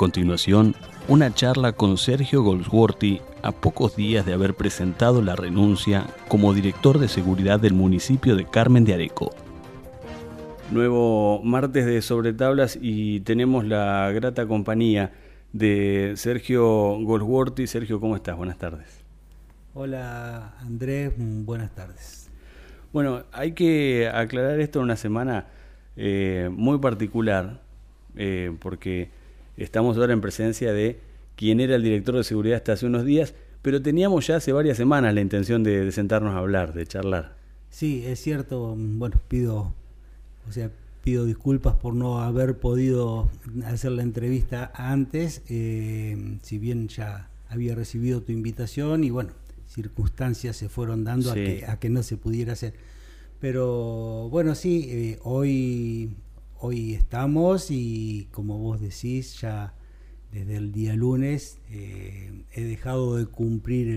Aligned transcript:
continuación, 0.00 0.74
una 1.08 1.34
charla 1.34 1.72
con 1.72 1.98
Sergio 1.98 2.42
Goldsworthy 2.42 3.20
a 3.42 3.52
pocos 3.52 3.96
días 3.96 4.24
de 4.24 4.32
haber 4.32 4.54
presentado 4.54 5.20
la 5.20 5.36
renuncia 5.36 6.06
como 6.26 6.54
director 6.54 6.98
de 6.98 7.06
seguridad 7.06 7.60
del 7.60 7.74
municipio 7.74 8.34
de 8.34 8.46
Carmen 8.46 8.86
de 8.86 8.94
Areco. 8.94 9.30
Nuevo 10.70 11.42
martes 11.44 11.84
de 11.84 12.00
Sobre 12.00 12.32
Tablas 12.32 12.78
y 12.80 13.20
tenemos 13.20 13.66
la 13.66 14.10
grata 14.12 14.46
compañía 14.46 15.12
de 15.52 16.14
Sergio 16.16 16.64
Goldsworthy. 17.02 17.66
Sergio, 17.66 18.00
¿cómo 18.00 18.16
estás? 18.16 18.38
Buenas 18.38 18.56
tardes. 18.56 19.04
Hola 19.74 20.54
Andrés, 20.60 21.12
buenas 21.18 21.74
tardes. 21.74 22.30
Bueno, 22.94 23.24
hay 23.32 23.52
que 23.52 24.08
aclarar 24.08 24.60
esto 24.60 24.78
en 24.78 24.84
una 24.84 24.96
semana 24.96 25.48
eh, 25.94 26.48
muy 26.50 26.78
particular, 26.78 27.60
eh, 28.16 28.56
porque 28.60 29.19
Estamos 29.56 29.96
ahora 29.96 30.12
en 30.12 30.20
presencia 30.20 30.72
de 30.72 31.00
quien 31.36 31.60
era 31.60 31.76
el 31.76 31.82
director 31.82 32.16
de 32.16 32.24
seguridad 32.24 32.56
hasta 32.58 32.72
hace 32.72 32.86
unos 32.86 33.04
días, 33.04 33.34
pero 33.62 33.80
teníamos 33.80 34.26
ya 34.26 34.36
hace 34.36 34.52
varias 34.52 34.76
semanas 34.76 35.14
la 35.14 35.20
intención 35.20 35.62
de, 35.62 35.90
sentarnos 35.92 36.34
a 36.34 36.38
hablar, 36.38 36.72
de 36.74 36.86
charlar. 36.86 37.36
Sí, 37.70 38.04
es 38.06 38.20
cierto. 38.20 38.74
Bueno, 38.76 39.20
pido, 39.28 39.72
o 40.48 40.52
sea, 40.52 40.70
pido 41.02 41.24
disculpas 41.24 41.74
por 41.76 41.94
no 41.94 42.20
haber 42.20 42.58
podido 42.58 43.30
hacer 43.64 43.92
la 43.92 44.02
entrevista 44.02 44.70
antes, 44.74 45.42
eh, 45.48 46.38
si 46.42 46.58
bien 46.58 46.88
ya 46.88 47.30
había 47.48 47.74
recibido 47.74 48.22
tu 48.22 48.32
invitación 48.32 49.04
y 49.04 49.10
bueno, 49.10 49.30
circunstancias 49.66 50.56
se 50.56 50.68
fueron 50.68 51.04
dando 51.04 51.32
a, 51.32 51.34
que, 51.34 51.88
no 51.90 52.02
se 52.02 52.16
pudiera 52.16 52.52
hacer. 52.52 52.74
Pero 53.40 54.28
bueno, 54.30 54.54
sí, 54.54 54.86
eh, 54.90 55.18
hoy 55.22 56.10
hoy 56.60 56.94
estamos 56.94 57.70
y 57.70 58.28
como 58.32 58.58
vos 58.58 58.80
decís, 58.80 59.40
ya 59.40 59.72
desde 60.30 60.56
el 60.56 60.72
día 60.72 60.94
lunes 60.94 61.58
eh, 61.70 62.44
he 62.52 62.62
dejado 62.62 63.16
de 63.16 63.26
cumplir 63.26 63.88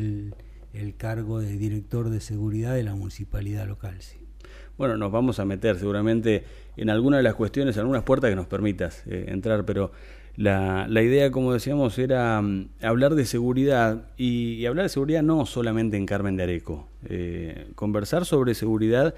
el, 0.74 0.96
cargo 0.98 1.40
de 1.40 1.58
director 1.58 2.10
de 2.10 2.20
seguridad 2.20 2.74
de 2.74 2.84
la 2.84 2.96
municipalidad 2.96 3.68
local. 3.68 3.96
Bueno, 4.78 4.98
nos 4.98 5.12
vamos 5.12 5.40
a 5.40 5.46
meter 5.46 5.78
seguramente 5.78 6.46
en 6.78 6.90
algunas 6.90 7.20
de 7.20 7.24
las 7.24 7.36
cuestiones, 7.36 7.78
algunas 7.78 8.04
puertas 8.04 8.30
que 8.32 8.36
nos 8.36 8.48
permitas 8.48 9.04
eh, 9.06 9.26
entrar, 9.28 9.66
pero 9.66 9.92
la, 10.36 10.88
la, 10.88 11.04
idea, 11.04 11.30
como 11.30 11.54
decíamos, 11.54 12.00
era 12.00 12.42
mm, 12.42 12.70
hablar 12.82 13.14
de 13.14 13.26
seguridad 13.26 14.08
y, 14.18 14.66
hablar 14.66 14.86
de 14.86 14.90
seguridad 14.90 15.22
no 15.22 15.46
solamente 15.46 15.96
en 15.98 16.08
Carmen 16.08 16.38
de 16.38 16.44
Areco, 16.44 16.88
eh, 17.06 17.68
conversar 17.76 18.26
sobre 18.26 18.56
seguridad 18.56 19.14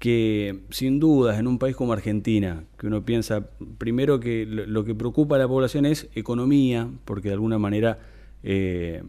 que 0.00 0.60
sin 0.70 0.98
dudas 0.98 1.38
en 1.38 1.46
un 1.46 1.58
país 1.58 1.76
como 1.76 1.92
Argentina, 1.92 2.64
que 2.78 2.86
uno 2.86 3.04
piensa 3.04 3.50
primero 3.76 4.18
que 4.18 4.46
lo 4.46 4.82
que 4.82 4.94
preocupa 4.94 5.36
a 5.36 5.38
la 5.38 5.46
población 5.46 5.84
es 5.84 6.08
economía, 6.14 6.90
porque 7.04 7.28
de 7.28 7.34
alguna 7.34 7.58
manera 7.58 7.98
eh, 8.42 9.02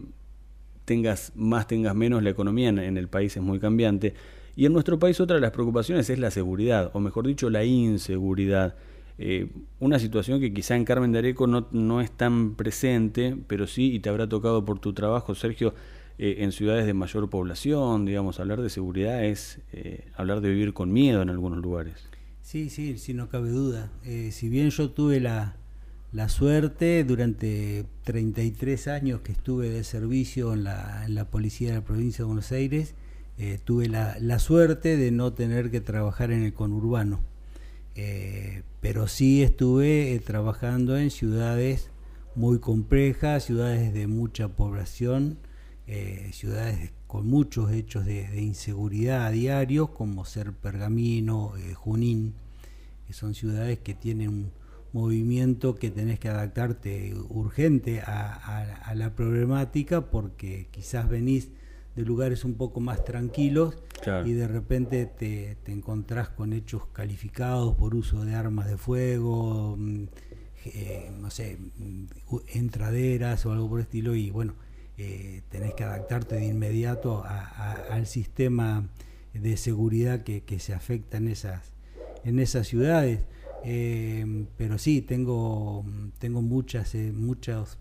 tengas 0.84 1.32
más, 1.34 1.66
tengas 1.66 1.94
menos, 1.94 2.22
la 2.22 2.28
economía 2.28 2.68
en, 2.68 2.98
el 2.98 3.08
país 3.08 3.34
es 3.34 3.42
muy 3.42 3.58
cambiante. 3.58 4.12
Y 4.54 4.66
en 4.66 4.74
nuestro 4.74 4.98
país 4.98 5.18
otra 5.18 5.36
de 5.36 5.40
las 5.40 5.52
preocupaciones 5.52 6.10
es 6.10 6.18
la 6.18 6.30
seguridad, 6.30 6.90
o 6.92 7.00
mejor 7.00 7.26
dicho, 7.26 7.48
la 7.48 7.64
inseguridad. 7.64 8.76
Eh, 9.16 9.48
una 9.80 9.98
situación 9.98 10.40
que 10.40 10.52
quizá 10.52 10.76
en 10.76 10.84
Carmen 10.84 11.10
de 11.10 11.20
Areco 11.20 11.46
no, 11.46 11.68
no 11.72 12.02
es 12.02 12.10
tan 12.10 12.54
presente, 12.54 13.34
pero 13.46 13.66
sí, 13.66 13.94
y 13.94 14.00
te 14.00 14.10
habrá 14.10 14.28
tocado 14.28 14.66
por 14.66 14.78
tu 14.78 14.92
trabajo, 14.92 15.34
Sergio, 15.34 15.72
eh, 16.18 16.36
en 16.38 16.52
ciudades 16.52 16.86
de 16.86 16.94
mayor 16.94 17.30
población, 17.30 18.04
digamos, 18.04 18.38
hablar 18.38 18.60
de 18.60 18.70
seguridad 18.70 19.24
es 19.24 19.60
eh, 19.72 20.06
hablar 20.14 20.40
de 20.40 20.50
vivir 20.50 20.74
con 20.74 20.92
miedo 20.92 21.22
en 21.22 21.30
algunos 21.30 21.60
lugares. 21.60 21.94
Sí, 22.42 22.70
sí, 22.70 22.98
sí, 22.98 23.14
no 23.14 23.28
cabe 23.28 23.50
duda. 23.50 23.90
Eh, 24.04 24.30
si 24.32 24.48
bien 24.48 24.70
yo 24.70 24.90
tuve 24.90 25.20
la, 25.20 25.56
la, 26.12 26.28
suerte 26.28 27.04
durante 27.04 27.86
33 28.04 28.88
años 28.88 29.20
que 29.22 29.32
estuve 29.32 29.70
de 29.70 29.84
servicio 29.84 30.52
en 30.52 30.64
la, 30.64 31.04
en 31.06 31.14
la 31.14 31.30
policía 31.30 31.70
de 31.70 31.74
la 31.76 31.84
provincia 31.84 32.18
de 32.18 32.26
Buenos 32.26 32.52
Aires, 32.52 32.94
tuve 33.64 33.88
la, 33.88 34.16
la, 34.20 34.38
suerte 34.38 34.96
de 34.96 35.10
no 35.10 35.32
tener 35.32 35.72
que 35.72 35.80
trabajar 35.80 36.30
en 36.30 36.44
el 36.44 36.52
conurbano. 36.52 37.20
pero 38.80 39.08
sí 39.08 39.42
estuve 39.42 40.20
trabajando 40.24 40.96
en 40.96 41.10
ciudades 41.10 41.90
muy 42.34 42.60
complejas, 42.60 43.44
ciudades 43.44 43.92
de 43.92 44.06
mucha 44.06 44.48
población, 44.48 45.38
eh, 45.86 46.30
ciudades 46.32 46.92
con 47.06 47.26
muchos 47.26 47.72
hechos 47.72 48.06
de, 48.06 48.40
inseguridad 48.40 49.26
a 49.26 49.30
diario, 49.30 49.88
como 49.88 50.24
ser 50.24 50.52
Pergamino, 50.52 51.52
eh, 51.58 51.74
Junín, 51.74 52.34
que 53.06 53.12
son 53.12 53.34
ciudades 53.34 53.78
que 53.80 53.94
tienen 53.94 54.28
un 54.28 54.52
movimiento 54.92 55.74
que 55.74 55.90
tenés 55.90 56.18
que 56.18 56.28
adaptarte 56.28 57.14
urgente 57.28 58.00
a, 58.00 58.92
la 58.94 59.14
problemática 59.14 60.10
porque 60.10 60.68
quizás 60.70 61.08
venís 61.08 61.50
de 61.96 62.02
lugares 62.02 62.44
un 62.44 62.54
poco 62.54 62.80
más 62.80 63.04
tranquilos 63.04 63.78
y 64.24 64.32
de 64.32 64.48
repente 64.48 65.06
te, 65.06 65.56
te, 65.62 65.72
encontrás 65.72 66.28
con 66.28 66.52
hechos 66.52 66.86
calificados 66.92 67.74
por 67.76 67.94
uso 67.94 68.24
de 68.24 68.34
armas 68.34 68.68
de 68.68 68.76
fuego, 68.76 69.76
mm, 69.78 70.04
eh, 70.66 71.10
no 71.18 71.30
sé, 71.30 71.58
mm, 71.58 72.04
entraderas 72.54 73.44
o 73.46 73.52
algo 73.52 73.68
por 73.68 73.80
el 73.80 73.84
estilo 73.84 74.14
y 74.14 74.30
bueno, 74.30 74.54
eh, 75.04 75.42
tenés 75.48 75.74
que 75.74 75.82
adaptarte 75.82 76.36
de 76.36 76.46
inmediato 76.46 77.24
al 77.24 78.06
sistema 78.06 78.88
de 79.34 79.56
seguridad 79.56 80.22
que, 80.22 80.58
se 80.60 80.74
afecta 80.74 81.16
en 81.16 81.26
esas, 81.26 81.72
en 82.22 82.38
esas 82.38 82.68
ciudades. 82.68 83.24
Eh, 83.64 84.46
pero 84.56 84.78
sí, 84.78 85.02
tengo, 85.02 85.84
tengo 86.20 86.40
muchas, 86.40 86.94
eh, 86.94 87.12
muchos 87.12 87.78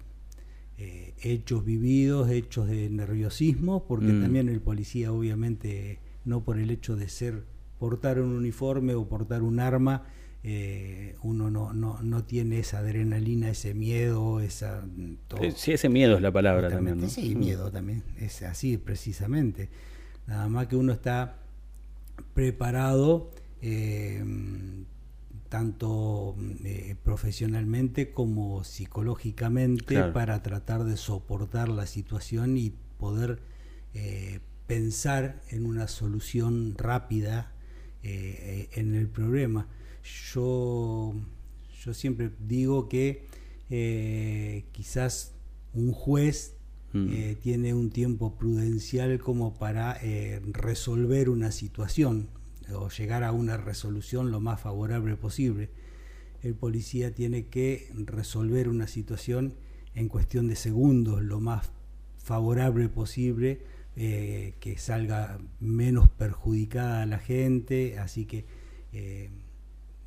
hechos 1.21 1.63
vividos, 1.63 2.31
hechos 2.31 2.67
de 2.67 2.89
nerviosismo, 2.89 3.85
porque 3.85 4.13
mm. 4.13 4.21
también 4.23 4.49
el 4.49 4.61
policía 4.61 5.13
obviamente, 5.13 5.99
no 6.25 6.43
por 6.43 6.57
el 6.57 6.71
hecho 6.71 6.95
de 6.95 7.07
ser, 7.07 7.43
portar 7.77 8.19
un 8.19 8.31
uniforme 8.31 8.95
o 8.95 9.07
portar 9.07 9.43
un 9.43 9.59
arma, 9.59 10.05
eh, 10.43 11.15
uno 11.21 11.51
no, 11.51 11.71
no, 11.71 12.01
no, 12.01 12.23
tiene 12.23 12.59
esa 12.59 12.79
adrenalina, 12.79 13.49
ese 13.49 13.75
miedo, 13.75 14.39
esa... 14.39 14.83
Sí, 15.55 15.73
ese 15.73 15.87
miedo 15.87 16.15
es 16.15 16.21
la 16.21 16.31
palabra 16.31 16.69
también, 16.69 16.99
¿no? 16.99 17.09
Sí, 17.09 17.35
miedo 17.35 17.71
también, 17.71 18.03
es 18.19 18.41
así 18.41 18.77
precisamente. 18.77 19.69
Nada 20.25 20.47
más 20.49 20.65
que 20.65 20.75
uno 20.75 20.93
está 20.93 21.37
preparado 22.33 23.29
eh, 23.61 24.23
tanto 25.49 26.35
eh, 26.63 26.95
profesionalmente 27.03 28.11
como 28.11 28.63
psicológicamente 28.63 30.03
para 30.05 30.41
tratar 30.41 30.85
de 30.85 30.97
soportar 30.97 31.69
la 31.69 31.85
situación 31.85 32.57
y 32.57 32.73
poder 32.97 33.41
pensar 34.65 35.41
en 35.49 35.65
una 35.65 35.87
solución 35.87 36.75
rápida 36.77 37.51
en 38.01 38.95
el 38.95 39.07
problema 39.07 39.67
yo, 40.03 41.13
yo 41.83 41.93
siempre 41.93 42.31
digo 42.39 42.89
que 42.89 43.25
eh, 43.69 44.65
quizás 44.71 45.33
un 45.73 45.93
juez 45.93 46.55
mm. 46.93 47.07
eh, 47.09 47.37
tiene 47.41 47.73
un 47.73 47.89
tiempo 47.89 48.35
prudencial 48.35 49.19
como 49.19 49.57
para 49.57 49.97
eh, 50.01 50.41
resolver 50.51 51.29
una 51.29 51.51
situación 51.51 52.27
o 52.73 52.89
llegar 52.89 53.23
a 53.23 53.31
una 53.31 53.57
resolución 53.57 54.31
lo 54.31 54.39
más 54.39 54.61
favorable 54.61 55.15
posible. 55.15 55.69
El 56.41 56.55
policía 56.55 57.13
tiene 57.13 57.47
que 57.47 57.91
resolver 57.93 58.67
una 58.67 58.87
situación 58.87 59.53
en 59.93 60.07
cuestión 60.07 60.47
de 60.47 60.55
segundos, 60.55 61.21
lo 61.21 61.39
más 61.39 61.71
favorable 62.17 62.87
posible, 62.89 63.61
que 63.93 64.75
salga 64.77 65.37
menos 65.59 66.07
perjudicada 66.07 67.01
a 67.01 67.05
la 67.05 67.19
gente, 67.19 67.99
así 67.99 68.25
que 68.25 68.45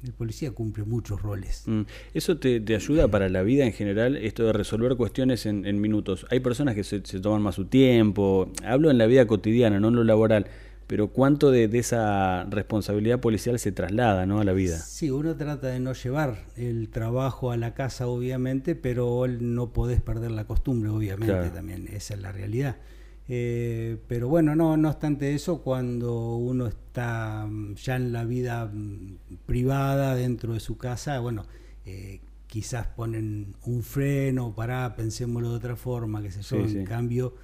el 0.04 0.12
policía 0.12 0.52
cumple 0.52 0.84
muchos 0.84 1.22
roles. 1.22 1.62
Mm. 1.66 1.82
¿Eso 2.12 2.36
te, 2.38 2.62
ayuda 2.74 3.08
para 3.08 3.28
la 3.28 3.42
vida 3.42 3.64
en 3.64 3.72
general, 3.72 4.16
esto 4.16 4.44
de 4.44 4.52
resolver 4.52 4.96
cuestiones 4.96 5.46
en, 5.46 5.80
minutos? 5.80 6.26
Hay 6.30 6.40
personas 6.40 6.74
que 6.74 6.84
se, 6.84 7.00
toman 7.00 7.42
más 7.42 7.54
su 7.54 7.66
tiempo, 7.66 8.50
hablo 8.64 8.90
en 8.90 8.98
la 8.98 9.06
vida 9.06 9.26
cotidiana, 9.26 9.80
no 9.80 9.88
en 9.88 9.96
lo 9.96 10.04
laboral, 10.04 10.46
pero 10.86 11.08
cuánto 11.08 11.50
de, 11.50 11.64
esa 11.72 12.44
responsabilidad 12.44 13.20
policial 13.20 13.58
se 13.58 13.72
traslada 13.72 14.26
¿no? 14.26 14.40
a 14.40 14.44
la 14.44 14.52
vida. 14.52 14.78
Sí, 14.78 15.10
uno 15.10 15.34
trata 15.36 15.68
de 15.68 15.80
no 15.80 15.94
llevar 15.94 16.44
el 16.56 16.90
trabajo 16.90 17.50
a 17.50 17.56
la 17.56 17.74
casa, 17.74 18.06
obviamente, 18.06 18.74
pero 18.74 19.26
no 19.26 19.72
podés 19.72 20.02
perder 20.02 20.32
la 20.32 20.44
costumbre, 20.44 20.90
obviamente, 20.90 21.50
también, 21.50 21.88
esa 21.88 22.14
es 22.14 22.20
la 22.20 22.32
realidad. 22.32 22.76
Eh, 23.26 23.96
pero 24.06 24.28
bueno, 24.28 24.54
no, 24.54 24.76
no 24.76 24.88
obstante 24.88 25.34
eso, 25.34 25.62
cuando 25.62 26.36
uno 26.36 26.66
está 26.66 27.46
mm, 27.48 27.74
ya 27.76 27.96
en 27.96 28.12
la 28.12 28.24
vida 28.24 28.66
mm, 28.66 29.16
privada 29.46 30.14
dentro 30.14 30.52
de 30.52 30.60
su 30.60 30.76
casa, 30.76 31.18
bueno, 31.20 31.46
eh, 31.86 32.20
quizás 32.46 32.86
ponen 32.88 33.54
un 33.64 33.82
freno, 33.82 34.54
para 34.54 34.94
pensémoslo 34.94 35.50
de 35.50 35.56
otra 35.56 35.76
forma, 35.76 36.22
que 36.22 36.30
se 36.30 36.42
yo, 36.42 36.56
en 36.64 36.84
cambio 36.84 37.34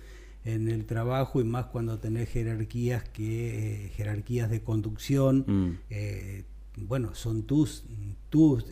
en 0.45 0.69
el 0.69 0.87
trabajo 0.87 1.41
y 1.41 1.45
más 1.45 1.67
cuando 1.67 1.99
tenés 1.99 2.31
jerarquías 2.31 3.05
que 3.09 3.87
eh, 3.87 3.89
jerarquías 3.91 4.51
de 4.51 4.63
conducción, 4.63 5.45
mm. 5.47 6.85
bueno, 6.87 7.15
son 7.15 7.45
tus 7.45 7.85
tus 8.29 8.67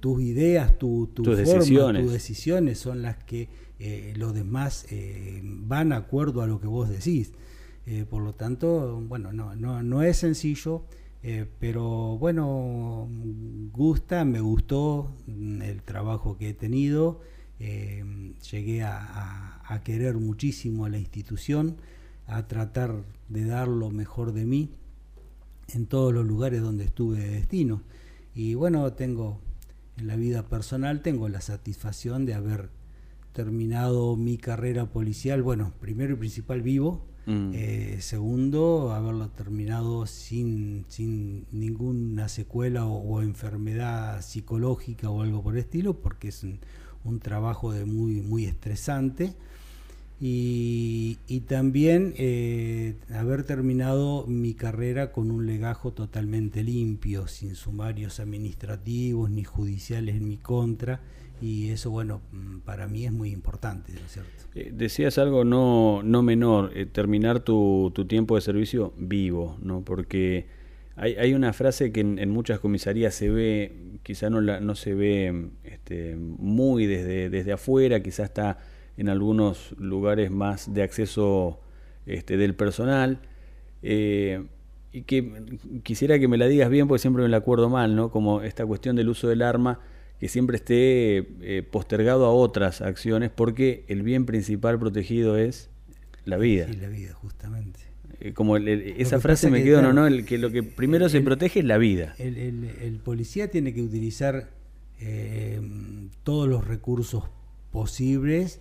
tus 0.00 0.22
ideas, 0.22 0.78
tu, 0.78 1.10
tu 1.14 1.22
tus 1.22 1.36
decisiones. 1.36 2.02
tus 2.02 2.12
decisiones 2.12 2.78
son 2.78 3.02
las 3.02 3.22
que 3.24 3.48
eh, 3.78 4.14
los 4.16 4.34
demás 4.34 4.86
eh, 4.90 5.42
van 5.44 5.90
de 5.90 5.96
acuerdo 5.96 6.42
a 6.42 6.46
lo 6.46 6.60
que 6.60 6.66
vos 6.66 6.88
decís. 6.88 7.32
Eh, 7.86 8.04
por 8.08 8.22
lo 8.22 8.32
tanto, 8.32 9.00
bueno, 9.00 9.32
no, 9.32 9.54
no, 9.54 9.82
no 9.82 10.02
es 10.02 10.18
sencillo, 10.18 10.84
pero 11.58 12.16
bueno, 12.18 13.08
gusta, 13.72 14.24
me 14.24 14.40
gustó 14.40 15.12
el 15.26 15.82
trabajo 15.82 16.38
que 16.38 16.50
he 16.50 16.54
tenido, 16.54 17.20
llegué 17.58 18.84
a, 18.84 19.60
a, 19.66 19.82
querer 19.82 20.14
muchísimo 20.18 20.84
a 20.84 20.88
la 20.88 20.98
institución, 20.98 21.78
a 22.28 22.46
tratar 22.46 23.02
de 23.28 23.44
dar 23.44 23.66
lo 23.66 23.90
mejor 23.90 24.34
de 24.34 24.44
mí 24.44 24.70
en 25.74 25.86
todos 25.86 26.14
los 26.14 26.24
lugares 26.24 26.62
donde 26.62 26.84
estuve 26.84 27.18
de 27.18 27.30
destino. 27.30 27.82
Y 28.32 28.54
bueno, 28.54 28.92
tengo 28.92 29.40
en 29.96 30.06
la 30.06 30.14
vida 30.14 30.44
personal, 30.44 31.02
tengo 31.02 31.28
la 31.28 31.40
satisfacción 31.40 32.24
de 32.24 32.34
haber 32.34 32.70
terminado 33.36 34.16
mi 34.16 34.38
carrera 34.38 34.86
policial, 34.86 35.42
bueno, 35.42 35.74
primero 35.78 36.14
y 36.14 36.16
principal 36.16 36.62
vivo, 36.62 37.04
mm. 37.26 37.50
eh, 37.52 37.98
segundo, 38.00 38.92
haberlo 38.94 39.28
terminado 39.28 40.06
sin, 40.06 40.86
sin 40.88 41.44
ninguna 41.52 42.30
secuela 42.30 42.86
o, 42.86 43.20
enfermedad 43.20 44.22
psicológica 44.22 45.10
o 45.10 45.20
algo 45.20 45.42
por 45.42 45.52
el 45.52 45.60
estilo, 45.60 46.00
porque 46.00 46.28
es 46.28 46.44
un, 46.44 46.60
trabajo 47.20 47.72
de 47.72 47.84
muy, 47.84 48.22
muy 48.22 48.46
estresante. 48.46 49.34
Y, 50.18 51.18
también 51.46 52.14
eh, 52.16 52.94
haber 53.14 53.44
terminado 53.44 54.26
mi 54.26 54.54
carrera 54.54 55.12
con 55.12 55.30
un 55.30 55.44
legajo 55.44 55.92
totalmente 55.92 56.64
limpio, 56.64 57.28
sin 57.28 57.54
sumarios 57.54 58.18
administrativos 58.18 59.28
ni 59.30 59.44
judiciales 59.44 60.16
en 60.16 60.26
mi 60.26 60.38
contra 60.38 61.02
y 61.40 61.70
eso, 61.70 61.90
bueno, 61.90 62.22
mm, 62.32 62.58
para 62.60 62.86
mí 62.86 63.04
es 63.04 63.12
muy 63.12 63.30
importante, 63.30 63.92
¿no 63.92 64.00
es 64.00 64.12
cierto? 64.12 64.30
Eh, 64.54 64.72
decías 64.72 65.18
algo 65.18 65.44
no, 65.44 66.02
no 66.02 66.22
menor, 66.22 66.72
eh, 66.74 66.86
terminar 66.86 67.40
tu, 67.40 67.92
tu, 67.94 68.06
tiempo 68.06 68.36
de 68.36 68.40
servicio 68.40 68.94
vivo, 68.96 69.58
¿no? 69.62 69.82
Porque 69.82 70.46
hay, 70.96 71.14
hay 71.16 71.34
una 71.34 71.52
frase 71.52 71.92
que 71.92 72.00
en, 72.00 72.30
muchas 72.30 72.58
comisarías 72.58 73.14
se 73.14 73.28
ve, 73.28 73.98
quizá 74.02 74.30
no, 74.30 74.40
la, 74.40 74.60
no 74.60 74.74
se 74.74 74.94
ve 74.94 75.50
este, 75.64 76.16
muy 76.16 76.86
desde, 76.86 77.28
desde 77.28 77.52
afuera, 77.52 78.02
quizá 78.02 78.24
está 78.24 78.58
en 78.96 79.10
algunos 79.10 79.72
lugares 79.78 80.30
más 80.30 80.72
de 80.72 80.82
acceso 80.82 81.60
este, 82.06 82.38
del 82.38 82.54
personal. 82.54 83.20
Eh, 83.82 84.42
y 84.90 85.02
que 85.02 85.30
quisiera 85.82 86.18
que 86.18 86.28
me 86.28 86.38
la 86.38 86.46
digas 86.46 86.70
bien 86.70 86.88
porque 86.88 87.00
siempre 87.00 87.22
me 87.22 87.28
la 87.28 87.36
acuerdo 87.36 87.68
mal, 87.68 87.94
¿no? 87.94 88.10
Como 88.10 88.40
esta 88.40 88.64
cuestión 88.64 88.96
del 88.96 89.10
uso 89.10 89.28
del 89.28 89.42
arma 89.42 89.80
que 90.20 90.28
siempre 90.28 90.56
esté 90.56 91.26
eh, 91.40 91.62
postergado 91.62 92.24
a 92.26 92.30
otras 92.30 92.80
acciones 92.80 93.30
porque 93.30 93.84
el 93.88 94.02
bien 94.02 94.26
principal 94.26 94.78
protegido 94.78 95.36
es 95.36 95.70
la 96.24 96.36
vida. 96.36 96.66
Sí, 96.66 96.76
la 96.76 96.88
vida, 96.88 97.12
justamente. 97.14 97.80
Eh, 98.20 98.32
como 98.32 98.56
esa 98.56 99.20
frase 99.20 99.50
me 99.50 99.62
quedó, 99.62 99.82
no, 99.82 99.92
no, 99.92 100.06
el, 100.06 100.24
que 100.24 100.38
lo 100.38 100.50
que 100.50 100.62
primero 100.62 101.08
se 101.08 101.20
protege 101.20 101.60
es 101.60 101.66
la 101.66 101.76
vida. 101.76 102.14
El, 102.18 103.00
policía 103.04 103.50
tiene 103.50 103.74
que 103.74 103.82
utilizar 103.82 104.50
eh, 105.00 105.60
todos 106.22 106.48
los 106.48 106.66
recursos 106.66 107.24
posibles 107.70 108.60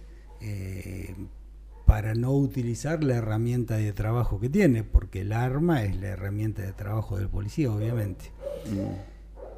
para 1.86 2.14
no 2.14 2.34
utilizar 2.34 3.04
la 3.04 3.16
herramienta 3.16 3.78
de 3.78 3.94
trabajo 3.94 4.40
que 4.40 4.50
tiene, 4.50 4.84
porque 4.84 5.22
el 5.22 5.32
arma 5.32 5.84
es 5.84 5.96
la 5.96 6.08
herramienta 6.10 6.62
de 6.62 6.74
trabajo 6.74 7.18
del 7.18 7.30
policía, 7.30 7.72
obviamente. 7.72 8.32
Mm. 8.70 9.15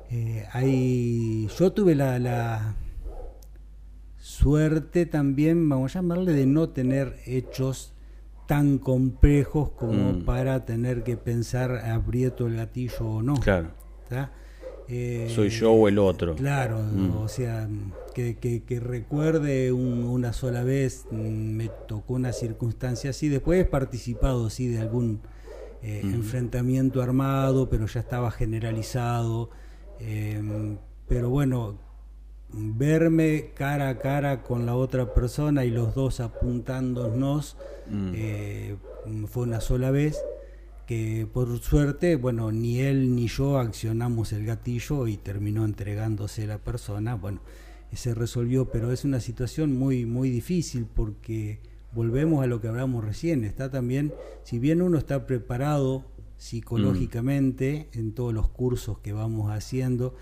Eh, 0.09 0.45
hay, 0.53 1.47
yo 1.57 1.71
tuve 1.73 1.95
la, 1.95 2.75
suerte 4.17 5.05
también, 5.05 5.67
vamos 5.67 5.95
a 5.95 5.99
llamarle, 5.99 6.33
de 6.33 6.45
no 6.45 6.69
tener 6.69 7.19
hechos 7.25 7.93
tan 8.45 8.77
complejos 8.77 9.69
como 9.71 10.13
mm. 10.13 10.25
para 10.25 10.65
tener 10.65 11.03
que 11.03 11.17
pensar 11.17 11.77
aprieto 11.89 12.47
el 12.47 12.55
gatillo 12.55 13.05
o 13.05 13.21
no. 13.21 13.35
Claro. 13.35 13.71
Eh, 14.89 15.29
Soy 15.35 15.49
yo 15.49 15.71
o 15.71 15.87
el 15.89 15.99
otro. 15.99 16.35
Claro, 16.35 16.81
mm. 16.81 17.17
o 17.17 17.27
sea, 17.27 17.67
que, 18.13 18.81
recuerde 18.81 19.71
una 19.73 20.31
sola 20.31 20.63
vez, 20.63 21.05
mm, 21.11 21.15
me 21.17 21.69
tocó 21.87 22.13
una 22.13 22.31
circunstancia 22.31 23.09
así, 23.09 23.27
después 23.27 23.59
he 23.61 23.65
participado 23.65 24.49
sí 24.49 24.67
de 24.67 24.79
algún 24.79 25.19
eh, 25.83 26.01
enfrentamiento 26.03 27.01
armado, 27.01 27.69
pero 27.69 27.85
ya 27.85 27.99
estaba 27.99 28.31
generalizado. 28.31 29.49
Em, 29.99 30.77
pero 31.07 31.29
bueno, 31.29 31.77
verme 32.49 33.51
cara 33.53 33.89
a 33.89 33.99
cara 33.99 34.43
con 34.43 34.65
la 34.65 34.75
otra 34.75 35.13
persona 35.13 35.65
y 35.65 35.71
los 35.71 35.95
dos 35.95 36.19
apuntándonos 36.19 37.57
mm. 37.89 38.11
eh, 38.15 38.75
fue 39.27 39.43
una 39.43 39.61
sola 39.61 39.91
vez 39.91 40.17
que 40.85 41.27
por 41.31 41.59
suerte, 41.59 42.15
bueno, 42.15 42.51
ni 42.51 42.79
él 42.79 43.13
ni 43.13 43.27
yo 43.27 43.57
accionamos 43.57 44.31
el 44.31 44.45
gatillo 44.45 45.07
y 45.07 45.17
terminó 45.17 45.65
entregándose 45.65 46.47
la 46.47 46.59
persona, 46.59 47.15
bueno, 47.15 47.41
se 47.91 48.13
resolvió, 48.13 48.69
pero 48.71 48.91
es 48.91 49.03
una 49.03 49.19
situación 49.19 49.77
muy 49.77 50.05
muy 50.05 50.29
difícil 50.29 50.85
porque 50.85 51.59
volvemos 51.93 52.41
a 52.41 52.47
lo 52.47 52.61
que 52.61 52.69
hablamos 52.69 53.03
recién, 53.03 53.43
está 53.43 53.69
también, 53.69 54.13
si 54.43 54.59
bien 54.59 54.81
uno 54.81 54.97
está 54.97 55.25
preparado 55.25 56.05
psicológicamente 56.37 57.89
en 57.93 58.13
todos 58.13 58.33
los 58.33 58.47
cursos 58.47 58.99
que 58.99 59.13
vamos 59.13 59.51
haciendo 59.51 60.15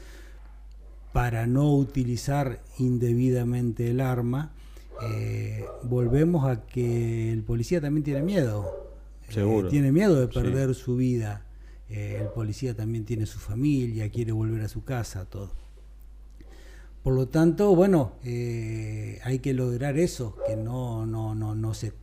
para 1.16 1.48
no 1.48 1.74
utilizar 1.74 2.62
indebidamente 2.78 3.90
el 3.90 4.02
arma. 4.02 4.54
Eh, 5.02 5.66
volvemos 5.84 6.46
a 6.46 6.66
que 6.66 7.32
el 7.32 7.42
policía 7.44 7.80
también 7.80 8.04
tiene 8.04 8.22
miedo. 8.22 8.92
Eh, 9.30 9.64
tiene 9.70 9.92
miedo 9.92 10.20
de 10.20 10.28
perder 10.28 10.76
su 10.76 10.96
vida. 10.96 11.46
Eh, 11.90 12.20
el 12.22 12.28
policía 12.28 12.76
también 12.76 13.06
tiene 13.06 13.26
su 13.26 13.40
familia, 13.40 14.10
quiere 14.10 14.32
volver 14.32 14.62
a 14.62 14.68
su 14.68 14.84
casa, 14.84 15.26
todo. 15.26 15.52
Por 17.04 17.14
lo 17.14 17.28
tanto, 17.28 17.76
bueno, 17.76 18.14
hay 18.24 19.40
que 19.40 19.54
lograr 19.54 19.98
eso, 20.00 20.36
que 20.48 20.56
no, 20.56 21.06
no, 21.06 21.36
no, 21.36 21.54
no 21.54 21.74
se 21.76 21.94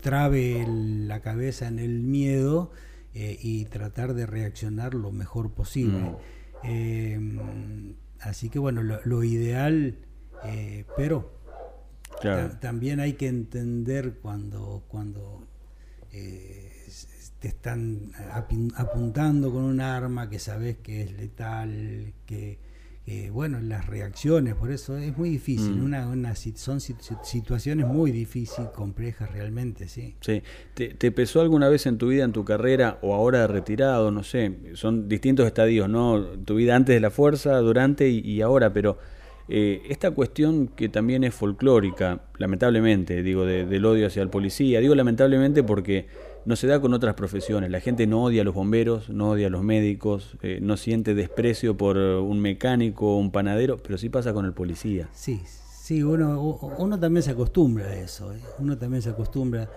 trabe 0.00 0.64
la 0.68 1.20
cabeza 1.20 1.66
en 1.66 1.78
el 1.78 2.00
miedo 2.00 2.70
eh, 3.14 3.38
y 3.40 3.66
tratar 3.66 4.14
de 4.14 4.26
reaccionar 4.26 4.94
lo 4.94 5.12
mejor 5.12 5.52
posible. 5.52 6.16
Em, 6.62 7.94
así 8.20 8.48
que 8.48 8.58
bueno, 8.58 8.82
lo, 8.82 9.24
ideal, 9.24 9.98
eh, 10.44 10.84
pero 10.96 11.30
también 12.60 13.00
hay 13.00 13.14
que 13.14 13.28
entender 13.28 14.18
cuando, 14.22 14.84
cuando 14.88 15.46
eh, 16.12 16.86
te 17.38 17.48
están 17.48 18.12
apuntando 18.76 19.52
con 19.52 19.64
un 19.64 19.80
arma 19.80 20.30
que 20.30 20.38
sabes 20.38 20.78
que 20.78 21.02
es 21.02 21.12
letal, 21.12 22.14
que 22.24 22.71
eh, 23.04 23.30
bueno, 23.32 23.58
las 23.60 23.88
reacciones, 23.88 24.54
por 24.54 24.70
eso 24.70 24.96
es 24.96 25.18
muy 25.18 25.30
difícil, 25.30 25.74
mm. 25.74 25.84
una, 26.12 26.34
son 26.54 26.80
situaciones 26.80 27.84
muy 27.84 28.12
difíciles, 28.12 28.70
complejas 28.70 29.32
realmente, 29.32 29.88
sí. 29.88 30.14
sí. 30.20 30.40
¿Te, 30.74 31.10
pesó 31.10 31.40
alguna 31.40 31.68
vez 31.68 31.86
en 31.86 31.98
tu 31.98 32.08
vida, 32.08 32.22
en 32.22 32.30
tu 32.30 32.44
carrera, 32.44 32.98
o 33.02 33.12
ahora 33.12 33.48
retirado, 33.48 34.12
no 34.12 34.22
sé, 34.22 34.56
son 34.74 35.08
distintos 35.08 35.46
estadios, 35.46 35.88
¿no? 35.88 36.20
Tu 36.44 36.54
vida 36.54 36.76
antes 36.76 36.94
de 36.94 37.00
la 37.00 37.10
fuerza, 37.10 37.56
durante 37.58 38.08
y, 38.08 38.40
ahora, 38.40 38.72
pero 38.72 38.98
eh, 39.48 39.82
esta 39.88 40.12
cuestión 40.12 40.68
que 40.68 40.88
también 40.88 41.24
es 41.24 41.34
folclórica, 41.34 42.20
lamentablemente, 42.38 43.24
digo, 43.24 43.44
del 43.44 43.84
odio 43.84 44.06
hacia 44.06 44.22
el 44.22 44.30
policía, 44.30 44.78
digo 44.78 44.94
lamentablemente 44.94 45.64
porque 45.64 46.06
no 46.44 46.56
se 46.56 46.66
da 46.66 46.80
con 46.80 46.94
otras 46.94 47.14
profesiones. 47.14 47.70
La 47.70 47.80
gente 47.80 48.06
no 48.06 48.24
odia 48.24 48.42
a 48.42 48.44
los 48.44 48.54
bomberos, 48.54 49.08
no 49.08 49.30
odia 49.30 49.46
a 49.46 49.50
los 49.50 49.62
médicos, 49.62 50.36
eh, 50.42 50.58
no 50.62 50.76
siente 50.76 51.14
desprecio 51.14 51.76
por 51.76 51.96
un 51.96 52.40
mecánico 52.40 53.14
o 53.14 53.18
un 53.18 53.30
panadero, 53.30 53.78
pero 53.78 53.98
sí 53.98 54.08
pasa 54.08 54.32
con 54.32 54.44
el 54.46 54.52
policía. 54.52 55.08
Sí, 55.12 55.42
sí, 55.46 56.02
uno, 56.02 56.40
uno 56.78 56.98
también 56.98 57.22
se 57.22 57.30
acostumbra 57.30 57.86
a 57.86 57.96
eso, 57.96 58.32
¿eh? 58.32 58.40
uno 58.58 58.76
también 58.76 59.02
se 59.02 59.10
acostumbra. 59.10 59.70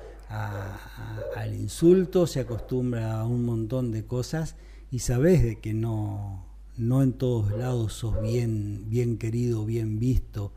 al 1.35 1.53
insulto, 1.53 2.25
se 2.27 2.39
acostumbra 2.39 3.19
a 3.19 3.25
un 3.25 3.45
montón 3.45 3.91
de 3.91 4.05
cosas 4.05 4.55
y 4.91 4.99
sabes 4.99 5.43
de 5.43 5.59
que 5.59 5.73
no, 5.73 6.45
no 6.77 7.03
en 7.03 7.13
todos 7.13 7.51
lados 7.51 7.93
sos 7.93 8.21
bien, 8.21 8.89
bien 8.89 9.17
querido, 9.17 9.65
bien 9.65 9.99
visto. 9.99 10.51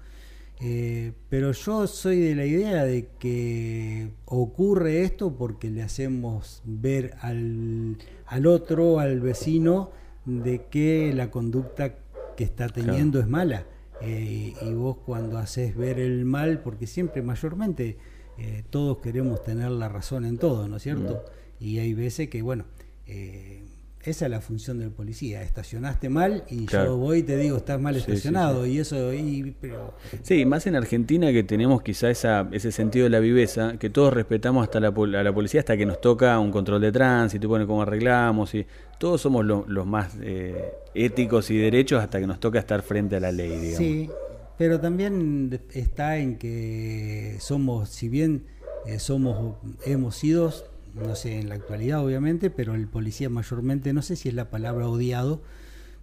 Eh, 0.61 1.12
pero 1.29 1.53
yo 1.53 1.87
soy 1.87 2.21
de 2.21 2.35
la 2.35 2.45
idea 2.45 2.85
de 2.85 3.09
que 3.19 4.11
ocurre 4.25 5.03
esto 5.03 5.37
porque 5.37 5.71
le 5.71 5.83
hacemos 5.83 6.62
ver 6.65 7.15
al, 7.21 7.97
al 8.27 8.47
otro, 8.47 8.99
al 8.99 9.21
vecino, 9.21 9.91
de 10.25 10.67
que 10.71 11.12
la 11.15 11.31
conducta 11.31 11.95
que 12.37 12.45
está 12.45 12.69
teniendo 12.69 13.19
es 13.21 13.27
mala. 13.27 13.65
Eh, 14.00 14.55
y 14.61 14.73
vos 14.75 14.99
cuando 15.05 15.38
haces 15.38 15.77
ver 15.77 15.99
el 15.99 16.25
mal, 16.25 16.61
porque 16.61 16.87
siempre 16.87 17.23
mayormente 17.23 17.97
eh, 18.38 18.62
todos 18.71 18.99
queremos 18.99 19.43
tener 19.43 19.71
la 19.71 19.88
razón 19.88 20.25
en 20.25 20.38
todo, 20.38 20.69
¿no 20.69 20.77
es 20.77 20.83
cierto? 20.83 21.25
Mm. 21.61 21.65
Y 21.65 21.79
hay 21.79 21.95
veces 21.95 22.29
que, 22.29 22.43
bueno, 22.43 22.65
eh, 23.07 23.65
esa 24.09 24.25
es 24.27 24.31
la 24.31 24.41
función 24.41 24.79
del 24.79 24.91
policía. 24.91 25.43
Estacionaste 25.43 26.09
mal 26.09 26.45
y 26.49 26.67
yo 26.67 26.97
voy 26.97 27.19
y 27.19 27.23
te 27.23 27.37
digo, 27.37 27.57
estás 27.57 27.81
mal 27.81 27.97
estacionado. 27.97 28.67
Y 28.67 28.79
eso. 28.79 29.12
Y, 29.12 29.55
pero... 29.61 29.95
Sí, 30.23 30.45
más 30.45 30.67
en 30.67 30.77
Argentina 30.77 31.33
que 31.33 31.43
tenemos 31.43 31.83
quizá 31.83 32.11
esa, 32.11 32.49
ese 32.53 32.73
sentido 32.73 33.05
de 33.05 33.11
la 33.11 33.21
viveza, 33.21 33.79
que 33.79 33.91
todos 33.91 34.12
respetamos 34.12 34.65
hasta 34.65 34.81
la, 34.81 34.88
a 34.88 35.23
la 35.23 35.35
policía 35.35 35.61
hasta 35.61 35.77
que 35.77 35.87
nos 35.87 36.00
toca 36.00 36.38
un 36.38 36.50
control 36.50 36.81
de 36.81 36.93
tránsito, 36.93 37.49
bueno, 37.49 37.67
cómo 37.67 37.83
arreglamos. 37.83 38.55
y 38.55 38.67
Todos 38.99 39.21
somos 39.21 39.45
los 39.45 39.87
más 39.87 40.17
eh, 40.21 40.73
éticos 40.95 41.50
y 41.50 41.59
derechos 41.59 42.03
hasta 42.03 42.21
que 42.21 42.27
nos 42.27 42.41
toca 42.41 42.59
estar 42.59 42.83
frente 42.83 43.17
a 43.17 43.21
la 43.21 43.33
ley, 43.33 43.50
digamos. 43.50 43.79
Sí, 43.79 44.11
pero 44.57 44.81
también 44.81 45.61
está 45.73 46.19
en 46.19 46.37
que 46.37 47.37
somos, 47.41 47.88
si 47.88 48.09
bien 48.09 48.45
eh, 48.87 48.99
somos, 48.99 49.57
hemos 49.85 50.17
sido 50.17 50.53
no 51.07 51.14
sé 51.14 51.38
en 51.38 51.49
la 51.49 51.57
actualidad 51.57 52.05
obviamente, 52.05 52.50
pero 52.50 52.75
el 52.75 52.87
policía 52.88 53.28
mayormente, 53.28 53.93
no 53.93 54.02
sé 54.02 54.17
si 54.17 54.28
es 54.28 54.35
la 54.35 54.50
palabra 54.50 54.88
odiado, 54.88 55.43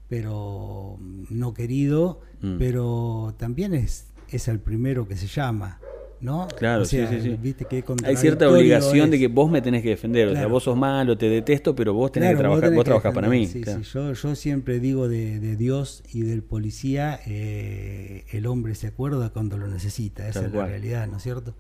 pero 0.09 0.97
no 1.29 1.53
querido, 1.53 2.21
mm. 2.41 2.57
pero 2.57 3.33
también 3.37 3.73
es, 3.73 4.07
es 4.29 4.47
el 4.47 4.59
primero 4.59 5.07
que 5.07 5.15
se 5.15 5.27
llama. 5.27 5.79
¿no? 6.21 6.47
Claro, 6.57 6.85
sí, 6.85 7.05
sí, 7.07 7.21
sí. 7.21 7.37
¿viste 7.41 7.65
que 7.65 7.83
Hay 8.03 8.15
cierta 8.15 8.49
obligación 8.49 9.11
de 9.11 9.19
que 9.19 9.27
vos 9.27 9.49
me 9.49 9.61
tenés 9.61 9.83
que 9.83 9.89
defender. 9.89 10.29
O 10.29 10.33
sea, 10.33 10.47
vos 10.47 10.63
sos 10.63 10.75
malo, 10.75 11.17
te 11.17 11.29
detesto, 11.29 11.75
pero 11.75 11.93
vos 11.93 12.11
tenés 12.11 12.31
que 12.31 12.37
trabajar, 12.37 12.73
vos, 12.73 12.83
trabajás 12.83 13.13
para 13.13 13.29
mí. 13.29 13.45
Sí, 13.47 13.63
yo, 13.93 14.13
yo 14.13 14.35
siempre 14.35 14.79
digo 14.79 15.07
de, 15.07 15.55
Dios 15.55 16.03
y 16.11 16.21
del 16.21 16.43
policía, 16.43 17.19
eh, 17.25 18.25
el 18.31 18.47
hombre 18.47 18.75
se 18.75 18.87
acuerda 18.87 19.29
cuando 19.29 19.57
lo 19.57 19.67
necesita. 19.67 20.27
Esa 20.27 20.45
es 20.45 20.53
la 20.53 20.65
realidad, 20.65 21.07
¿no 21.07 21.17
es 21.17 21.23
cierto? 21.23 21.53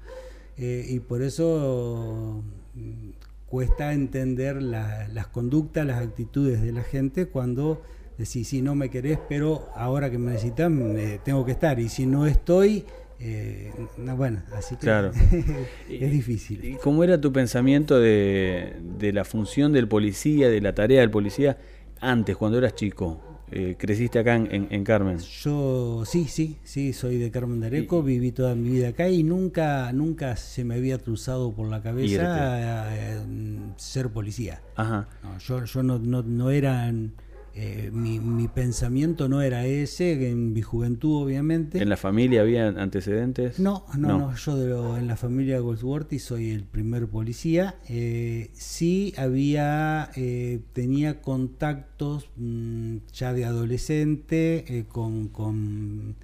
Eh, 0.57 0.85
y 0.89 0.99
por 0.99 1.21
eso 1.21 2.43
cuesta 3.47 3.93
entender 3.93 4.61
las 4.61 5.27
conductas, 5.27 5.85
las 5.85 6.01
actitudes 6.01 6.61
de 6.61 6.71
la 6.71 6.83
gente 6.83 7.27
cuando 7.27 7.81
decís, 8.17 8.47
si 8.47 8.61
no 8.61 8.75
me 8.75 8.89
querés, 8.89 9.19
pero 9.29 9.69
ahora 9.75 10.09
que 10.09 10.17
me 10.17 10.31
necesitan, 10.31 10.97
tengo 11.23 11.45
que 11.45 11.51
estar. 11.51 11.79
Y 11.79 11.89
si 11.89 12.05
no 12.05 12.25
estoy, 12.25 12.85
eh, 13.19 13.71
bueno, 13.97 14.41
así 14.53 14.75
que 14.75 14.81
claro. 14.81 15.11
es 15.89 16.11
difícil. 16.11 16.63
¿Y 16.65 16.75
cómo 16.75 17.03
era 17.03 17.19
tu 17.19 17.31
pensamiento 17.31 17.99
de, 17.99 18.75
de 18.97 19.13
la 19.13 19.25
función 19.25 19.73
del 19.73 19.87
policía, 19.87 20.49
de 20.49 20.61
la 20.61 20.73
tarea 20.73 21.01
del 21.01 21.11
policía, 21.11 21.57
antes, 21.99 22.35
cuando 22.35 22.57
eras 22.57 22.75
chico? 22.75 23.34
Eh, 23.51 23.75
¿Creciste 23.77 24.19
acá 24.19 24.35
en, 24.35 24.83
Carmen? 24.83 25.19
Yo 25.19 26.03
sí, 26.05 26.25
sí, 26.25 26.57
sí, 26.63 26.93
soy 26.93 27.17
de 27.17 27.29
Carmen 27.29 27.59
de 27.59 27.67
Areco, 27.67 28.01
viví 28.01 28.31
toda 28.31 28.55
mi 28.55 28.69
vida 28.69 28.89
acá 28.89 29.07
y 29.09 29.23
nunca, 29.23 29.91
nunca 29.93 30.35
se 30.35 30.63
me 30.63 30.75
había 30.75 30.97
cruzado 30.97 31.53
por 31.53 31.69
la 31.69 31.81
cabeza 31.81 32.89
eh, 32.95 33.21
ser 33.77 34.09
policía. 34.09 34.61
Ajá. 34.75 35.07
yo 35.39 35.63
yo 35.63 35.83
no, 35.83 35.99
no, 35.99 36.23
no 36.23 36.49
era 36.49 36.91
eh, 37.57 37.89
mi, 37.93 38.19
mi, 38.19 38.49
pensamiento 38.49 39.29
no 39.29 39.41
era 39.41 39.65
ese, 39.65 40.29
en 40.29 40.51
mi 40.51 40.61
juventud 40.61 41.23
obviamente. 41.23 41.81
¿En 41.81 41.87
la 41.87 41.95
familia 41.95 42.41
había 42.41 42.67
antecedentes? 42.67 43.59
No, 43.59 43.85
no, 43.97 44.19
no, 44.19 44.35
yo 44.35 44.97
en 44.97 45.07
la 45.07 45.15
familia 45.15 45.59
Goldsworthy 45.59 46.19
soy 46.19 46.51
el 46.51 46.65
primer 46.65 47.07
policía. 47.07 47.75
Eh, 47.87 48.49
sí 48.51 49.13
había, 49.15 50.11
eh, 50.17 50.59
tenía 50.73 51.21
contactos 51.21 52.29
mm, 52.35 52.97
ya 53.13 53.31
de 53.31 53.45
adolescente 53.45 54.65
eh, 54.67 54.83
con, 54.85 55.29
con 55.29 56.17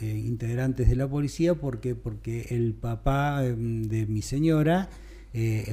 integrantes 0.00 0.88
de 0.88 0.96
la 0.96 1.08
policía 1.08 1.54
porque, 1.54 1.94
porque 1.94 2.46
el 2.50 2.74
papá 2.74 3.46
em, 3.46 3.84
de 3.84 4.06
mi 4.06 4.22
señora 4.22 4.88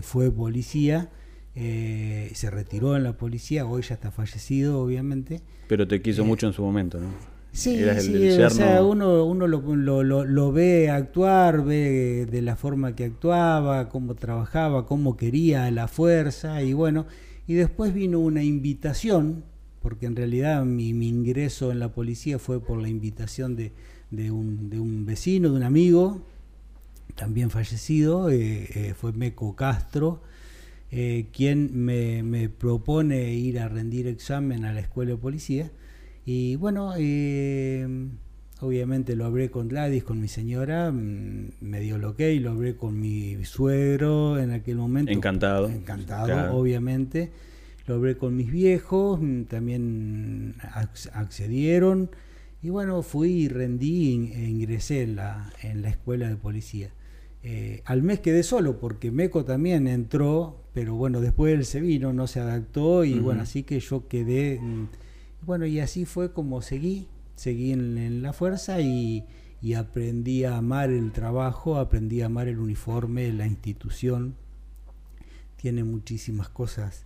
fue 0.03 0.29
policía. 0.29 1.09
Eh, 1.55 2.31
se 2.33 2.49
retiró 2.49 2.95
en 2.95 3.03
la 3.03 3.13
policía, 3.13 3.65
hoy 3.65 3.83
ya 3.83 3.93
está 3.95 4.09
fallecido, 4.09 4.81
obviamente. 4.81 5.41
Pero 5.67 5.87
te 5.87 6.01
quiso 6.01 6.23
eh, 6.23 6.25
mucho 6.25 6.47
en 6.47 6.53
su 6.53 6.63
momento, 6.63 6.99
¿no? 6.99 7.09
Sí, 7.51 7.77
sí 7.99 8.31
o 8.41 8.49
sea, 8.49 8.83
uno, 8.83 9.23
uno 9.25 9.45
lo, 9.45 9.61
lo, 10.03 10.25
lo, 10.25 10.51
ve 10.51 10.89
actuar, 10.89 11.63
ve 11.63 12.25
de 12.25 12.41
la 12.41 12.55
forma 12.55 12.95
que 12.95 13.05
actuaba, 13.05 13.89
cómo 13.89 14.15
trabajaba, 14.15 14.87
cómo 14.87 15.15
quería 15.17 15.69
la 15.69 15.87
fuerza, 15.87 16.63
y 16.63 16.73
bueno, 16.73 17.05
y 17.45 17.53
después 17.53 17.93
vino 17.93 18.19
una 18.19 18.41
invitación, 18.41 19.43
porque 19.83 20.07
en 20.07 20.15
realidad 20.15 20.65
mi, 20.65 20.95
mi 20.95 21.09
ingreso 21.09 21.71
en 21.71 21.77
la 21.77 21.91
policía 21.91 22.39
fue 22.39 22.59
por 22.59 22.81
la 22.81 22.89
invitación 22.89 23.55
de, 23.55 23.71
de, 24.09 24.31
un, 24.31 24.71
de 24.71 24.79
un 24.79 25.05
vecino, 25.05 25.51
de 25.51 25.57
un 25.57 25.63
amigo, 25.63 26.25
también 27.13 27.51
fallecido, 27.51 28.31
eh, 28.31 28.95
fue 28.99 29.11
Meco 29.11 29.55
Castro, 29.55 30.23
eh, 30.95 31.25
quien 31.33 31.71
me, 31.73 32.49
propone 32.49 33.33
ir 33.33 33.59
a 33.59 33.67
rendir 33.67 34.05
examen 34.05 34.63
a 34.63 34.73
la 34.73 34.79
escuela 34.79 35.13
de 35.13 35.17
policía. 35.17 35.71
Y 36.23 36.55
bueno, 36.57 36.93
eh, 36.95 37.87
obviamente 38.59 39.15
lo 39.15 39.25
hablé 39.25 39.49
con 39.49 39.69
Gladys, 39.69 40.03
con 40.03 40.21
mi 40.21 40.27
señora, 40.27 40.91
mm, 40.91 41.53
me 41.61 41.79
dio 41.79 41.95
el 41.95 42.05
ok, 42.05 42.19
lo 42.39 42.51
hablé 42.51 42.75
con 42.75 42.99
mi 42.99 43.43
suegro 43.43 44.37
en 44.37 44.51
aquel 44.51 44.75
momento. 44.75 45.11
Encantado. 45.11 45.67
Encantado, 45.67 46.55
obviamente. 46.55 47.31
Lo 47.87 47.95
hablé 47.95 48.15
con 48.15 48.35
mis 48.35 48.51
viejos, 48.51 49.19
mm, 49.19 49.45
también 49.45 50.57
accedieron. 51.13 52.11
Y 52.61 52.69
bueno, 52.69 53.01
fui 53.01 53.31
y 53.31 53.47
rendí 53.47 54.31
e 54.31 54.47
ingresé 54.47 55.01
en 55.01 55.15
la, 55.15 55.51
en 55.63 55.81
la 55.81 55.89
escuela 55.89 56.29
de 56.29 56.35
policía. 56.35 56.91
Eh, 57.45 57.81
al 57.85 58.03
mes 58.03 58.21
quedé 58.21 58.41
solo 58.41 58.79
porque 58.79 59.11
Meco 59.11 59.43
también 59.43 59.89
entró, 59.89 60.63
pero 60.73 60.95
bueno, 60.95 61.19
después 61.19 61.53
él 61.53 61.65
se 61.65 61.81
vino, 61.81 62.13
no 62.13 62.25
se 62.25 62.39
adaptó 62.39 63.03
y 63.03 63.19
bueno, 63.19 63.41
así 63.41 63.63
que 63.63 63.81
yo 63.81 64.07
quedé, 64.07 64.61
mm, 64.61 64.87
bueno, 65.45 65.65
y 65.65 65.81
así 65.81 66.05
fue 66.05 66.31
como 66.31 66.61
seguí, 66.61 67.07
seguí 67.35 67.73
en, 67.73 68.21
la 68.21 68.31
fuerza 68.31 68.79
y, 68.79 69.25
aprendí 69.77 70.45
a 70.45 70.57
amar 70.57 70.89
el 70.89 71.11
trabajo, 71.11 71.77
aprendí 71.77 72.21
a 72.21 72.27
amar 72.27 72.47
el 72.47 72.59
uniforme, 72.59 73.31
la 73.31 73.47
institución. 73.47 74.35
Tiene 75.57 75.85
muchísimas 75.85 76.49
cosas 76.49 77.05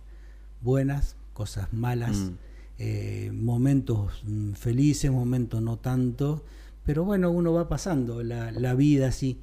buenas, 0.60 1.16
cosas 1.34 1.72
malas, 1.72 2.16
mm. 2.16 2.30
eh, 2.78 3.30
momentos 3.32 4.22
mm, 4.24 4.52
felices, 4.52 5.10
momentos 5.10 5.62
no 5.62 5.78
tanto, 5.78 6.44
pero 6.84 7.04
bueno, 7.04 7.30
uno 7.30 7.52
va 7.52 7.68
pasando 7.68 8.22
la, 8.22 8.52
la 8.52 8.74
vida 8.74 9.08
así. 9.08 9.38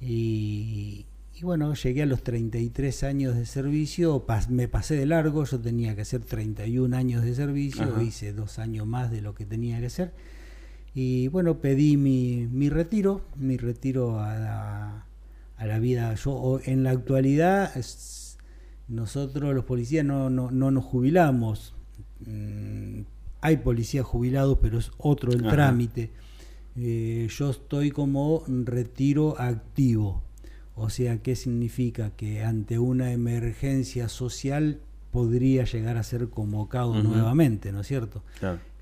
Y, 0.00 1.06
bueno, 1.42 1.74
llegué 1.74 2.02
a 2.02 2.06
los 2.06 2.22
33 2.22 3.02
años 3.04 3.36
de 3.36 3.46
servicio, 3.46 4.24
me 4.48 4.68
pasé 4.68 4.96
de 4.96 5.06
largo, 5.06 5.44
yo 5.44 5.58
tenía 5.60 5.94
que 5.94 6.02
hacer 6.02 6.22
31 6.22 6.96
años 6.96 7.22
de 7.22 7.34
servicio, 7.34 8.00
hice 8.02 8.32
dos 8.32 8.58
años 8.58 8.86
más 8.86 9.10
de 9.10 9.20
lo 9.20 9.34
que 9.34 9.46
tenía 9.46 9.78
que 9.80 9.86
hacer. 9.86 10.12
Y 10.94 11.28
bueno, 11.28 11.58
pedí 11.60 11.96
mi, 11.96 12.48
mi 12.50 12.68
retiro, 12.68 13.22
mi 13.36 13.56
retiro 13.56 14.20
a 14.20 14.34
la, 14.34 15.06
a 15.56 15.66
la 15.66 15.78
vida. 15.78 16.14
Yo 16.14 16.60
en 16.64 16.82
la 16.82 16.90
actualidad, 16.90 17.72
nosotros 18.88 19.54
los 19.54 19.64
policías 19.64 20.04
no, 20.04 20.30
no, 20.30 20.50
no 20.50 20.70
nos 20.70 20.84
jubilamos. 20.84 21.74
Mm, 22.26 23.02
hay 23.40 23.56
policías 23.58 24.04
jubilados, 24.04 24.58
pero 24.60 24.78
es 24.78 24.90
otro 24.98 25.32
el 25.32 25.42
trámite. 25.42 26.10
Eh, 26.76 27.28
yo 27.30 27.50
estoy 27.50 27.90
como 27.90 28.44
retiro 28.46 29.38
activo. 29.38 30.22
O 30.74 30.88
sea, 30.88 31.18
¿qué 31.18 31.36
significa? 31.36 32.10
Que 32.16 32.42
ante 32.42 32.78
una 32.78 33.12
emergencia 33.12 34.08
social 34.08 34.80
podría 35.10 35.64
llegar 35.64 35.96
a 35.96 36.02
ser 36.02 36.28
convocado 36.28 37.02
nuevamente, 37.02 37.72
¿no 37.72 37.80
es 37.80 37.86
cierto? 37.86 38.22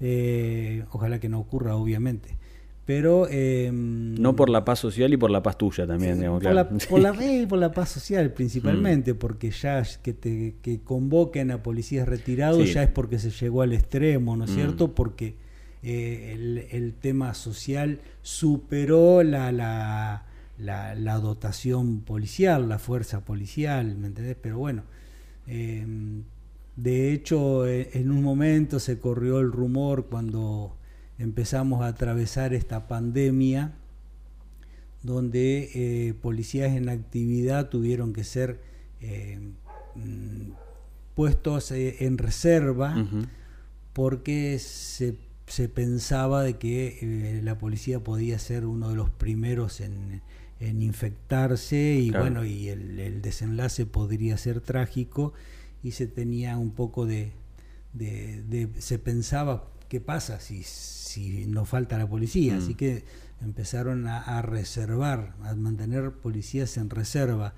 Eh, 0.00 0.84
ojalá 0.90 1.18
que 1.20 1.28
no 1.28 1.40
ocurra, 1.40 1.76
obviamente. 1.76 2.36
Pero... 2.84 3.28
Em, 3.28 4.14
no 4.14 4.34
por 4.34 4.48
la 4.48 4.64
paz 4.64 4.78
social 4.78 5.12
y 5.12 5.16
por 5.16 5.30
la 5.30 5.42
paz 5.42 5.58
tuya 5.58 5.86
también, 5.86 6.18
digamos, 6.18 6.42
por, 6.42 6.54
la, 6.54 6.68
por, 6.68 7.00
la, 7.00 7.24
y 7.42 7.46
por 7.46 7.58
la 7.58 7.72
paz 7.72 7.90
social 7.90 8.32
principalmente, 8.32 9.12
mm. 9.12 9.16
porque 9.18 9.50
ya 9.50 9.82
que 10.02 10.14
te 10.14 10.56
que 10.62 10.80
convoquen 10.80 11.50
a 11.50 11.62
policías 11.62 12.08
retirados 12.08 12.72
ya 12.72 12.82
es 12.82 12.90
porque 12.90 13.18
se 13.18 13.30
llegó 13.30 13.60
al 13.62 13.72
extremo, 13.72 14.36
¿no 14.36 14.44
es 14.44 14.52
mm. 14.52 14.54
cierto? 14.54 14.94
Porque 14.94 15.34
eh, 15.82 16.66
el, 16.72 16.94
tema 16.94 17.34
social 17.34 18.00
superó 18.22 19.22
la, 19.22 19.52
la, 19.52 20.24
la, 20.58 21.18
dotación 21.18 22.00
policial, 22.00 22.68
la 22.68 22.78
fuerza 22.78 23.24
policial, 23.24 23.96
¿me 23.96 24.08
entendés? 24.08 24.36
Pero 24.40 24.58
bueno, 24.58 24.82
em, 25.46 26.24
de 26.76 27.12
hecho 27.12 27.66
e, 27.66 27.90
en 27.94 28.10
un 28.10 28.22
momento 28.22 28.80
se 28.80 28.98
corrió 28.98 29.38
el 29.40 29.52
rumor 29.52 30.06
cuando 30.06 30.76
empezamos 31.18 31.82
a 31.82 31.88
atravesar 31.88 32.54
esta 32.54 32.88
pandemia, 32.88 33.74
donde 35.02 35.70
eh, 35.74 36.14
policías 36.14 36.72
en 36.76 36.88
actividad 36.88 37.68
tuvieron 37.68 38.12
que 38.12 38.24
ser 38.24 38.60
em, 39.00 39.52
mm, 39.94 40.52
puestos 41.14 41.70
eh, 41.70 42.04
en 42.04 42.18
reserva 42.18 42.94
porque 43.92 44.60
se, 44.60 45.16
se, 45.48 45.68
pensaba 45.68 46.42
de 46.42 46.58
que 46.58 46.98
eh, 47.00 47.40
la 47.42 47.58
policía 47.58 48.00
podía 48.00 48.38
ser 48.38 48.66
uno 48.66 48.90
de 48.90 48.96
los 48.96 49.10
primeros 49.10 49.80
en, 49.80 50.22
en 50.60 50.82
infectarse 50.82 51.94
y 51.94 52.10
bueno, 52.10 52.44
y 52.44 52.68
el, 52.68 53.22
desenlace 53.22 53.86
podría 53.86 54.36
ser 54.36 54.60
trágico 54.60 55.32
y 55.82 55.92
se 55.92 56.06
tenía 56.06 56.56
un 56.56 56.72
poco 56.72 57.06
de, 57.06 57.32
de, 57.92 58.68
se 58.78 58.98
pensaba 58.98 59.70
qué 59.88 60.00
pasa 60.00 60.40
si, 60.40 60.62
si 60.62 61.46
nos 61.46 61.68
falta 61.68 61.98
la 61.98 62.08
policía, 62.08 62.56
así 62.56 62.74
mm. 62.74 62.76
que 62.76 63.04
empezaron 63.40 64.06
a, 64.08 64.18
a, 64.18 64.42
reservar, 64.42 65.34
a 65.42 65.54
mantener 65.54 66.12
policías 66.12 66.76
en 66.76 66.90
reserva. 66.90 67.54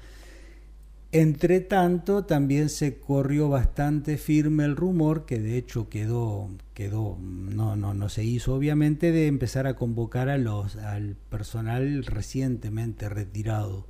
Entre 1.13 1.59
tanto, 1.61 2.25
también 2.25 2.69
se 2.69 2.99
corrió 3.01 3.49
bastante 3.49 4.17
firme 4.17 4.65
el 4.65 4.77
rumor, 4.77 5.27
que 5.27 5.41
de 5.41 5.57
hecho 5.59 5.89
quedó, 5.89 6.49
quedó, 6.73 7.19
no, 7.21 7.75
no, 7.75 7.95
no 7.95 8.09
se 8.09 8.23
hizo 8.23 8.55
obviamente, 8.55 9.11
de 9.11 9.27
empezar 9.27 9.67
a 9.67 9.75
convocar 9.75 10.29
a 10.29 10.39
los, 10.39 10.77
al 10.77 11.17
personal 11.29 12.05
recientemente 12.05 13.09
retirado. 13.09 13.89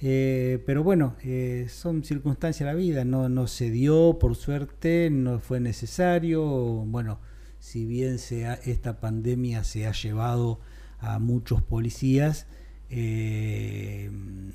Eh, 0.00 0.62
pero 0.64 0.82
bueno, 0.82 1.16
eh, 1.22 1.66
son 1.68 2.02
circunstancias 2.04 2.66
de 2.66 2.72
la 2.72 2.78
vida, 2.78 3.04
no, 3.04 3.28
no 3.28 3.46
se 3.46 3.70
dio, 3.70 4.18
por 4.18 4.34
suerte, 4.34 5.10
no 5.10 5.40
fue 5.40 5.60
necesario. 5.60 6.42
Bueno, 6.44 7.18
si 7.58 7.84
bien 7.84 8.18
sea, 8.18 8.54
esta 8.54 9.00
pandemia 9.00 9.64
se 9.64 9.86
ha 9.86 9.92
llevado 9.92 10.60
a 10.98 11.18
muchos 11.18 11.62
policías, 11.62 12.46
eh, 12.90 14.10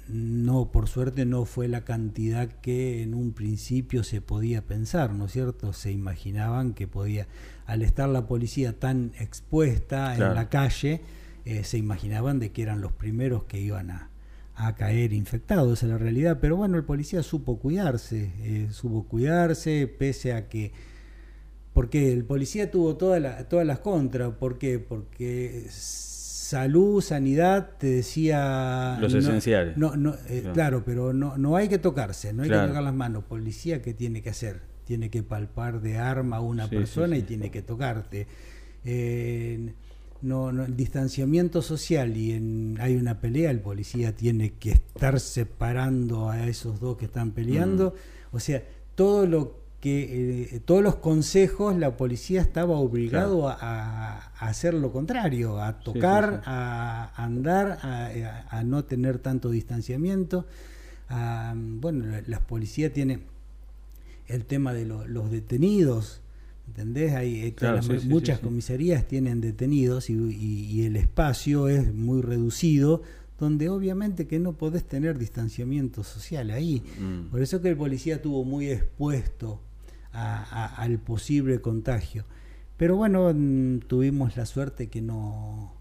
no, 0.07 0.71
por 0.71 0.87
suerte 0.87 1.25
no 1.25 1.45
fue 1.45 1.67
la 1.67 1.85
cantidad 1.85 2.47
que 2.47 3.03
en 3.03 3.13
un 3.13 3.33
principio 3.33 4.03
se 4.03 4.21
podía 4.21 4.63
pensar, 4.63 5.13
¿no 5.13 5.25
es 5.25 5.31
cierto? 5.31 5.73
Se 5.73 5.91
imaginaban 5.91 6.73
que 6.73 6.87
podía, 6.87 7.27
al 7.65 7.81
estar 7.81 8.09
la 8.09 8.25
policía 8.27 8.79
tan 8.79 9.11
expuesta 9.19 10.15
en 10.15 10.33
la 10.33 10.49
calle, 10.49 11.01
eh, 11.45 11.63
se 11.63 11.77
imaginaban 11.77 12.39
de 12.39 12.51
que 12.51 12.63
eran 12.63 12.81
los 12.81 12.91
primeros 12.91 13.43
que 13.43 13.59
iban 13.59 13.91
a, 13.91 14.09
caer 14.77 15.13
infectados, 15.13 15.79
esa 15.79 15.87
es 15.87 15.91
la 15.93 15.97
realidad, 15.97 16.37
pero 16.39 16.55
bueno, 16.55 16.77
el 16.77 16.83
policía 16.83 17.23
supo 17.23 17.57
cuidarse, 17.57 18.31
eh, 18.39 18.67
supo 18.71 19.03
cuidarse, 19.03 19.87
pese 19.87 20.33
a 20.33 20.47
que 20.47 20.71
porque 21.73 22.13
el 22.13 22.23
policía 22.23 22.69
tuvo 22.69 22.95
toda 22.95 23.19
la, 23.19 23.49
todas 23.49 23.65
las 23.65 23.79
contras, 23.79 24.33
¿por 24.35 24.59
qué? 24.59 24.77
Porque 24.77 25.65
salud, 26.53 27.01
sanidad, 27.01 27.71
te 27.79 27.87
decía... 27.87 28.99
Los 29.01 29.15
esenciales. 29.15 29.75
No, 29.75 29.95
no, 29.95 30.13
eh, 30.29 30.47
claro. 30.53 30.83
pero 30.85 31.11
no, 31.11 31.35
no 31.35 31.55
hay 31.55 31.67
que 31.67 31.79
tocarse, 31.79 32.31
no 32.31 32.43
hay 32.43 32.49
que 32.49 32.55
tocar 32.55 32.83
las 32.83 32.93
manos. 32.93 33.23
Policía, 33.23 33.81
¿qué 33.81 33.95
tiene 33.95 34.21
que 34.21 34.29
hacer? 34.29 34.61
Tiene 34.85 35.09
que 35.09 35.23
palpar 35.23 35.81
de 35.81 35.97
arma 35.97 36.37
a 36.37 36.39
una 36.41 36.69
persona 36.69 37.17
y 37.17 37.23
tiene 37.23 37.49
que 37.49 37.63
tocarte. 37.63 38.27
Eh, 38.85 39.73
no, 40.21 40.51
no, 40.51 40.65
el 40.65 40.75
distanciamiento 40.75 41.63
social 41.63 42.15
y 42.15 42.33
en, 42.33 42.77
hay 42.79 42.97
una 42.97 43.19
pelea, 43.19 43.49
el 43.49 43.59
policía 43.59 44.15
tiene 44.15 44.53
que 44.53 44.73
estar 44.73 45.19
separando 45.19 46.29
a 46.29 46.47
esos 46.47 46.79
dos 46.79 46.97
que 46.97 47.05
están 47.05 47.31
peleando. 47.31 47.95
Mm. 48.31 48.35
O 48.35 48.39
sea, 48.39 48.61
todo 48.93 49.25
lo 49.25 49.62
que 49.83 50.53
eh, 50.53 50.61
todos 50.63 50.81
los 50.81 50.95
consejos 50.95 51.75
la 51.75 51.97
policía 51.97 52.39
estaba 52.39 52.77
obligado 52.77 53.49
a, 53.49 54.31
hacer 54.39 54.73
lo 54.73 54.93
contrario, 54.93 55.61
a 55.61 55.81
tocar, 55.81 56.41
a 56.45 57.11
andar, 57.21 57.79
a, 57.81 58.63
no 58.63 58.85
tener 58.85 59.19
tanto 59.19 59.49
distanciamiento. 59.49 60.45
bueno, 61.81 62.05
la, 62.25 62.39
policía 62.39 62.93
tiene 62.93 63.23
el 64.27 64.45
tema 64.45 64.71
de 64.71 64.85
los 64.85 65.29
detenidos, 65.29 66.21
¿entendés? 66.65 67.11
Hay, 67.15 67.53
muchas 68.05 68.39
comisarías 68.39 69.05
tienen 69.05 69.41
detenidos 69.41 70.09
y 70.09 70.85
el 70.85 70.95
espacio 70.95 71.67
es 71.67 71.93
muy 71.93 72.21
reducido 72.21 73.01
donde 73.37 73.67
obviamente 73.67 74.27
que 74.27 74.39
no 74.39 74.53
podés 74.53 74.85
tener 74.85 75.17
distanciamiento 75.17 76.05
social 76.05 76.51
ahí. 76.51 76.83
Mm. 76.97 77.31
Por 77.31 77.41
eso 77.41 77.61
que 77.61 77.67
el 77.67 77.75
policía 77.75 78.21
tuvo 78.21 78.45
muy 78.45 78.69
expuesto 78.69 79.59
al 80.13 80.99
posible 80.99 81.61
contagio. 81.61 82.25
Pero 82.77 82.95
bueno, 82.95 83.31
mm, 83.33 83.79
tuvimos 83.87 84.37
la 84.37 84.45
suerte 84.45 84.89
que 84.89 85.01
no, 85.01 85.73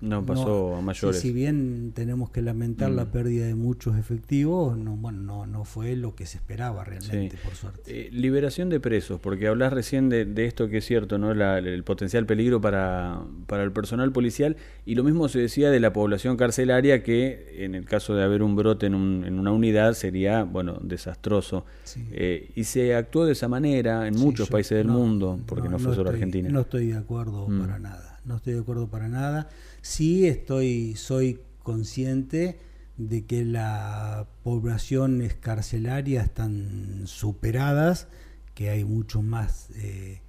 no, 0.00 0.24
pasó 0.24 0.76
a 0.76 0.80
mayores. 0.80 1.20
Si, 1.20 1.32
bien 1.32 1.92
tenemos 1.94 2.30
que 2.30 2.42
lamentar 2.42 2.90
la 2.90 3.06
mm. 3.06 3.10
pérdida 3.10 3.46
de 3.46 3.54
muchos 3.54 3.96
efectivos, 3.96 4.76
no, 4.76 4.96
bueno, 4.96 5.20
no, 5.20 5.46
no 5.46 5.64
fue 5.64 5.96
lo 5.96 6.14
que 6.14 6.26
se 6.26 6.36
esperaba 6.36 6.84
realmente, 6.84 7.36
por 7.42 7.54
suerte. 7.54 7.80
Eh, 7.86 8.10
liberación 8.12 8.68
de 8.68 8.80
presos, 8.80 9.20
porque 9.20 9.48
hablas 9.48 9.72
recién 9.72 10.08
de, 10.08 10.32
esto 10.44 10.68
que 10.68 10.78
es 10.78 10.84
cierto, 10.84 11.18
¿no? 11.18 11.32
el 11.32 11.84
potencial 11.84 12.26
peligro 12.26 12.60
para, 12.60 13.22
para 13.46 13.62
el 13.64 13.72
personal 13.72 14.12
policial, 14.12 14.56
y 14.86 14.94
lo 14.94 15.02
mismo 15.02 15.28
se 15.28 15.40
decía 15.40 15.70
de 15.70 15.80
la 15.80 15.92
población 15.92 16.36
carcelaria, 16.36 17.02
que 17.02 17.64
en 17.64 17.74
el 17.74 17.84
caso 17.84 18.14
de 18.14 18.22
haber 18.22 18.42
un 18.42 18.54
brote 18.56 18.86
en, 18.86 19.24
en 19.24 19.38
una 19.38 19.52
unidad 19.52 19.94
sería, 19.94 20.44
bueno, 20.44 20.78
desastroso. 20.82 21.64
Eh, 22.12 22.50
y 22.54 22.64
se 22.64 22.94
actuó 22.94 23.24
de 23.24 23.32
esa 23.32 23.48
manera 23.48 24.06
en 24.06 24.16
muchos 24.16 24.48
países 24.48 24.78
del 24.78 24.88
mundo, 24.88 25.40
porque 25.46 25.68
no, 25.68 25.78
fue 25.78 25.94
solo 25.94 26.10
Argentina. 26.10 26.48
No 26.50 26.60
estoy 26.60 26.88
de 26.88 26.96
acuerdo 26.96 27.48
mm. 27.48 27.60
para 27.60 27.78
nada 27.78 28.13
no 28.24 28.36
estoy 28.36 28.54
de 28.54 28.60
acuerdo 28.60 28.88
para 28.88 29.08
nada. 29.08 29.48
Sí 29.82 30.26
estoy, 30.26 30.96
soy 30.96 31.40
consciente 31.62 32.58
de 32.96 33.24
que 33.24 33.44
la 33.44 34.28
población 34.42 35.22
carcelaria 35.40 36.22
están 36.22 37.02
superadas, 37.06 38.08
que 38.54 38.70
hay 38.70 38.84
mucho 38.84 39.20
más, 39.22 39.70
eh, 39.76 40.20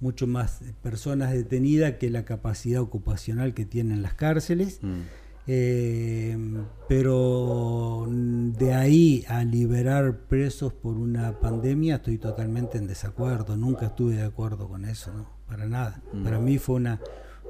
mucho 0.00 0.26
más 0.26 0.60
personas 0.82 1.32
detenidas 1.32 1.94
que 1.94 2.10
la 2.10 2.24
capacidad 2.24 2.80
ocupacional 2.80 3.52
que 3.52 3.66
tienen 3.66 4.02
las 4.02 4.14
cárceles. 4.14 4.78
Mm. 4.82 5.00
Eh, 5.46 6.38
pero 6.88 8.08
de 8.08 8.72
ahí 8.72 9.26
a 9.28 9.44
liberar 9.44 10.20
presos 10.20 10.72
por 10.72 10.96
una 10.96 11.38
pandemia 11.38 11.96
estoy 11.96 12.16
totalmente 12.16 12.78
en 12.78 12.86
desacuerdo, 12.86 13.54
nunca 13.54 13.88
estuve 13.88 14.14
de 14.14 14.22
acuerdo 14.22 14.68
con 14.68 14.86
eso, 14.86 15.12
no, 15.12 15.28
para 15.46 15.66
nada. 15.66 16.02
Mm. 16.14 16.24
Para 16.24 16.38
mí 16.38 16.56
fue 16.56 16.76
una, 16.76 16.98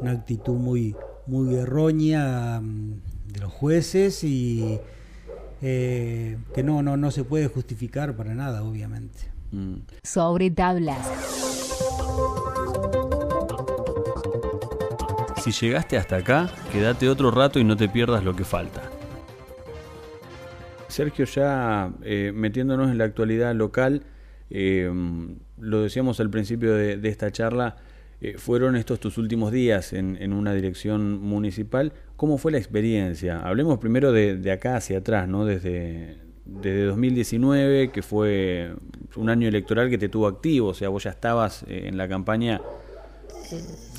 una 0.00 0.12
actitud 0.12 0.54
muy, 0.54 0.96
muy 1.26 1.54
errónea 1.54 2.60
mm, 2.60 3.32
de 3.32 3.40
los 3.40 3.52
jueces 3.52 4.24
y 4.24 4.78
eh, 5.62 6.36
que 6.54 6.62
no, 6.62 6.82
no, 6.82 6.96
no 6.96 7.10
se 7.10 7.24
puede 7.24 7.48
justificar 7.48 8.16
para 8.16 8.34
nada, 8.34 8.62
obviamente. 8.62 9.18
Mm. 9.52 9.76
Sobre 10.02 10.50
tablas. 10.50 10.98
Si 15.42 15.52
llegaste 15.52 15.98
hasta 15.98 16.16
acá, 16.16 16.50
quédate 16.72 17.08
otro 17.08 17.30
rato 17.30 17.58
y 17.58 17.64
no 17.64 17.76
te 17.76 17.88
pierdas 17.88 18.24
lo 18.24 18.34
que 18.34 18.44
falta. 18.44 18.82
Sergio, 20.88 21.24
ya 21.26 21.90
eh, 22.02 22.32
metiéndonos 22.34 22.90
en 22.90 22.98
la 22.98 23.04
actualidad 23.04 23.54
local, 23.54 24.04
eh, 24.48 24.90
lo 25.58 25.82
decíamos 25.82 26.20
al 26.20 26.30
principio 26.30 26.74
de 26.74 27.08
esta 27.08 27.30
charla, 27.30 27.76
eh, 28.24 28.38
fueron 28.38 28.74
estos 28.74 29.00
tus 29.00 29.18
últimos 29.18 29.52
días 29.52 29.92
en, 29.92 30.32
una 30.32 30.54
dirección 30.54 31.20
municipal. 31.20 31.92
¿Cómo 32.16 32.38
fue 32.38 32.52
la 32.52 32.58
experiencia? 32.58 33.40
Hablemos 33.40 33.78
primero 33.78 34.12
de, 34.12 34.50
acá 34.50 34.76
hacia 34.76 34.98
atrás, 34.98 35.28
¿no? 35.28 35.44
Desde, 35.44 36.16
desde 36.46 36.84
2019, 36.84 37.90
que 37.90 38.00
fue 38.00 38.72
un 39.16 39.28
año 39.28 39.46
electoral 39.46 39.90
que 39.90 39.98
te 39.98 40.08
tuvo 40.08 40.26
activo, 40.26 40.68
o 40.68 40.74
sea, 40.74 40.88
vos 40.88 41.04
ya 41.04 41.10
estabas 41.10 41.64
eh, 41.68 41.84
en 41.86 41.98
la 41.98 42.08
campaña 42.08 42.62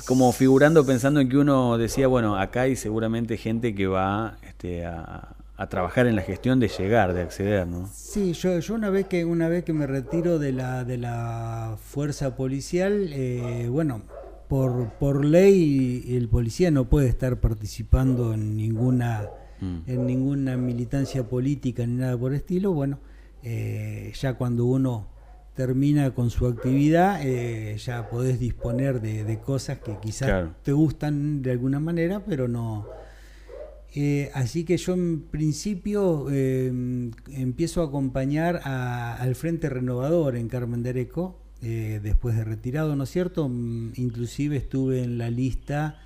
como 0.06 0.32
figurando, 0.32 0.84
pensando 0.84 1.20
en 1.20 1.28
que 1.28 1.36
uno 1.36 1.78
decía, 1.78 2.08
bueno, 2.08 2.36
acá 2.36 2.62
hay 2.62 2.74
seguramente 2.74 3.36
gente 3.36 3.76
que 3.76 3.86
va 3.86 4.38
este, 4.42 4.84
a, 4.84 5.36
trabajar 5.70 6.08
en 6.08 6.16
la 6.16 6.22
gestión 6.22 6.58
de 6.58 6.66
llegar, 6.66 7.14
de 7.14 7.22
acceder, 7.22 7.66
¿no? 7.66 7.88
Sí, 7.94 8.32
yo, 8.32 8.58
yo 8.58 8.74
una 8.74 8.90
vez 8.90 9.06
que 9.06 9.24
una 9.24 9.48
vez 9.48 9.64
que 9.64 9.72
me 9.72 9.86
retiro 9.86 10.38
de 10.38 10.52
la 10.52 10.84
de 10.84 10.98
la 10.98 11.76
fuerza 11.82 12.36
policial, 12.36 13.10
eh, 13.12 13.68
bueno, 13.70 14.02
por, 14.48 14.90
por 14.98 15.24
ley 15.24 16.04
el 16.16 16.28
policía 16.28 16.70
no 16.70 16.88
puede 16.88 17.08
estar 17.08 17.40
participando 17.40 18.32
en 18.34 18.56
ninguna 18.56 19.28
mm. 19.60 19.78
en 19.86 20.06
ninguna 20.06 20.56
militancia 20.56 21.28
política 21.28 21.86
ni 21.86 21.94
nada 21.94 22.16
por 22.16 22.32
el 22.32 22.38
estilo. 22.38 22.72
Bueno 22.72 22.98
eh, 23.42 24.12
ya 24.20 24.34
cuando 24.34 24.64
uno 24.66 25.06
termina 25.54 26.12
con 26.14 26.30
su 26.30 26.46
actividad 26.46 27.20
eh, 27.24 27.76
ya 27.78 28.10
podés 28.10 28.40
disponer 28.40 29.00
de, 29.00 29.38
cosas 29.38 29.78
que 29.78 29.96
quizás 30.02 30.50
te 30.62 30.72
gustan 30.72 31.42
de 31.42 31.52
alguna 31.52 31.80
manera 31.80 32.24
pero 32.24 32.48
no. 32.48 32.86
Eh, 33.94 34.30
así 34.34 34.64
que 34.64 34.76
yo 34.76 34.94
en 34.94 35.22
principio 35.22 36.28
empiezo 36.28 37.82
a 37.82 37.86
acompañar 37.86 38.60
al 38.64 39.34
Frente 39.34 39.70
Renovador 39.70 40.36
en 40.36 40.48
Carmen 40.48 40.82
de 40.82 40.90
Areco, 40.90 41.38
eh, 41.62 42.00
después 42.02 42.36
de 42.36 42.44
retirado, 42.44 42.96
¿no 42.96 43.04
es 43.04 43.10
cierto? 43.10 43.48
Mm, 43.48 43.92
inclusive 43.96 44.56
estuve 44.56 45.02
en 45.02 45.18
la 45.18 45.30
lista 45.30 46.00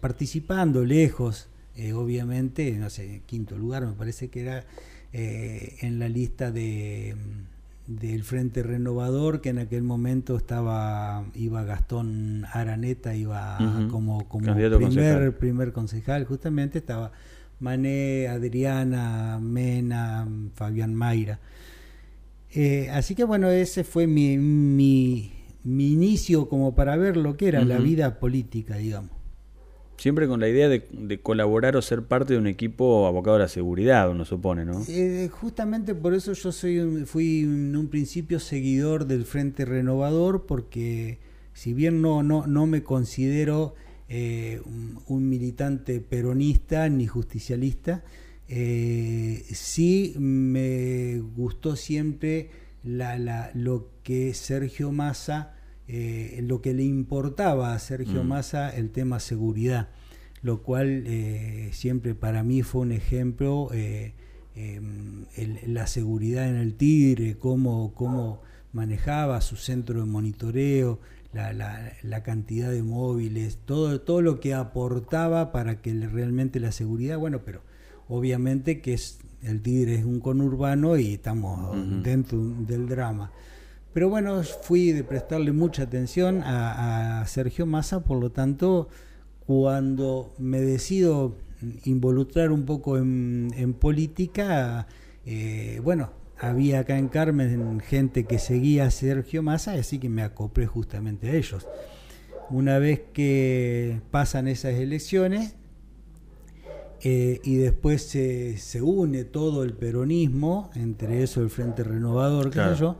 participando 0.00 0.84
lejos, 0.84 1.48
obviamente, 1.94 2.70
no 2.78 2.90
sé, 2.90 3.22
quinto 3.26 3.58
lugar 3.58 3.84
me 3.84 3.94
parece 3.94 4.28
que 4.28 4.42
era 4.42 4.64
en 5.12 5.98
la 5.98 6.08
lista 6.08 6.52
de 6.52 7.16
del 7.86 8.24
Frente 8.24 8.62
Renovador, 8.62 9.40
que 9.40 9.50
en 9.50 9.58
aquel 9.58 9.82
momento 9.82 10.36
estaba 10.36 11.24
iba 11.34 11.64
Gastón 11.64 12.46
Araneta, 12.50 13.14
iba 13.14 13.58
como, 13.90 14.26
como 14.28 14.44
primer, 14.54 14.78
concejal. 14.78 15.34
primer 15.34 15.72
concejal, 15.72 16.24
justamente 16.24 16.78
estaba 16.78 17.12
Mané, 17.60 18.28
Adriana, 18.28 19.38
Mena, 19.40 20.26
Fabián 20.54 20.94
Mayra. 20.94 21.38
Eh, 22.54 22.88
así 22.90 23.14
que 23.14 23.24
bueno, 23.24 23.50
ese 23.50 23.84
fue 23.84 24.06
mi, 24.06 24.38
mi, 24.38 25.32
inicio 25.64 26.48
como 26.48 26.74
para 26.74 26.96
ver 26.96 27.16
lo 27.16 27.36
que 27.36 27.48
era 27.48 27.64
la 27.64 27.78
vida 27.78 28.18
política, 28.20 28.76
digamos. 28.76 29.10
Siempre 29.96 30.26
con 30.26 30.40
la 30.40 30.48
idea 30.48 30.68
de, 30.68 31.20
colaborar 31.22 31.76
o 31.76 31.82
ser 31.82 32.02
parte 32.02 32.34
de 32.34 32.38
un 32.38 32.46
equipo 32.46 33.06
abocado 33.06 33.36
a 33.36 33.40
la 33.40 33.48
seguridad, 33.48 34.10
uno 34.10 34.24
supone, 34.24 34.64
¿no? 34.64 34.82
Eh, 34.88 35.28
justamente 35.30 35.94
por 35.94 36.14
eso 36.14 36.32
yo 36.32 36.52
soy 36.52 37.04
fui 37.06 37.42
en 37.42 37.76
un 37.76 37.88
principio 37.88 38.40
seguidor 38.40 39.06
del 39.06 39.24
Frente 39.24 39.64
Renovador, 39.64 40.46
porque 40.46 41.18
si 41.52 41.72
bien 41.72 42.02
no, 42.02 42.22
no, 42.22 42.46
no 42.46 42.66
me 42.66 42.82
considero 42.82 43.74
eh, 44.08 44.60
un, 45.06 45.28
militante 45.28 46.00
peronista 46.00 46.88
ni 46.88 47.06
justicialista, 47.06 48.04
eh, 48.48 49.44
sí 49.52 50.14
me 50.18 51.18
gustó 51.20 51.76
siempre 51.76 52.50
la, 52.82 53.18
la, 53.18 53.50
lo 53.54 53.90
que 54.02 54.34
Sergio 54.34 54.92
Massa 54.92 55.54
eh, 55.86 56.40
lo 56.42 56.62
que 56.62 56.72
le 56.72 56.82
importaba 56.82 57.74
a 57.74 57.78
Sergio 57.78 58.24
mm. 58.24 58.28
Massa 58.28 58.70
el 58.70 58.90
tema 58.90 59.20
seguridad, 59.20 59.88
lo 60.40 60.62
cual 60.62 61.04
eh, 61.06 61.70
siempre 61.72 62.14
para 62.14 62.42
mí 62.42 62.62
fue 62.62 62.82
un 62.82 62.92
ejemplo, 62.92 63.68
em, 63.72 65.26
la 65.66 65.86
seguridad 65.86 66.48
en 66.48 66.56
el 66.56 66.74
Tigre, 66.74 67.36
cómo, 67.36 67.92
cómo 67.94 68.40
manejaba 68.72 69.40
su 69.42 69.56
centro 69.56 70.00
de 70.00 70.06
monitoreo, 70.06 71.00
la, 71.34 71.52
la, 71.52 72.22
cantidad 72.22 72.70
de 72.70 72.82
móviles, 72.82 73.58
todo, 73.64 74.00
todo 74.00 74.22
lo 74.22 74.40
que 74.40 74.54
aportaba 74.54 75.52
para 75.52 75.82
que 75.82 75.92
realmente 75.92 76.60
la 76.60 76.72
seguridad, 76.72 77.18
bueno, 77.18 77.42
pero 77.44 77.62
obviamente 78.08 78.80
que 78.80 78.94
es 78.94 79.18
el 79.42 79.60
Tigre 79.60 79.96
es 79.96 80.04
un 80.04 80.20
conurbano 80.20 80.96
y 80.96 81.14
estamos 81.14 81.76
dentro 82.02 82.38
del 82.38 82.88
drama. 82.88 83.30
Pero 83.92 84.08
bueno, 84.08 84.42
fui 84.42 84.90
de 84.90 85.04
prestarle 85.04 85.52
mucha 85.52 85.84
atención 85.84 86.42
a, 86.44 87.24
Sergio 87.26 87.66
Massa, 87.66 88.00
por 88.00 88.18
lo 88.18 88.30
tanto, 88.32 88.88
cuando 89.46 90.34
me 90.38 90.60
decido 90.60 91.36
involucrar 91.84 92.50
un 92.50 92.64
poco 92.64 92.98
en, 92.98 93.76
política, 93.78 94.88
eh, 95.26 95.80
bueno, 95.84 96.10
había 96.38 96.80
acá 96.80 96.98
en 96.98 97.08
Carmen 97.08 97.80
gente 97.80 98.24
que 98.24 98.38
seguía 98.38 98.86
a 98.86 98.90
Sergio 98.90 99.42
Massa, 99.42 99.74
así 99.74 99.98
que 99.98 100.08
me 100.08 100.22
acoplé 100.22 100.66
justamente 100.66 101.30
a 101.30 101.34
ellos. 101.34 101.68
Una 102.50 102.78
vez 102.78 103.02
que 103.12 104.00
pasan 104.10 104.48
esas 104.48 104.74
elecciones 104.74 105.54
eh, 107.02 107.40
y 107.44 107.56
después 107.56 108.02
se, 108.02 108.56
se, 108.58 108.80
une 108.80 109.24
todo 109.24 109.62
el 109.62 109.74
peronismo, 109.74 110.70
entre 110.74 111.22
eso 111.22 111.42
el 111.42 111.50
Frente 111.50 111.84
Renovador, 111.84 112.50
creo 112.50 112.74
yo, 112.74 112.96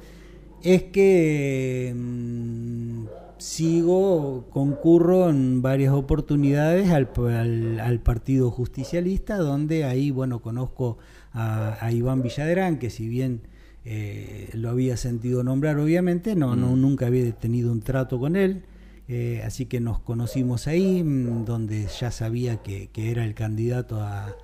es 0.63 0.83
que 0.85 1.95
mm, 1.97 3.05
sigo, 3.39 4.47
concurro 4.51 5.29
en 5.29 5.63
varias 5.63 5.93
oportunidades 5.93 6.91
al, 6.91 7.09
al, 7.81 8.01
Partido 8.01 8.51
Justicialista, 8.51 9.37
donde 9.37 9.85
ahí, 9.85 10.11
bueno, 10.11 10.41
conozco 10.41 10.99
a, 11.33 11.91
Iván 11.93 12.23
Villaderán, 12.23 12.79
que 12.79 12.91
si 12.91 13.09
bien 13.09 13.43
eh, 13.85 14.49
lo 14.55 14.71
había 14.71 14.97
sentido 14.97 15.43
nombrar, 15.45 15.79
obviamente, 15.79 16.35
no, 16.35 16.57
no 16.57 16.69
mm. 16.69 16.81
nunca 16.81 17.07
había 17.07 17.31
tenido 17.33 17.73
un 17.73 17.81
trato 17.81 18.19
con 18.19 18.37
él. 18.37 18.63
Eh, 19.07 19.43
así 19.45 19.67
que 19.67 19.81
nos 19.81 19.99
conocimos 19.99 20.67
ahí, 20.67 21.03
mm, 21.03 21.45
donde 21.45 21.87
ya 22.01 22.11
sabía 22.11 22.63
que, 22.63 22.91
era 22.95 23.25
el 23.25 23.35
candidato 23.35 24.01
a, 24.01 24.35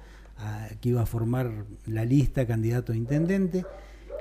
que 0.80 0.90
iba 0.90 1.02
a 1.02 1.06
formar 1.06 1.66
la 1.86 2.04
lista, 2.04 2.46
candidato 2.46 2.92
a 2.92 2.96
intendente. 2.96 3.64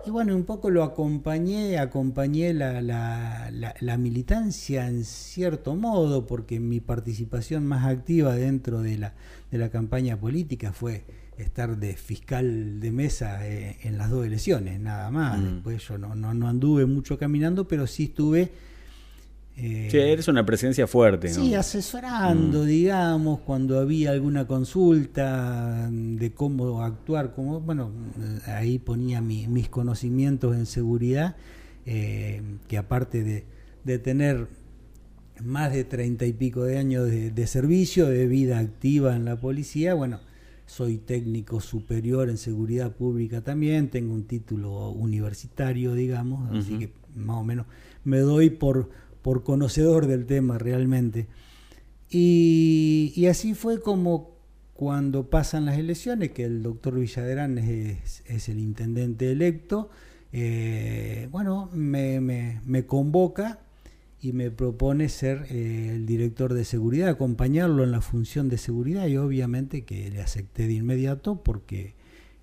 Y 0.06 0.12
bueno, 0.12 0.36
un 0.36 0.44
poco 0.44 0.70
lo 0.70 0.84
acompañé, 0.84 1.78
acompañé 1.78 2.54
la, 2.54 2.82
la, 2.82 3.52
la, 3.52 3.98
militancia 3.98 4.88
en 4.88 5.04
cierto 5.04 5.76
modo, 5.76 6.26
porque 6.26 6.60
mi 6.60 6.80
participación 6.80 7.66
más 7.66 7.86
activa 7.86 8.36
dentro 8.36 8.82
de 8.82 8.98
la, 8.98 9.14
de 9.52 9.58
la 9.58 9.70
campaña 9.70 10.18
política 10.18 10.72
fue 10.72 11.04
estar 11.38 11.78
de 11.78 11.96
fiscal 11.96 12.80
de 12.80 12.92
mesa 12.92 13.48
eh, 13.48 13.78
en 13.84 13.98
las 13.98 14.10
dos 14.10 14.26
elecciones, 14.26 14.80
nada 14.80 15.10
más. 15.12 15.40
Mm. 15.40 15.54
Después 15.54 15.88
yo 15.88 15.98
no, 15.98 16.16
no, 16.16 16.34
no 16.34 16.48
anduve 16.48 16.86
mucho 16.86 17.18
caminando, 17.18 17.68
pero 17.68 17.88
sí 17.88 18.06
estuve 18.06 18.52
sí, 19.56 19.98
eres 19.98 20.28
una 20.28 20.46
presencia 20.46 20.88
fuerte. 20.88 21.30
Sí, 21.30 21.54
asesorando, 21.54 22.64
mm. 22.64 22.68
digamos, 22.68 23.40
cuando 23.42 23.80
había 23.80 24.12
alguna 24.12 24.48
consulta 24.48 25.90
de 25.92 26.32
cómo 26.32 26.82
actuar, 26.82 27.34
como, 27.34 27.60
bueno, 27.60 27.92
ahí 28.46 28.80
ponía 28.80 29.22
mis 29.22 29.70
conocimientos 29.70 30.56
en 30.56 30.66
seguridad, 30.66 31.36
eh, 31.86 32.42
que 32.68 32.78
aparte 32.78 33.24
de, 33.24 34.00
tener 34.00 34.48
más 35.44 35.74
de 35.74 35.84
treinta 35.84 36.28
y 36.28 36.34
pico 36.34 36.64
de 36.64 36.78
años 36.78 37.10
de, 37.10 37.48
servicio, 37.48 38.08
de 38.08 38.28
vida 38.28 38.60
activa 38.60 39.16
en 39.16 39.26
la 39.26 39.38
policía, 39.38 39.96
bueno, 39.96 40.20
soy 40.68 40.98
técnico 40.98 41.60
superior 41.60 42.30
en 42.30 42.38
seguridad 42.38 42.92
pública 42.92 43.42
también, 43.42 43.90
tengo 43.90 44.14
un 44.14 44.26
título 44.26 44.90
universitario, 44.90 45.96
digamos, 45.96 46.52
así 46.56 46.78
que 46.78 46.94
más 47.16 47.38
o 47.38 47.44
menos 47.44 47.66
me 48.04 48.20
doy 48.20 48.52
por 48.52 48.90
por 49.22 49.44
conocedor 49.44 50.08
del 50.08 50.26
tema 50.26 50.58
realmente. 50.58 51.28
Y, 52.10 53.26
así 53.30 53.54
fue 53.54 53.82
como 53.82 54.38
cuando 54.74 55.30
pasan 55.30 55.66
las 55.66 55.78
elecciones, 55.78 56.32
que 56.32 56.46
el 56.46 56.64
doctor 56.64 57.00
Villaderán 57.00 57.58
es, 57.58 58.24
el 58.50 58.60
intendente 58.60 59.32
electo, 59.32 59.90
eh, 60.32 61.28
bueno, 61.32 61.70
me, 61.74 62.20
me, 62.22 62.86
convoca 62.86 63.60
y 64.22 64.32
me 64.32 64.52
propone 64.52 65.10
ser 65.10 65.48
eh, 65.50 65.92
el 65.94 66.06
director 66.06 66.54
de 66.54 66.66
seguridad, 66.66 67.10
acompañarlo 67.10 67.84
en 67.84 67.92
la 67.92 68.02
función 68.02 68.48
de 68.50 68.58
seguridad 68.58 69.08
y 69.08 69.18
obviamente 69.18 69.84
que 69.86 70.10
le 70.10 70.22
acepté 70.22 70.68
de 70.68 70.74
inmediato 70.74 71.44
porque 71.44 71.96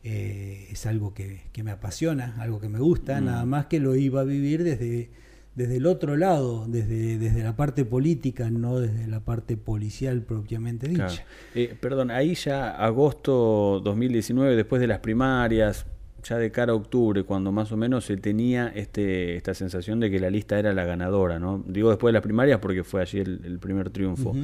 eh, 0.09 0.69
es 0.71 0.87
algo 0.87 1.15
que, 1.15 1.41
me 1.65 1.73
apasiona, 1.73 2.37
algo 2.39 2.61
que 2.61 2.69
me 2.69 2.79
gusta, 2.79 3.21
mm. 3.21 3.25
nada 3.25 3.45
más 3.45 3.67
que 3.67 3.81
lo 3.81 3.97
iba 3.97 4.21
a 4.21 4.25
vivir 4.25 4.62
desde 4.62 5.11
desde 5.57 5.79
el 5.79 5.87
otro 5.87 6.16
lado, 6.16 6.66
desde, 6.69 7.19
desde 7.19 7.42
la 7.42 7.57
parte 7.57 7.87
política, 7.87 8.51
no 8.51 8.79
desde 8.79 9.07
la 9.07 9.21
parte 9.21 9.57
policial 9.57 10.21
propiamente 10.21 10.87
dicha. 10.87 11.25
Eh, 11.55 11.75
perdón, 11.81 12.11
ahí 12.11 12.35
ya 12.35 12.71
agosto 12.71 13.81
2019, 13.83 14.55
después 14.55 14.81
de 14.81 14.87
las 14.87 14.99
primarias, 14.99 15.87
ya 16.23 16.37
de 16.37 16.51
cara 16.51 16.73
a 16.73 16.77
octubre, 16.77 17.23
cuando 17.25 17.53
más 17.53 17.73
o 17.73 17.77
menos 17.79 18.05
se 18.05 18.19
tenía 18.19 18.69
este, 18.69 19.37
esta 19.37 19.55
sensación 19.55 19.99
de 19.99 20.11
que 20.11 20.21
la 20.21 20.29
lista 20.29 20.59
era 20.59 20.75
la 20.75 20.85
ganadora, 20.85 21.38
¿no? 21.38 21.64
Digo 21.66 21.88
después 21.88 22.11
de 22.11 22.14
las 22.14 22.23
primarias 22.23 22.59
porque 22.61 22.85
fue 22.85 23.01
allí 23.01 23.21
el, 23.21 23.59
primer 23.59 23.88
triunfo. 23.88 24.35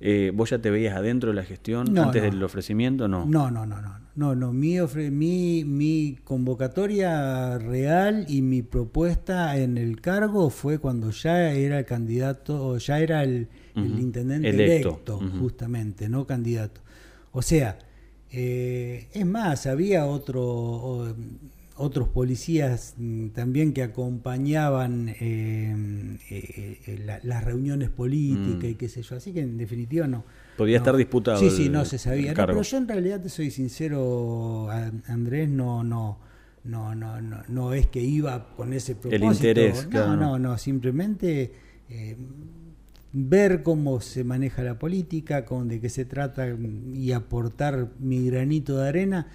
Eh, 0.00 0.30
¿Vos 0.34 0.50
ya 0.50 0.58
te 0.58 0.70
veías 0.70 0.94
adentro 0.96 1.30
de 1.30 1.36
la 1.36 1.44
gestión 1.44 1.96
antes 1.98 2.22
del 2.22 2.42
ofrecimiento? 2.42 3.08
No. 3.08 3.24
No, 3.24 3.50
no, 3.50 3.66
no, 3.66 3.80
no. 3.80 4.06
No, 4.14 4.34
no. 4.34 4.52
Mi, 4.52 4.78
mi, 5.10 5.64
mi 5.64 6.18
convocatoria 6.24 7.58
real 7.58 8.24
y 8.28 8.40
mi 8.40 8.62
propuesta 8.62 9.58
en 9.58 9.76
el 9.76 10.00
cargo 10.00 10.48
fue 10.48 10.78
cuando 10.78 11.10
ya 11.10 11.52
era 11.52 11.78
el 11.78 11.84
candidato, 11.84 12.78
ya 12.78 12.98
era 12.98 13.22
el, 13.22 13.48
intendente 13.74 14.48
electo, 14.48 15.20
justamente, 15.38 16.08
no 16.08 16.26
candidato. 16.26 16.80
O 17.32 17.42
sea, 17.42 17.78
eh, 18.30 19.08
es 19.12 19.26
más, 19.26 19.66
había 19.66 20.06
otro 20.06 21.14
otros 21.76 22.08
policías 22.08 22.94
mm, 22.96 23.28
también 23.28 23.72
que 23.72 23.82
acompañaban 23.82 25.08
em, 25.20 26.16
eh, 26.30 26.80
eh, 26.86 27.20
las 27.22 27.44
reuniones 27.44 27.90
políticas 27.90 28.64
mm. 28.64 28.66
y 28.66 28.74
qué 28.74 28.88
sé 28.88 29.02
yo. 29.02 29.16
Así 29.16 29.32
que 29.32 29.40
en 29.40 29.56
definitiva 29.56 30.06
no. 30.06 30.24
Podía 30.56 30.78
estar 30.78 30.96
disputado. 30.96 31.38
Sí, 31.38 31.50
sí, 31.50 31.68
no 31.68 31.84
se 31.84 31.98
sabía. 31.98 32.34
pero 32.34 32.62
yo 32.62 32.76
en 32.78 32.88
realidad 32.88 33.20
te 33.20 33.28
soy 33.28 33.50
sincero, 33.50 34.68
Andrés, 35.06 35.48
no, 35.50 35.84
no, 35.84 36.18
no, 36.64 36.94
no, 36.94 37.20
no, 37.20 37.42
no 37.48 37.72
es 37.74 37.86
que 37.86 38.00
iba 38.00 38.54
con 38.56 38.72
ese 38.72 38.94
propósito. 38.94 39.26
El 39.26 39.32
interés. 39.32 39.88
No, 39.90 40.16
no, 40.16 40.38
no, 40.38 40.58
simplemente. 40.58 41.52
Eh, 41.88 42.16
ver 43.18 43.62
cómo 43.62 44.00
se 44.02 44.24
maneja 44.24 44.62
la 44.62 44.78
política, 44.78 45.46
con 45.46 45.68
de 45.68 45.80
qué 45.80 45.88
se 45.88 46.04
trata 46.04 46.48
y 46.94 47.12
aportar 47.12 47.88
mi 47.98 48.28
granito 48.28 48.76
de 48.76 48.88
arena 48.88 49.28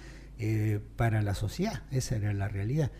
eh, 0.44 0.80
para 0.96 1.22
la 1.22 1.36
sociedad. 1.36 1.84
Esa 1.92 2.16
era 2.16 2.32
la 2.34 2.48
realidad. 2.48 2.90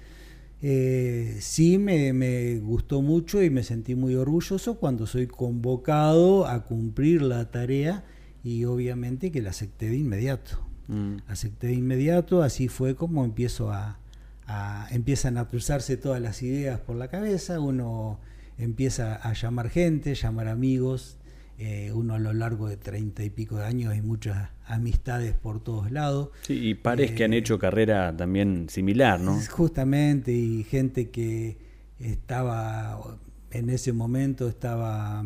Eh, 0.61 1.38
sí 1.40 1.76
me, 1.76 2.12
me, 2.12 2.61
gustó 2.61 3.02
mucho 3.02 3.42
y 3.42 3.50
me 3.50 3.64
sentí 3.64 3.96
muy 3.96 4.14
orgulloso 4.14 4.76
cuando 4.76 5.09
soy 5.09 5.26
convocado 5.26 6.46
a 6.46 6.64
cumplir 6.64 7.20
la 7.20 7.50
tarea 7.50 8.05
y 8.44 8.64
obviamente 8.64 9.33
que 9.33 9.42
la 9.42 9.50
acepté 9.50 9.88
de 9.88 9.96
inmediato. 9.96 10.64
Mm. 10.87 11.16
Acepté 11.26 11.66
de 11.66 11.74
inmediato, 11.74 12.44
así 12.44 12.68
fue 12.68 12.94
como 12.94 13.24
empiezo 13.24 13.72
a, 13.72 13.98
a, 14.46 14.87
empiezan 14.92 15.37
a 15.37 15.48
cruzarse 15.48 15.96
todas 15.96 16.22
las 16.22 16.44
ideas 16.44 16.78
por 16.78 16.94
la 16.94 17.09
cabeza, 17.09 17.59
uno 17.59 18.20
empieza 18.57 19.16
a 19.16 19.33
llamar 19.33 19.68
gente, 19.68 20.14
llamar 20.14 20.46
amigos, 20.46 21.18
eh, 21.64 21.92
uno 21.92 22.14
a 22.14 22.18
lo 22.18 22.33
largo 22.33 22.68
de 22.68 22.77
treinta 22.77 23.22
y 23.22 23.31
pico 23.31 23.59
de 23.59 23.66
años 23.66 23.92
hay 23.92 24.03
muchas 24.03 24.51
amistades 24.66 25.33
por 25.33 25.62
todos 25.62 25.92
lados. 25.92 26.31
Sí, 26.42 26.55
y 26.55 26.75
pares 26.75 27.12
que 27.12 27.22
han 27.22 27.33
eh, 27.33 27.37
hecho 27.37 27.57
carrera 27.57 28.16
también 28.16 28.66
similar, 28.68 29.20
¿no? 29.20 29.40
Justamente, 29.48 30.33
y 30.33 30.64
gente 30.64 31.11
que 31.11 31.59
estaba 32.01 33.16
en 33.53 33.70
ese 33.70 33.92
momento 33.92 34.48
estaba 34.48 35.25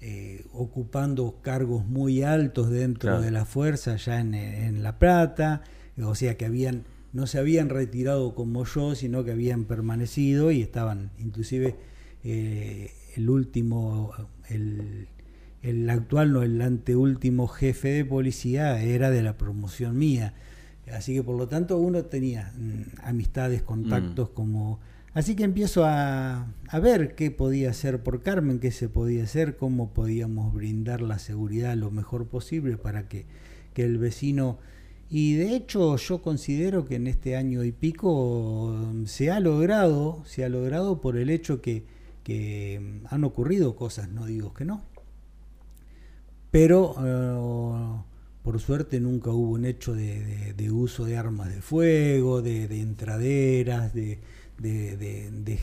eh, 0.00 0.44
ocupando 0.52 1.40
cargos 1.42 1.84
muy 1.84 2.22
altos 2.22 2.70
dentro 2.70 3.20
de 3.20 3.32
la 3.32 3.44
fuerza, 3.44 3.96
ya 3.96 4.20
en, 4.20 4.34
en, 4.34 4.84
La 4.84 5.00
Plata, 5.00 5.62
o 6.00 6.14
sea 6.14 6.36
que 6.36 6.46
habían 6.46 6.84
no 7.12 7.26
se 7.26 7.40
habían 7.40 7.70
retirado 7.70 8.36
como 8.36 8.64
yo, 8.64 8.94
sino 8.94 9.24
que 9.24 9.32
habían 9.32 9.64
permanecido 9.64 10.52
y 10.52 10.62
estaban, 10.62 11.10
inclusive 11.18 11.74
el 12.22 13.28
último, 13.28 14.12
el, 14.48 15.08
el 15.62 15.88
actual, 15.88 16.32
no, 16.32 16.42
el 16.42 16.60
anteúltimo 16.60 17.46
jefe 17.46 17.88
de 17.88 18.04
policía 18.04 18.82
era 18.82 19.10
de 19.10 19.22
la 19.22 19.36
promoción 19.36 19.96
mía. 19.96 20.34
Así 20.92 21.14
que 21.14 21.22
por 21.22 21.36
lo 21.36 21.46
tanto 21.46 21.78
uno 21.78 22.04
tenía 22.04 22.52
mm, 22.56 23.04
amistades, 23.04 23.62
contactos 23.62 24.30
mm. 24.30 24.34
como... 24.34 24.80
Así 25.14 25.36
que 25.36 25.44
empiezo 25.44 25.84
a, 25.84 26.46
a, 26.68 26.78
ver 26.80 27.14
qué 27.14 27.30
podía 27.30 27.70
hacer 27.70 28.02
por 28.02 28.22
Carmen, 28.22 28.58
qué 28.58 28.70
se 28.70 28.88
podía 28.88 29.24
hacer, 29.24 29.56
cómo 29.56 29.92
podíamos 29.92 30.54
brindar 30.54 31.02
la 31.02 31.18
seguridad 31.18 31.76
lo 31.76 31.90
mejor 31.90 32.26
posible 32.26 32.76
para 32.76 33.08
que, 33.08 33.26
que 33.74 33.84
el 33.84 33.98
vecino... 33.98 34.58
Y 35.10 35.34
de 35.34 35.54
hecho 35.54 35.96
yo 35.98 36.22
considero 36.22 36.86
que 36.86 36.94
en 36.94 37.06
este 37.06 37.36
año 37.36 37.64
y 37.64 37.72
pico 37.72 38.74
mm, 38.74 39.04
se 39.04 39.30
ha 39.30 39.38
logrado, 39.38 40.22
se 40.24 40.44
ha 40.44 40.48
logrado 40.48 41.00
por 41.00 41.18
el 41.18 41.28
hecho 41.28 41.60
que, 41.60 41.84
que 42.24 43.00
han 43.10 43.22
ocurrido 43.24 43.76
cosas, 43.76 44.08
no 44.08 44.24
digo 44.24 44.54
que 44.54 44.64
no, 44.64 44.82
pero 46.52 46.94
eh, 47.02 48.02
por 48.44 48.60
suerte 48.60 49.00
nunca 49.00 49.30
hubo 49.30 49.52
un 49.52 49.64
hecho 49.64 49.94
de, 49.94 50.70
uso 50.70 51.04
de 51.06 51.16
armas 51.16 51.52
de 51.52 51.62
fuego, 51.62 52.42
de, 52.42 52.64
entraderas, 52.80 53.92
de, 53.94 54.18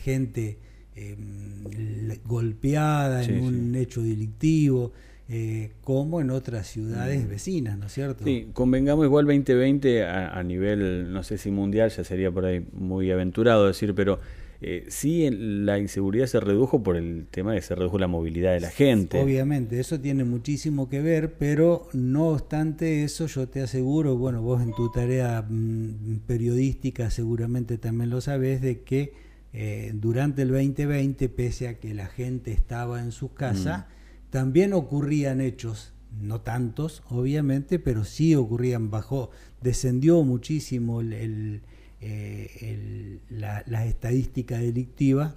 gente 0.02 0.58
em, 0.96 2.18
golpeada 2.26 3.22
en 3.24 3.40
un 3.40 3.74
hecho 3.76 4.02
delictivo. 4.02 4.92
Eh, 5.32 5.70
como 5.84 6.20
en 6.20 6.30
otras 6.30 6.66
ciudades 6.66 7.24
mm. 7.24 7.28
vecinas, 7.28 7.78
¿no 7.78 7.86
es 7.86 7.92
cierto? 7.92 8.24
Sí, 8.24 8.48
convengamos 8.52 9.04
igual 9.04 9.26
2020 9.26 10.02
a, 10.02 10.36
a, 10.36 10.42
nivel, 10.42 11.12
no 11.12 11.22
sé 11.22 11.38
si 11.38 11.52
mundial, 11.52 11.88
ya 11.88 12.02
sería 12.02 12.32
por 12.32 12.46
ahí 12.46 12.66
muy 12.72 13.12
aventurado 13.12 13.68
decir, 13.68 13.94
pero 13.94 14.18
eh, 14.62 14.84
sí 14.88 15.28
la 15.30 15.78
inseguridad 15.78 16.26
se 16.26 16.38
redujo 16.38 16.82
por 16.82 16.96
el 16.96 17.26
tema 17.30 17.52
de 17.52 17.58
que 17.58 17.66
se 17.66 17.74
redujo 17.74 17.98
la 17.98 18.08
movilidad 18.08 18.52
de 18.52 18.60
la 18.60 18.70
gente. 18.70 19.18
Obviamente, 19.18 19.80
eso 19.80 20.00
tiene 20.00 20.24
muchísimo 20.24 20.88
que 20.88 21.00
ver, 21.00 21.34
pero 21.38 21.88
no 21.94 22.28
obstante 22.28 23.04
eso, 23.04 23.26
yo 23.26 23.48
te 23.48 23.62
aseguro, 23.62 24.16
bueno, 24.16 24.42
vos 24.42 24.62
en 24.62 24.74
tu 24.74 24.90
tarea 24.90 25.44
mm, 25.48 26.20
periodística 26.26 27.10
seguramente 27.10 27.78
también 27.78 28.10
lo 28.10 28.20
sabés, 28.20 28.60
de 28.60 28.82
que 28.82 29.14
eh, 29.52 29.92
durante 29.94 30.42
el 30.42 30.48
2020, 30.48 31.28
pese 31.30 31.68
a 31.68 31.78
que 31.78 31.94
la 31.94 32.06
gente 32.06 32.52
estaba 32.52 33.00
en 33.00 33.12
sus 33.12 33.32
casas, 33.32 33.86
mm. 33.86 34.30
también 34.30 34.72
ocurrían 34.74 35.40
hechos 35.40 35.94
no 36.20 36.40
tantos, 36.40 37.02
obviamente, 37.08 37.78
pero 37.78 38.04
sí 38.04 38.34
ocurrían 38.34 38.90
bajo, 38.90 39.30
descendió 39.62 40.22
muchísimo 40.22 41.00
el, 41.00 41.62
eh, 42.02 43.18
la, 43.28 43.84
estadística 43.84 44.58
delictiva, 44.58 45.36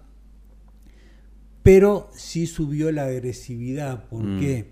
pero 1.61 2.09
sí 2.13 2.47
subió 2.47 2.91
la 2.91 3.05
agresividad. 3.05 4.07
¿Por 4.07 4.23
mm. 4.23 4.39
qué? 4.39 4.65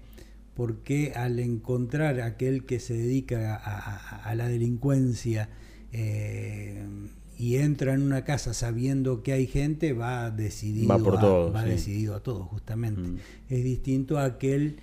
Porque 0.55 1.13
al 1.15 1.39
encontrar 1.39 2.21
aquel 2.21 2.65
que 2.65 2.79
se 2.79 2.93
dedica 2.93 3.55
a, 3.55 4.33
la 4.35 4.47
delincuencia 4.47 5.49
eh, 5.91 6.85
y 7.37 7.57
entra 7.57 7.93
en 7.93 8.03
una 8.03 8.23
casa 8.23 8.53
sabiendo 8.53 9.23
que 9.23 9.33
hay 9.33 9.47
gente, 9.47 9.93
va 9.93 10.31
decidido, 10.31 10.87
va 10.87 11.61
a, 11.61 11.65
decidido 11.65 12.15
a 12.15 12.21
todo, 12.21 12.43
justamente. 12.45 13.01
Mm. 13.01 13.17
Es 13.49 13.63
distinto 13.63 14.17
a 14.17 14.25
aquel 14.25 14.77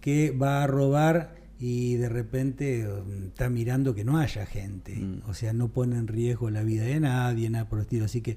que 0.00 0.30
va 0.30 0.62
a 0.62 0.66
robar 0.66 1.41
y 1.64 1.94
de 1.94 2.08
repente 2.08 2.88
um, 2.88 3.28
está 3.28 3.48
mirando 3.48 3.94
que 3.94 4.02
no 4.02 4.18
haya 4.18 4.44
gente, 4.46 4.96
mm. 4.96 5.22
o 5.28 5.32
sea, 5.32 5.52
no 5.52 5.68
pone 5.68 5.96
en 5.96 6.08
riesgo 6.08 6.50
la 6.50 6.64
vida 6.64 6.82
de 6.82 6.98
nadie, 6.98 7.48
nada 7.50 7.68
por 7.68 7.78
el 7.78 7.84
estilo, 7.84 8.06
así 8.06 8.20
que 8.20 8.36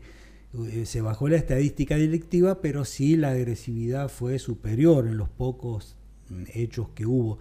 eh, 0.69 0.85
se 0.85 1.01
bajó 1.01 1.27
la 1.27 1.37
estadística 1.37 1.97
delictiva, 1.97 2.61
pero 2.61 2.85
sí 2.85 3.17
la 3.17 3.31
agresividad 3.31 4.09
fue 4.09 4.37
superior 4.37 5.07
en 5.07 5.17
los 5.17 5.27
pocos 5.27 5.95
mm, 6.29 6.43
hechos 6.53 6.89
que 6.89 7.07
hubo. 7.07 7.39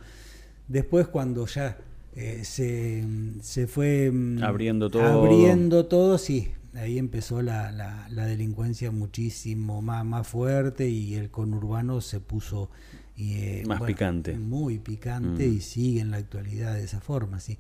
Después 0.69 1.07
cuando 1.07 1.45
ya 1.45 1.77
eh, 2.17 2.41
se, 2.45 3.05
se, 3.43 3.67
fue 3.67 4.11
mm, 4.11 4.43
abriendo 4.43 4.89
todo, 4.89 5.03
abriendo 5.03 5.85
todo, 5.85 6.17
sí, 6.17 6.49
ahí 6.73 6.99
empezó 6.99 7.43
la, 7.43 7.71
la, 7.73 8.09
la 8.09 8.25
delincuencia 8.25 8.91
muchísimo 8.91 9.83
más, 9.83 10.03
más 10.03 10.27
fuerte 10.27 10.89
y 10.89 11.15
el 11.17 11.31
conurbano 11.31 12.01
se 12.01 12.21
puso 12.21 12.71
y, 13.17 13.35
eh, 13.35 13.65
Más 13.67 13.81
picante. 13.83 14.37
Muy 14.37 14.79
picante 14.79 15.47
y 15.47 15.57
mm. 15.57 15.61
sigue 15.61 16.01
en 16.01 16.11
la 16.11 16.19
actualidad 16.19 16.75
de 16.75 16.85
esa 16.85 17.01
forma, 17.01 17.41
sí. 17.41 17.59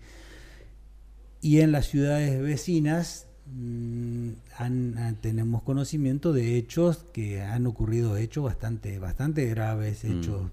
Y 1.40 1.61
en 1.61 1.73
las 1.73 1.87
ciudades 1.87 2.40
vecinas 2.43 3.27
mm, 3.47 4.31
han, 4.59 5.19
tenemos 5.21 5.62
conocimiento 5.62 6.33
de 6.33 6.57
hechos 6.57 7.05
que 7.12 7.43
han 7.43 7.67
ocurrido 7.67 8.17
hechos 8.17 8.45
bastante, 8.45 8.99
bastante 8.99 9.47
graves, 9.47 10.05
mm. 10.05 10.19
hechos 10.19 10.51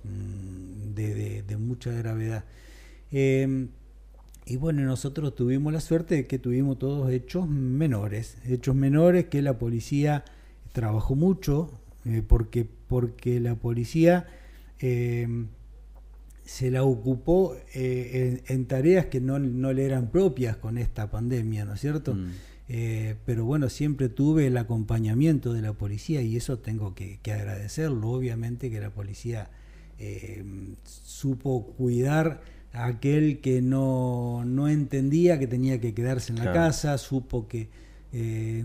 de, 0.94 1.44
de, 1.44 1.58
mucha 1.58 1.92
gravedad. 1.92 2.44
Em, 3.12 3.70
y 4.46 4.58
bueno, 4.58 4.82
nosotros 4.84 5.34
tuvimos 5.36 5.72
la 5.72 5.80
suerte 5.80 6.16
de 6.16 6.28
que 6.28 6.40
tuvimos 6.40 6.78
todos 6.78 7.12
hechos 7.12 7.48
menores, 7.48 8.38
hechos 8.46 8.76
menores 8.76 9.26
que 9.26 9.42
la 9.42 9.58
policía 9.58 10.26
trabajó 10.74 11.16
mucho, 11.16 11.80
eh, 12.06 12.24
porque, 12.28 12.66
porque 12.66 13.40
la 13.40 13.56
policía 13.56 14.28
Em, 14.82 15.48
se 16.44 16.72
la 16.72 16.84
ocupó 16.84 17.56
eh, 17.74 18.41
en, 18.48 18.65
tareas 18.65 19.06
que 19.06 19.22
no, 19.22 19.39
le 19.39 19.86
eran 19.86 20.10
propias 20.10 20.58
con 20.58 20.78
esta 20.78 21.10
pandemia, 21.10 21.65
¿no 21.65 21.76
es 21.76 21.80
cierto? 21.80 22.15
Mm. 22.15 22.28
Eh, 22.67 23.15
pero 23.26 23.46
bueno, 23.46 23.70
siempre 23.70 24.10
tuve 24.10 24.48
el 24.48 24.58
acompañamiento 24.58 25.54
de 25.54 25.62
la 25.62 25.74
policía 25.74 26.22
y 26.22 26.36
eso 26.36 26.60
tengo 26.60 26.96
que, 26.96 27.20
agradecerlo. 27.26 28.10
Obviamente 28.10 28.70
que 28.70 28.82
la 28.82 28.89
policía 28.89 29.50
em, 29.98 30.76
supo 30.84 31.67
cuidar 31.78 32.41
a 32.74 32.86
aquel 32.86 33.39
que 33.39 33.62
no, 33.62 34.44
no, 34.46 34.67
entendía 34.67 35.38
que 35.38 35.48
tenía 35.48 35.80
que 35.80 35.94
quedarse 35.94 36.34
en 36.34 36.39
la 36.39 36.52
casa, 36.54 36.98
supo 36.98 37.48
que 37.48 37.70
eh, 38.13 38.63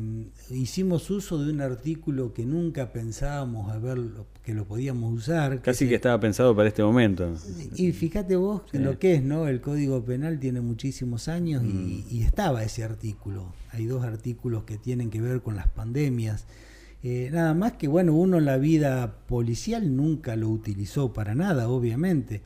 hicimos 0.50 1.10
uso 1.10 1.44
de 1.44 1.52
un 1.52 1.60
artículo 1.60 2.34
que 2.34 2.44
nunca 2.44 2.92
pensábamos 2.92 3.80
ver 3.80 3.98
que 4.46 4.54
lo 4.54 4.64
podíamos 4.64 5.12
usar. 5.12 5.60
Casi 5.60 5.88
que, 5.88 5.96
estaba 5.96 6.20
pensado 6.20 6.54
para 6.54 6.68
este 6.68 6.80
momento. 6.80 7.34
Y 7.74 7.90
fíjate 7.90 8.36
vos 8.36 8.62
lo 8.72 8.96
que 8.96 9.16
es, 9.16 9.22
¿no? 9.24 9.48
El 9.48 9.60
Código 9.60 10.04
Penal 10.04 10.38
tiene 10.38 10.60
muchísimos 10.60 11.26
años 11.26 11.64
y, 11.64 12.20
mm. 12.20 12.22
estaba 12.22 12.62
ese 12.62 12.84
artículo. 12.84 13.52
Hay 13.72 13.86
dos 13.86 14.04
artículos 14.04 14.62
que 14.62 14.78
tienen 14.78 15.10
que 15.10 15.20
ver 15.20 15.42
con 15.42 15.56
las 15.56 15.66
pandemias. 15.66 16.44
Eh, 17.02 17.28
nada 17.32 17.54
más 17.54 17.72
que, 17.72 17.88
bueno, 17.88 18.14
uno 18.14 18.38
en 18.38 18.44
la 18.44 18.56
vida 18.56 19.18
policial 19.26 19.96
nunca 19.96 20.36
lo 20.36 20.48
utilizó 20.48 21.12
para 21.12 21.34
nada, 21.34 21.68
obviamente. 21.68 22.42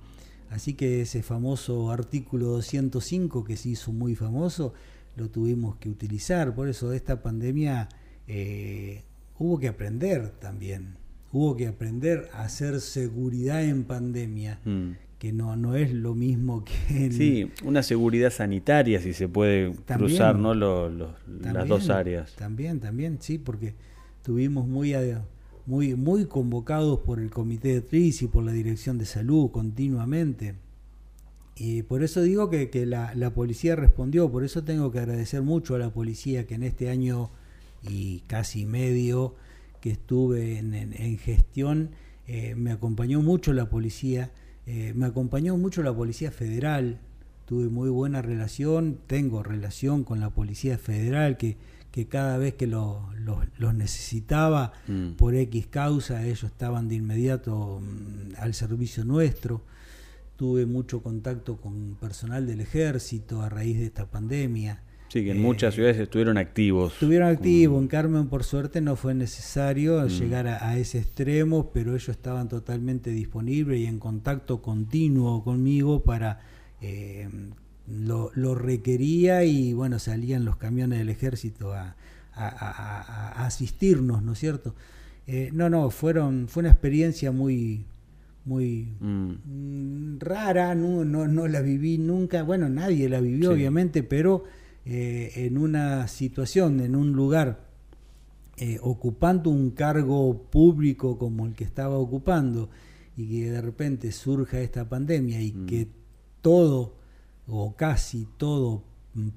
Así 0.49 0.73
que 0.73 1.03
ese 1.03 1.23
famoso 1.23 1.91
artículo 1.91 2.47
205 2.47 3.45
que 3.45 3.59
se 3.59 3.69
hizo 3.69 3.93
muy 3.93 4.17
famoso, 4.17 4.73
lo 5.17 5.29
tuvimos 5.29 5.77
que 5.77 5.91
utilizar. 5.91 6.55
Por 6.55 6.67
eso 6.71 6.95
esta 6.95 7.23
pandemia 7.23 7.91
eh, 8.27 9.03
hubo 9.39 9.59
que 9.59 9.69
aprender 9.69 10.31
también. 10.41 10.97
Hubo 11.33 11.57
que 11.57 11.69
aprender 11.69 12.29
a 12.33 12.43
hacer 12.43 12.81
seguridad 12.81 13.65
en 13.65 13.85
pandemia, 13.85 14.59
mm. 14.65 14.91
que 15.19 15.33
no, 15.33 15.55
no 15.57 15.77
es 15.77 15.93
lo 15.93 16.15
mismo 16.15 16.65
que... 16.65 17.13
Sí, 17.13 17.51
una 17.65 17.83
seguridad 17.83 18.31
sanitaria, 18.31 19.01
si 19.01 19.13
se 19.13 19.29
puede 19.29 19.73
cruzar 19.87 20.37
¿no? 20.37 20.55
las 20.55 21.69
dos 21.69 21.89
áreas. 21.89 22.35
También, 22.35 22.81
también, 22.81 23.19
sí, 23.21 23.39
porque 23.39 23.75
tuvimos 24.23 24.67
muy, 24.67 24.95
muy, 25.67 25.95
muy 25.95 26.27
convocados 26.27 27.01
por 27.01 27.21
el 27.21 27.31
comité 27.31 27.75
de 27.75 27.81
TRIS 27.81 28.23
y 28.23 28.27
por 28.27 28.43
la 28.43 28.53
Dirección 28.53 28.99
de 28.99 29.05
Salud 29.05 29.51
continuamente. 29.53 30.57
Y 31.55 31.83
por 31.83 32.03
eso 32.03 32.23
digo 32.23 32.51
que, 32.51 32.71
que 32.71 32.87
la, 32.87 33.15
la, 33.15 33.35
policía 33.35 33.77
respondió, 33.77 34.31
por 34.33 34.45
eso 34.45 34.65
tengo 34.65 34.91
que 34.91 34.99
agradecer 34.99 35.43
mucho 35.43 35.75
a 35.75 35.79
la 35.79 35.91
policía 35.91 36.47
que 36.47 36.55
en 36.55 36.63
este 36.63 36.89
año 36.89 37.31
y 37.83 38.21
casi 38.27 38.67
medio 38.67 39.37
que 39.81 39.91
estuve 39.91 40.59
en, 40.59 40.75
en, 40.75 41.19
gestión, 41.19 41.91
eh, 42.27 42.55
me 42.55 42.73
acompañó 42.73 43.21
mucho 43.23 43.53
la 43.53 43.69
policía, 43.69 44.31
eh, 44.67 44.93
me 44.95 45.07
acompañó 45.07 45.57
mucho 45.57 45.83
la 45.83 45.95
Policía 45.95 46.31
Federal, 46.31 46.99
tuve 47.47 47.69
muy 47.69 47.91
buena 47.91 48.23
relación, 48.23 48.99
tengo 49.07 49.43
relación 49.43 50.05
con 50.05 50.21
la 50.21 50.31
Policía 50.31 50.79
Federal, 50.79 51.37
que, 51.37 51.57
que 51.91 52.07
cada 52.07 52.39
vez 52.39 52.55
que 52.55 52.67
los 52.67 53.75
necesitaba 53.75 54.73
mm. 54.87 55.13
por 55.13 55.35
X 55.35 55.67
causa, 55.67 56.25
ellos 56.25 56.45
estaban 56.45 56.89
de 56.89 56.97
inmediato 56.97 57.81
mm, 57.81 58.35
al 58.39 58.55
servicio 58.55 59.05
nuestro. 59.05 59.63
Tuve 60.37 60.65
mucho 60.67 61.03
contacto 61.03 61.57
con 61.57 61.97
personal 62.01 62.47
del 62.47 62.61
ejército 62.61 63.43
a 63.43 63.49
raíz 63.49 63.79
de 63.79 63.87
esta 63.87 64.07
pandemia. 64.07 64.83
Sí, 65.11 65.25
que 65.25 65.33
en 65.33 65.43
muchas 65.43 65.75
eh, 65.75 65.77
ciudades 65.77 65.99
estuvieron 65.99 66.39
activos. 66.39 66.93
Estuvieron 66.93 67.29
activos. 67.29 67.83
En 67.83 67.89
Carmen, 67.89 68.29
por 68.29 68.45
suerte, 68.45 68.81
no 68.81 68.95
fue 68.95 69.13
necesario 69.13 70.01
mm. 70.03 70.09
llegar 70.09 70.47
a, 70.47 70.79
ese 70.79 70.99
extremo, 70.99 71.73
pero 71.73 71.91
ellos 71.97 72.11
estaban 72.11 72.49
totalmente 72.49 73.11
disponibles 73.11 73.81
y 73.81 73.87
en 73.87 73.99
contacto 73.99 74.63
continuo 74.63 75.43
conmigo 75.43 76.05
para 76.05 76.41
eh, 76.81 77.29
lo, 77.89 78.31
lo, 78.35 78.55
requería 78.55 79.43
y 79.45 79.73
bueno, 79.73 79.99
salían 79.99 80.45
los 80.45 80.57
camiones 80.57 81.01
del 81.01 81.09
ejército 81.09 81.73
a, 81.73 81.97
a, 82.33 83.45
asistirnos, 83.47 84.23
¿no 84.23 84.35
es 84.35 84.39
cierto? 84.39 84.77
Eh, 85.27 85.51
no, 85.53 85.69
no, 85.69 85.91
fueron, 85.91 86.47
fue 86.47 86.61
una 86.61 86.71
experiencia 86.71 87.33
muy, 87.33 87.85
muy 88.45 88.95
mm. 89.01 89.31
mm 89.45 90.19
rara, 90.21 90.75
no, 90.77 91.05
no, 91.05 91.27
no, 91.27 91.49
la 91.49 91.63
viví 91.63 91.99
nunca, 91.99 92.45
bueno, 92.45 92.69
nadie 92.69 93.09
la 93.09 93.21
vivió 93.21 93.53
obviamente, 93.53 94.03
pero 94.03 94.45
eh, 94.85 95.33
en 95.35 95.59
una 95.59 96.09
situación, 96.09 96.81
en 96.81 96.97
un 96.97 97.13
lugar, 97.13 97.69
eh, 98.57 98.79
ocupando 98.83 99.51
un 99.51 99.71
cargo 99.71 100.45
público 100.51 101.19
como 101.19 101.47
el 101.47 101.55
que 101.55 101.65
estaba 101.65 101.99
ocupando, 101.99 102.71
y 103.17 103.29
que 103.29 103.51
de 103.51 103.61
repente 103.61 104.13
surja 104.13 104.61
esta 104.61 104.89
pandemia 104.89 105.41
y 105.41 105.53
mm. 105.53 105.67
que 105.67 105.89
todo 106.41 106.97
o 107.47 107.77
casi 107.77 108.27
todo 108.37 108.85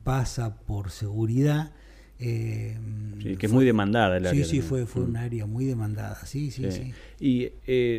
pasa 0.03 0.57
por 0.65 0.91
seguridad. 0.91 1.73
Eh, 2.19 2.77
sí, 3.21 3.35
que 3.35 3.47
es 3.47 3.51
muy 3.51 3.65
demandada 3.65 4.17
el 4.17 4.27
área. 4.27 4.45
Sí, 4.45 4.49
sí, 4.49 4.61
fue, 4.61 4.85
fue 4.85 5.03
un 5.03 5.17
área 5.17 5.45
muy 5.45 5.65
demandada, 5.65 6.25
sí, 6.25 6.51
sí, 6.51 6.71
sí. 6.71 6.93
Y 7.19 7.51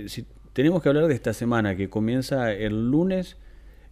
si 0.08 0.24
tenemos 0.54 0.82
que 0.82 0.88
hablar 0.88 1.08
de 1.08 1.14
esta 1.14 1.34
semana 1.34 1.76
que 1.76 1.90
comienza 1.90 2.52
el 2.52 2.90
lunes, 2.90 3.36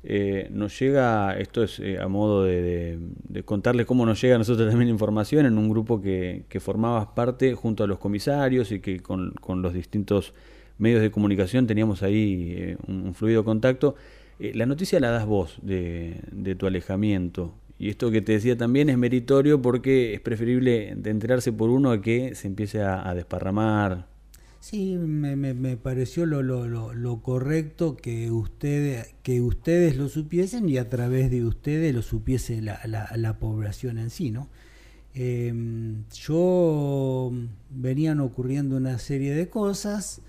eh, 0.05 0.49
nos 0.51 0.79
llega, 0.79 1.39
esto 1.39 1.63
es 1.63 1.81
a 2.01 2.09
modo 2.09 2.45
de, 2.45 2.99
contarles 3.45 3.87
cómo 3.87 4.05
nos 4.05 4.21
llega 4.21 4.35
a 4.35 4.39
nosotros 4.39 4.69
también 4.71 4.91
información 4.91 5.47
en 5.47 5.59
un 5.59 5.69
grupo 5.69 6.01
que, 6.01 6.45
que 6.49 6.61
formabas 6.61 7.09
parte 7.15 7.55
junto 7.55 7.85
a 7.85 7.87
los 7.87 7.99
comisarios 7.99 8.73
y 8.73 8.81
que 8.81 9.01
con, 9.01 9.33
con 9.33 9.63
los 9.63 9.75
distintos 9.75 10.35
medios 10.79 11.01
de 11.01 11.11
comunicación 11.11 11.67
teníamos 11.67 12.03
ahí 12.03 12.77
un 12.89 13.15
fluido 13.15 13.45
contacto. 13.45 13.95
Eh, 14.43 14.53
la 14.57 14.67
noticia 14.67 14.99
la 14.99 15.11
das 15.11 15.25
vos 15.25 15.59
de, 15.63 16.57
tu 16.59 16.67
alejamiento. 16.67 17.55
Y 17.79 17.91
esto 17.91 18.11
que 18.11 18.23
te 18.23 18.33
decía 18.33 18.57
también 18.57 18.91
es 18.91 18.99
meritorio 18.99 19.63
porque 19.63 20.15
es 20.15 20.21
preferible 20.21 20.91
enterarse 20.91 21.53
por 21.53 21.71
uno 21.71 21.93
a 21.93 22.01
que 22.01 22.35
se 22.35 22.49
empiece 22.49 22.83
a, 22.83 23.15
desparramar. 23.15 24.07
Sí, 24.63 24.97
me, 24.97 25.37
me, 25.37 25.77
pareció 25.77 26.25
lo, 26.25 26.43
lo, 26.43 26.67
lo, 26.95 27.23
correcto 27.23 27.97
que, 27.97 28.31
ustedes 28.31 29.15
que 29.23 29.41
ustedes 29.43 29.97
lo 29.97 30.09
supiesen 30.09 30.69
y 30.69 30.79
a 30.79 30.89
través 30.89 31.31
de 31.31 31.45
ustedes 31.45 31.95
lo 31.95 32.03
supiese 32.03 32.63
la, 32.63 32.81
la, 32.87 33.39
población 33.39 33.99
en 33.99 34.11
sí, 34.11 34.31
¿no? 34.31 34.49
Em, 35.15 36.05
yo 36.15 37.33
venían 37.71 38.21
ocurriendo 38.21 38.77
una 38.77 38.99
serie 38.99 39.35
de 39.35 39.49
cosas, 39.49 40.23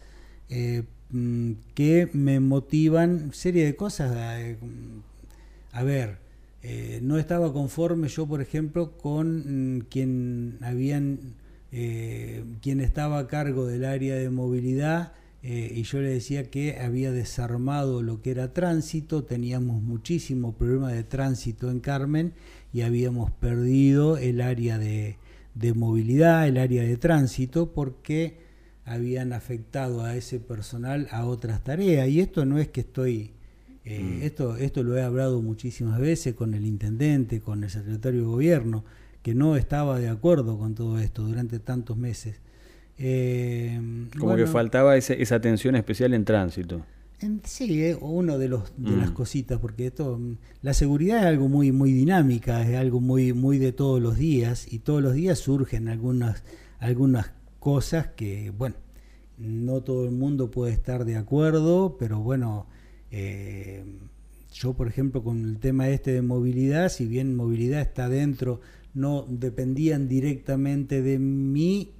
eh, 0.50 0.84
Mm, 1.13 1.54
que 1.76 2.10
me 2.13 2.39
motivan 2.39 3.34
serie 3.34 3.65
de 3.65 3.76
cosas. 3.76 4.12
Eh, 4.17 4.58
a 5.72 5.84
ver, 5.84 6.17
eh, 6.63 7.00
no 7.04 7.19
estaba 7.19 7.54
conforme 7.54 8.08
yo, 8.08 8.26
por 8.28 8.41
ejemplo, 8.41 8.98
con 8.98 9.78
mm, 9.78 9.82
quien 9.91 10.58
habían, 10.62 11.36
eh, 11.74 12.46
quien 12.62 12.80
estaba 12.80 13.20
a 13.20 13.28
cargo 13.28 13.66
del 13.66 13.84
área 13.84 14.16
de 14.16 14.30
movilidad 14.30 15.14
y 15.46 15.84
yo 15.84 16.00
le 16.00 16.08
decía 16.08 16.50
que 16.50 16.80
había 16.80 17.12
desarmado 17.12 18.02
lo 18.02 18.22
que 18.22 18.32
era 18.32 18.54
tránsito, 18.54 19.26
teníamos 19.26 19.84
muchísimo 19.84 20.54
problema 20.54 20.90
de 20.94 21.04
tránsito 21.04 21.70
en 21.70 21.82
Carmen 21.82 22.32
y 22.72 22.80
habíamos 22.80 23.30
perdido 23.30 24.16
el 24.16 24.40
área 24.40 24.78
de, 24.78 25.18
de 25.56 25.74
movilidad, 25.74 26.48
el 26.48 26.58
área 26.58 26.84
de 26.84 26.98
tránsito, 26.98 27.74
porque 27.74 28.38
habían 28.86 29.34
afectado 29.34 30.04
a 30.04 30.16
ese 30.16 30.40
personal 30.40 31.08
a 31.12 31.26
otras 31.26 31.64
tareas. 31.64 32.08
Y 32.10 32.20
esto 32.20 32.46
no 32.46 32.58
es 32.58 32.68
que 32.70 32.82
estoy, 32.82 33.32
eh, 33.86 34.02
mm. 34.02 34.24
esto, 34.24 34.58
esto 34.58 34.84
lo 34.84 34.98
he 34.98 35.04
hablado 35.04 35.42
muchísimas 35.42 36.00
veces 36.00 36.34
con 36.34 36.54
el 36.54 36.66
intendente, 36.66 37.40
con 37.40 37.64
el 37.64 37.70
secretario 37.70 38.22
de 38.22 38.28
gobierno, 38.28 38.84
que 39.24 39.34
no 39.34 39.56
estaba 39.56 39.98
de 39.98 40.10
acuerdo 40.10 40.60
con 40.60 40.76
todo 40.76 41.00
esto 41.00 41.24
durante 41.24 41.60
tantos 41.60 41.98
meses. 41.98 42.42
Eh, 43.00 44.08
Como 44.20 44.36
que 44.36 44.46
faltaba 44.46 44.96
esa 44.98 45.36
atención 45.36 45.76
especial 45.76 46.14
en 46.14 46.26
tránsito. 46.26 46.86
sí, 47.44 47.84
es 47.84 47.98
uno 48.00 48.38
de 48.38 48.50
los 48.50 48.74
de 48.78 48.92
las 48.98 49.10
mm. 49.10 49.14
cositas, 49.14 49.60
porque 49.60 49.88
esto, 49.88 50.20
la 50.62 50.74
seguridad 50.74 51.20
es 51.20 51.26
algo 51.26 51.48
muy 51.48 51.72
muy 51.72 51.92
dinámica, 51.94 52.62
es 52.70 52.78
algo 52.78 53.00
muy 53.00 53.34
muy 53.34 53.58
de 53.58 53.72
todos 53.72 54.02
los 54.02 54.18
días 54.18 54.72
y 54.72 54.80
todos 54.80 55.02
los 55.02 55.14
días 55.14 55.40
surgen 55.40 55.88
algunas 55.88 56.44
algunas 56.80 57.32
cosas 57.60 58.08
que, 58.08 58.52
bueno, 58.52 58.76
no 59.38 59.82
todo 59.82 60.04
el 60.06 60.12
mundo 60.12 60.52
puede 60.52 60.74
estar 60.74 61.06
de 61.06 61.16
acuerdo, 61.16 61.96
pero 61.98 62.20
bueno, 62.20 62.68
eh, 63.10 63.86
yo 64.52 64.74
por 64.74 64.90
ejemplo 64.90 65.24
con 65.24 65.46
el 65.46 65.60
tema 65.60 65.88
este 65.88 66.12
de 66.12 66.22
movilidad, 66.22 66.90
si 66.90 67.06
bien 67.06 67.36
movilidad 67.36 67.82
está 67.82 68.10
dentro, 68.10 68.60
no 68.93 69.25
dependían 69.27 70.08
directamente 70.08 71.01
de 71.01 71.19
mí 71.19 71.93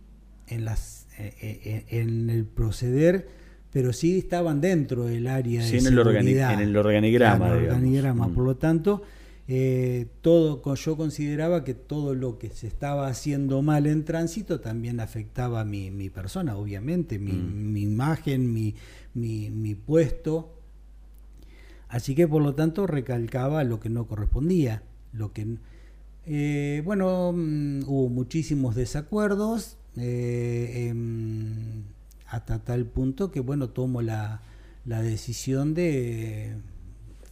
en, 0.48 0.66
las, 0.66 1.08
eh, 1.18 1.34
eh, 1.42 1.86
en 1.90 2.30
el 2.30 2.46
proceder, 2.46 3.28
pero 3.72 3.94
sí 3.94 4.20
estaban 4.20 4.62
dentro 4.62 5.06
del 5.06 5.28
área 5.28 5.62
de 5.62 5.70
en, 5.70 5.76
el 5.76 5.88
en 5.88 5.94
el 5.94 6.00
organigrama. 6.00 6.56
En 6.56 7.54
el 7.54 7.66
organigrama. 7.66 8.28
Mm. 8.28 8.34
Por 8.34 8.46
lo 8.46 8.58
tanto, 8.58 9.02
eh, 9.48 10.08
todo, 10.22 10.76
yo 10.76 10.96
consideraba 10.96 11.66
que 11.66 11.74
todo 11.74 12.16
lo 12.16 12.40
que 12.40 12.50
se 12.50 12.68
estaba 12.68 13.08
haciendo 13.08 13.62
mal 13.62 13.88
en 13.88 14.06
tránsito 14.06 14.62
también 14.62 15.02
afectaba 15.02 15.62
a 15.62 15.66
mi, 15.66 15.92
mi 15.92 16.10
persona, 16.10 16.56
obviamente, 16.56 17.20
mi, 17.20 17.34
mm. 17.34 17.78
imagen, 17.78 18.54
mi, 18.54 18.76
mi, 19.14 19.76
puesto. 19.76 20.54
Así 21.90 22.16
que 22.16 22.28
por 22.28 22.42
lo 22.42 22.56
tanto 22.56 22.88
recalcaba 22.88 23.64
lo 23.64 23.80
que 23.80 23.90
no 23.90 24.08
correspondía. 24.08 24.84
Lo 25.12 25.34
que, 25.34 25.58
eh, 26.26 26.82
bueno, 26.86 27.34
mm, 27.34 27.84
hubo 27.88 28.10
muchísimos 28.10 28.76
desacuerdos 28.76 29.78
eh, 29.98 30.88
em, 30.90 31.84
hasta 32.28 32.60
tal 32.60 32.86
punto 32.86 33.32
que 33.32 33.40
bueno 33.42 33.70
tomo 33.70 34.02
la, 34.02 34.42
la 34.86 35.02
decisión 35.02 35.74
de 35.74 36.56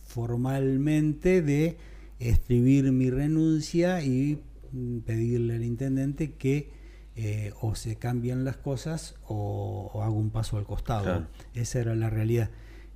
formalmente 0.06 1.42
de 1.42 1.78
escribir 2.20 2.92
mi 2.92 3.10
renuncia 3.10 4.04
y 4.04 4.42
mm, 4.72 5.00
pedirle 5.00 5.56
al 5.56 5.64
intendente 5.64 6.34
que 6.34 6.70
eh, 7.16 7.52
o 7.60 7.76
se 7.76 7.98
cambian 7.98 8.46
las 8.46 8.58
cosas 8.58 9.16
o, 9.28 10.02
hago 10.04 10.16
un 10.16 10.30
paso 10.30 10.58
al 10.58 10.66
costado. 10.66 11.28
Esa 11.54 11.80
era 11.80 11.96
la 11.96 12.10
realidad. 12.10 12.50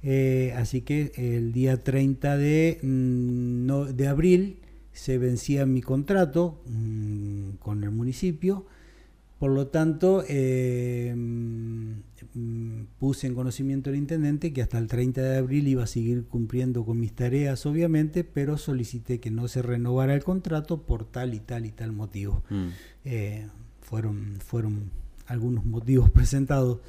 Eh, 0.03 0.53
así 0.55 0.81
que 0.81 1.11
el 1.15 1.51
día 1.51 1.83
30 1.83 2.37
de, 2.37 2.79
mm, 2.81 3.95
de 3.95 4.07
abril 4.07 4.59
se 4.95 5.17
vencía 5.17 5.65
mi 5.65 5.81
contrato 5.81 6.61
mm, 6.67 7.57
con 7.59 7.83
el 7.83 7.91
municipio 7.91 8.65
por 9.39 9.51
lo 9.51 9.67
tanto, 9.67 10.23
eh, 10.29 11.13
mm, 11.15 12.85
puse 12.97 13.27
en 13.27 13.35
conocimiento 13.35 13.89
del 13.89 13.99
intendente 13.99 14.53
que 14.53 14.61
hasta 14.61 14.77
el 14.77 14.87
30 14.87 15.21
de 15.21 15.37
abril 15.37 15.67
iba 15.67 15.83
a 15.83 15.87
seguir 15.87 16.25
cumpliendo 16.25 16.85
con 16.85 16.99
mis 16.99 17.13
tareas, 17.13 17.65
obviamente, 17.65 18.23
pero 18.23 18.57
solicité 18.57 19.19
que 19.19 19.31
no 19.31 19.47
se 19.47 19.61
renovara 19.61 20.13
el 20.13 20.23
contrato 20.23 20.83
por 20.83 21.05
tal 21.05 21.33
y 21.33 21.39
tal 21.39 21.65
y 21.65 21.71
tal 21.71 21.91
motivo. 21.91 22.43
Mm. 22.49 22.67
Eh, 23.03 23.47
fueron, 23.81 24.37
fueron 24.39 24.89
algunos 25.27 25.65
motivos 25.65 26.09
presentados. 26.11 26.79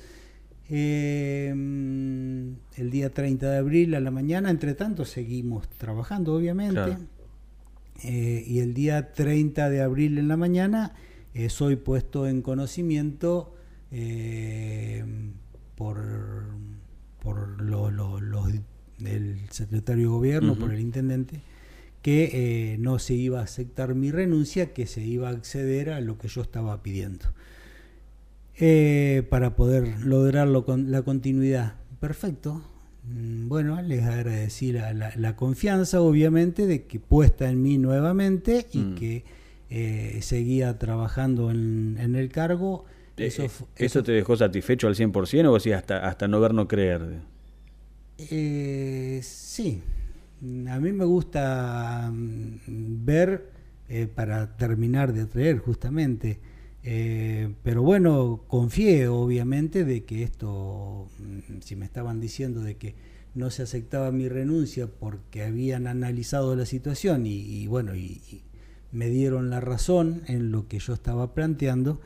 Eh, 0.68 1.50
el 1.50 2.90
día 2.90 3.10
30 3.10 3.50
de 3.50 3.58
abril 3.58 3.94
a 3.96 4.00
la 4.00 4.12
mañana, 4.12 4.50
entre 4.50 4.74
tanto, 4.74 5.04
seguimos 5.04 5.68
trabajando, 5.68 6.34
obviamente. 6.34 6.96
Y 8.02 8.58
el 8.60 8.74
día 8.74 9.12
30 9.12 9.68
de 9.70 9.80
abril 9.82 10.18
en 10.18 10.28
la 10.28 10.36
mañana 10.36 10.94
soy 11.48 11.76
puesto 11.76 12.26
en 12.26 12.40
conocimiento 12.42 13.54
eh, 13.90 15.04
por, 15.74 16.44
por 17.22 17.60
lo- 17.62 17.90
lo- 17.90 18.18
del 18.98 19.38
secretario 19.50 20.04
de 20.04 20.08
gobierno, 20.08 20.54
por 20.58 20.72
el 20.72 20.80
intendente, 20.80 21.40
que 22.00 22.30
eh, 22.72 22.78
no 22.78 22.98
se 22.98 23.12
iba 23.14 23.40
a 23.40 23.44
aceptar 23.44 23.94
mi 23.94 24.10
renuncia, 24.10 24.72
que 24.72 24.86
se 24.86 25.02
iba 25.04 25.28
a 25.28 25.32
acceder 25.32 25.90
a 25.90 26.00
lo 26.00 26.16
que 26.16 26.28
yo 26.28 26.40
estaba 26.40 26.82
pidiendo. 26.82 27.26
Eh, 28.58 29.26
para 29.28 29.54
poder 29.54 30.00
lograrlo 30.06 30.64
con 30.64 30.90
la 30.90 31.02
continuidad. 31.02 31.74
Perfecto. 32.00 32.62
Mm, 33.08 33.48
Bueno, 33.48 33.80
les 33.82 34.02
agradecí 34.04 34.72
la, 34.72 34.92
la- 34.92 35.12
la 35.16 35.36
confianza, 35.36 36.00
obviamente, 36.00 36.66
de 36.66 36.84
que 36.84 36.98
puesta 37.00 37.48
en 37.48 37.62
mí 37.62 37.78
nuevamente 37.78 38.66
y 38.72 38.78
Mm. 38.78 38.94
que 38.96 39.24
eh, 39.70 40.18
seguía 40.22 40.78
trabajando 40.78 41.50
en, 41.50 41.96
en 42.00 42.14
el 42.16 42.28
cargo. 42.30 42.84
Eso, 43.16 43.44
Eh, 43.44 43.48
fu- 43.48 43.66
¿Eso 43.76 44.02
te 44.02 44.12
dejó 44.12 44.36
satisfecho 44.36 44.86
al 44.88 44.94
100% 44.94 45.52
o 45.52 45.58
sí 45.60 45.72
hasta, 45.72 46.06
hasta 46.06 46.28
no 46.28 46.40
ver, 46.40 46.54
no 46.54 46.68
creer? 46.68 47.20
Eh, 48.18 49.20
sí, 49.22 49.82
a 50.68 50.78
mí 50.80 50.92
me 50.92 51.04
gusta 51.04 52.10
mm, 52.12 53.04
ver 53.04 53.50
eh, 53.88 54.06
para 54.12 54.56
terminar 54.56 55.12
de 55.12 55.22
atraer 55.22 55.58
justamente, 55.58 56.38
Eh, 56.88 57.52
pero 57.64 57.82
bueno, 57.82 58.42
confié 58.46 59.08
obviamente 59.08 59.84
de 59.84 60.04
que 60.04 60.22
esto, 60.22 61.08
mm, 61.18 61.60
si 61.60 61.74
me 61.74 61.84
estaban 61.84 62.20
diciendo 62.20 62.60
de 62.60 62.76
que 62.76 62.94
no 63.34 63.50
se 63.50 63.62
aceptaba 63.64 64.12
mi 64.12 64.28
renuncia 64.28 64.86
porque 64.86 65.42
habían 65.42 65.88
analizado 65.88 66.54
la 66.54 66.64
situación 66.64 67.26
y, 67.26 67.32
y 67.40 67.66
bueno, 67.66 67.96
y, 67.96 68.22
y 68.30 68.42
me 68.92 69.08
dieron 69.08 69.50
la 69.50 69.60
razón 69.60 70.22
en 70.28 70.52
lo 70.52 70.68
que 70.68 70.78
yo 70.78 70.94
estaba 70.94 71.34
planteando 71.34 72.00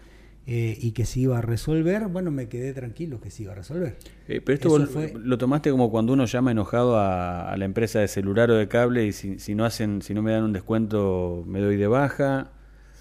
eh, 0.47 0.79
y 0.81 0.93
que 0.93 1.05
se 1.05 1.21
iba 1.21 1.37
a 1.39 1.43
resolver, 1.43 2.09
bueno, 2.09 2.31
me 2.31 2.49
quedé 2.49 2.73
tranquilo 2.73 3.21
que 3.21 3.31
se 3.31 3.43
iba 3.43 3.53
a 3.53 3.57
resolver. 3.57 3.99
Eh, 4.29 4.41
pero 4.41 4.55
esto 4.55 4.69
vos 4.71 4.89
fue- 4.89 5.13
lo 5.23 5.37
tomaste 5.37 5.71
como 5.71 5.91
cuando 5.91 6.15
uno 6.15 6.25
llama 6.25 6.53
enojado 6.53 6.97
a, 6.97 7.53
a 7.53 7.57
la 7.59 7.67
empresa 7.67 8.01
de 8.01 8.09
celular 8.09 8.51
o 8.51 8.55
de 8.57 8.67
cable 8.67 9.07
y 9.07 9.13
si, 9.13 9.39
si 9.39 9.55
no 9.55 9.67
hacen, 9.67 10.01
si 10.01 10.15
no 10.15 10.23
me 10.23 10.33
dan 10.33 10.43
un 10.45 10.55
descuento 10.55 11.45
me 11.47 11.61
doy 11.61 11.77
de 11.77 11.87
baja. 11.87 12.53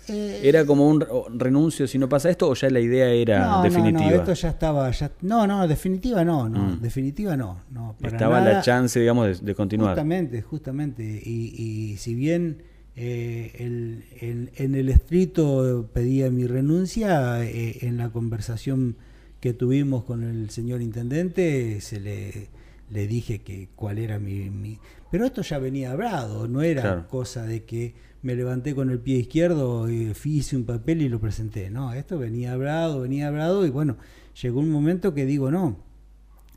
Eh, 0.09 0.41
¿Era 0.43 0.65
como 0.65 0.87
un 0.87 1.03
renuncio 1.37 1.87
si 1.87 1.97
no 1.97 2.07
pasa 2.09 2.29
esto 2.29 2.49
o 2.49 2.53
ya 2.55 2.69
la 2.69 2.79
idea 2.79 3.07
era 3.09 3.45
no, 3.47 3.63
definitiva? 3.63 4.03
No, 4.05 4.09
no, 4.09 4.15
esto 4.15 4.33
ya 4.33 4.49
estaba. 4.49 4.91
Ya, 4.91 5.11
no, 5.21 5.47
no, 5.47 5.67
definitiva 5.67 6.23
no, 6.25 6.49
no, 6.49 6.59
Mm. 6.75 6.81
definitiva 6.81 7.37
no. 7.37 7.61
no 7.71 7.95
para 7.99 8.13
Estaba 8.15 8.39
nada. 8.41 8.53
la 8.53 8.61
chance, 8.61 8.99
digamos, 8.99 9.39
de, 9.39 9.45
de 9.45 9.55
continuar. 9.55 9.91
Justamente, 9.91 10.41
justamente. 10.41 11.03
Y, 11.23 11.53
y 11.93 11.97
si 11.97 12.15
bien 12.15 12.63
eh, 12.95 13.53
el- 13.59 14.03
el- 14.19 14.51
en 14.57 14.75
el 14.75 14.89
escrito 14.89 15.89
pedía 15.93 16.29
mi 16.29 16.45
renuncia, 16.47 17.43
eh, 17.45 17.77
en 17.81 17.97
la 17.97 18.09
conversación 18.09 18.97
que 19.39 19.53
tuvimos 19.53 20.03
con 20.03 20.23
el 20.23 20.49
señor 20.49 20.81
intendente 20.81 21.79
se 21.79 21.99
le, 22.01 22.49
le 22.89 23.07
dije 23.07 23.39
que 23.39 23.69
cuál 23.75 23.97
era 23.99 24.19
mi, 24.19 24.49
mi- 24.49 24.79
Pero 25.11 25.25
esto 25.25 25.41
ya 25.41 25.59
venía 25.59 25.91
hablado, 25.91 26.47
no 26.47 26.61
era 26.61 26.81
Claro. 26.81 27.07
cosa 27.07 27.43
de 27.45 27.63
que 27.63 27.93
me 28.21 28.35
levanté 28.35 28.75
con 28.75 28.89
el 28.89 28.99
pie 28.99 29.17
izquierdo, 29.17 29.89
y 29.89 30.11
hice 30.25 30.55
un 30.57 30.65
papel 30.65 31.01
y 31.01 31.09
lo 31.09 31.19
presenté. 31.19 31.69
No, 31.69 31.93
esto 31.93 32.17
venía 32.19 32.53
hablado, 32.53 33.01
venía 33.01 33.27
hablado 33.27 33.65
y 33.65 33.69
bueno, 33.69 33.97
llegó 34.41 34.59
un 34.59 34.69
momento 34.71 35.13
que 35.13 35.25
digo, 35.25 35.51
no, 35.51 35.77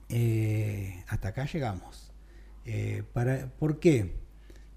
eh, 0.08 1.04
hasta 1.08 1.28
acá 1.28 1.46
llegamos. 1.46 2.10
Eh, 2.64 3.02
para, 3.12 3.48
¿Por 3.58 3.78
qué? 3.80 4.12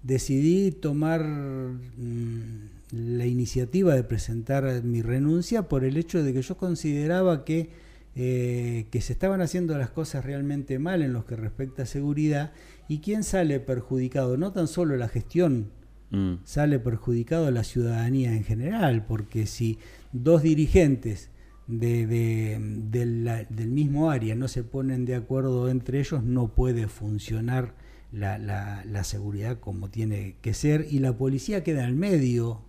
Decidí 0.02 0.70
tomar 0.70 1.24
mm, 1.24 2.68
la 2.92 3.26
iniciativa 3.26 3.94
de 3.94 4.04
presentar 4.04 4.82
mi 4.84 5.02
renuncia 5.02 5.68
por 5.68 5.84
el 5.84 5.96
hecho 5.96 6.22
de 6.22 6.32
que 6.32 6.42
yo 6.42 6.56
consideraba 6.56 7.44
que, 7.44 7.70
eh, 8.16 8.86
que 8.90 9.00
se 9.02 9.12
estaban 9.12 9.40
haciendo 9.42 9.76
las 9.76 9.90
cosas 9.90 10.24
realmente 10.24 10.78
mal 10.78 11.02
en 11.02 11.12
lo 11.12 11.26
que 11.26 11.36
respecta 11.36 11.82
a 11.82 11.86
seguridad 11.86 12.52
y 12.88 12.98
quién 13.00 13.22
sale 13.24 13.60
perjudicado, 13.60 14.36
no 14.36 14.52
tan 14.52 14.66
solo 14.68 14.96
la 14.96 15.08
gestión 15.08 15.70
Mm. 16.10 16.34
sale 16.44 16.78
perjudicado 16.78 17.50
la 17.50 17.64
ciudadanía 17.64 18.32
en 18.32 18.44
general, 18.44 19.04
porque 19.06 19.44
si 19.46 19.78
dos 20.12 20.40
dirigentes 20.42 21.30
de, 21.66 22.06
de- 22.06 22.58
de 22.60 23.06
la- 23.06 23.42
del 23.44 23.72
mismo 23.72 24.08
área 24.08 24.36
no 24.36 24.46
se 24.46 24.62
ponen 24.62 25.04
de 25.04 25.16
acuerdo 25.16 25.68
entre 25.68 25.98
ellos, 25.98 26.22
no 26.22 26.46
puede 26.54 26.86
funcionar 26.86 27.74
la, 28.12 28.38
la- 28.38 28.84
la 28.84 29.02
seguridad 29.02 29.58
como 29.58 29.90
tiene 29.90 30.36
que 30.42 30.54
ser 30.54 30.86
y 30.88 31.00
la 31.00 31.12
policía 31.18 31.64
queda 31.64 31.82
en 31.82 31.88
el 31.90 31.96
medio 31.96 32.60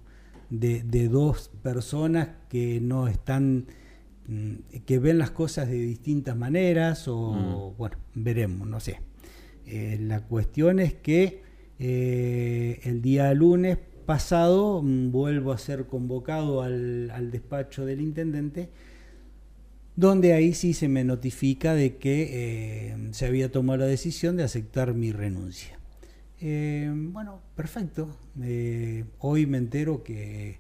de, 0.50 0.82
de 0.82 1.08
dos 1.08 1.52
personas 1.62 2.30
que 2.50 2.82
no 2.82 3.08
están 3.08 3.66
que 4.86 5.00
ven 5.00 5.18
las 5.18 5.32
cosas 5.32 5.70
de 5.70 5.76
distintas 5.76 6.36
maneras 6.36 7.08
o 7.08 7.74
bueno 7.78 7.98
veremos 8.14 8.68
no 8.68 8.80
sé 8.80 9.00
Eh, 9.68 9.98
la 10.00 10.22
cuestión 10.22 10.80
es 10.80 10.94
que 10.94 11.42
eh, 11.78 12.80
el 12.84 13.02
día 13.02 13.34
lunes 13.34 13.78
pasado 14.06 14.82
mm, 14.82 15.12
vuelvo 15.12 15.52
a 15.52 15.58
ser 15.58 15.88
convocado 15.88 16.62
al, 16.62 17.12
al 17.12 17.32
despacho 17.32 17.86
del 17.86 18.00
intendente, 18.00 18.70
donde 19.98 20.32
ahí 20.32 20.54
sí 20.54 20.74
se 20.74 20.88
me 20.88 21.04
notifica 21.04 21.74
de 21.74 21.98
que 21.98 22.30
eh, 22.32 23.10
se 23.12 23.26
había 23.26 23.52
tomado 23.52 23.80
la 23.80 23.88
decisión 23.88 24.38
de 24.38 24.44
aceptar 24.44 24.94
mi 24.94 25.12
renuncia. 25.12 25.78
Bueno, 26.40 27.42
perfecto. 27.56 28.16
Hoy 29.20 29.48
me 29.48 29.58
entero 29.58 30.04
que, 30.04 30.60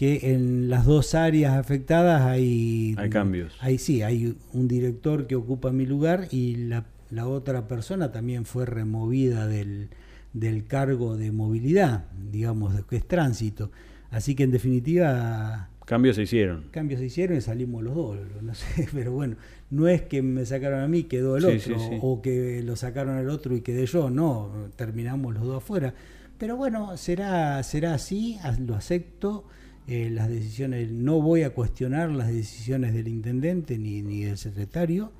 que 0.00 0.32
en 0.32 0.70
las 0.70 0.86
dos 0.86 1.14
áreas 1.14 1.58
afectadas 1.58 2.22
hay, 2.22 2.94
Hay 2.96 3.10
cambios. 3.10 3.54
Hay, 3.60 3.76
sí, 3.76 4.00
hay 4.00 4.34
un 4.54 4.66
director 4.66 5.26
que 5.26 5.36
ocupa 5.36 5.72
mi 5.72 5.84
lugar 5.84 6.28
y 6.30 6.56
la, 6.56 6.86
la 7.10 7.26
otra 7.28 7.68
persona 7.68 8.10
también 8.10 8.46
fue 8.46 8.64
removida 8.64 9.46
del, 9.46 9.90
del 10.32 10.66
cargo 10.66 11.18
de 11.18 11.32
movilidad, 11.32 12.06
digamos, 12.32 12.82
que 12.86 12.96
es 12.96 13.06
tránsito. 13.06 13.70
Así 14.10 14.34
que 14.34 14.44
en 14.44 14.52
definitiva 14.52 15.68
Cambios 15.84 16.16
se 16.16 16.22
hicieron. 16.22 16.64
cambios 16.70 17.00
se 17.00 17.06
hicieron 17.06 17.36
y 17.36 17.40
salimos 17.42 17.82
los 17.82 17.94
dos, 17.94 18.16
no 18.40 18.54
sé, 18.62 18.88
pero 18.94 19.12
bueno, 19.12 19.36
no 19.70 19.86
es 19.86 20.00
que 20.02 20.22
me 20.22 20.46
sacaron 20.46 20.80
a 20.80 20.88
mí, 20.88 21.02
quedó 21.04 21.36
el 21.36 21.42
Sí, 21.42 21.48
otro, 21.70 21.78
sí, 21.78 21.86
sí. 21.90 21.98
o 22.00 22.22
que 22.22 22.62
lo 22.64 22.74
sacaron 22.76 23.16
al 23.18 23.28
otro 23.28 23.54
y 23.54 23.60
quedé 23.60 23.84
yo, 23.86 24.08
no, 24.08 24.50
terminamos 24.76 25.34
los 25.34 25.42
dos 25.44 25.58
afuera. 25.62 25.92
Pero 26.38 26.56
bueno, 26.56 26.96
será, 26.96 27.62
será 27.64 27.92
así, 27.94 28.38
as- 28.42 28.60
lo 28.60 28.74
acepto, 28.76 29.44
eh, 29.90 30.08
las 30.10 30.28
decisiones, 30.28 30.90
no 30.92 31.20
voy 31.20 31.42
a 31.42 31.50
cuestionar 31.50 32.10
las 32.12 32.28
decisiones 32.28 32.94
del 32.94 33.08
intendente 33.08 33.76
ni, 33.76 34.02
ni 34.02 34.22
del 34.22 34.38
secretario, 34.38 35.12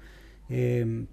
eh, 0.48 1.04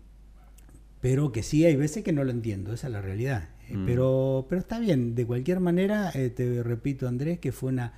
pero 1.01 1.31
que 1.31 1.41
sí 1.43 1.65
hay 1.65 1.75
veces 1.75 2.03
que 2.03 2.13
no 2.13 2.23
lo 2.23 2.31
entiendo, 2.31 2.71
esa 2.73 2.87
es 2.87 2.93
la 2.93 3.01
realidad. 3.01 3.49
Eh, 3.69 3.75
Mm. 3.75 3.85
Pero, 3.85 4.45
pero 4.47 4.61
está 4.61 4.79
bien, 4.79 5.13
de 5.15 5.25
cualquier 5.25 5.59
manera, 5.59 6.11
te 6.11 6.63
repito 6.63 7.07
Andrés, 7.07 7.39
que 7.39 7.51
fue 7.51 7.69
una, 7.71 7.93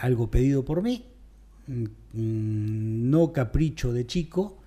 algo 0.00 0.30
pedido 0.30 0.64
por 0.64 0.82
mí, 0.82 1.04
mm, 1.66 1.82
mm, 2.14 3.10
no 3.10 3.32
capricho 3.32 3.92
de 3.92 4.06
chico, 4.06 4.58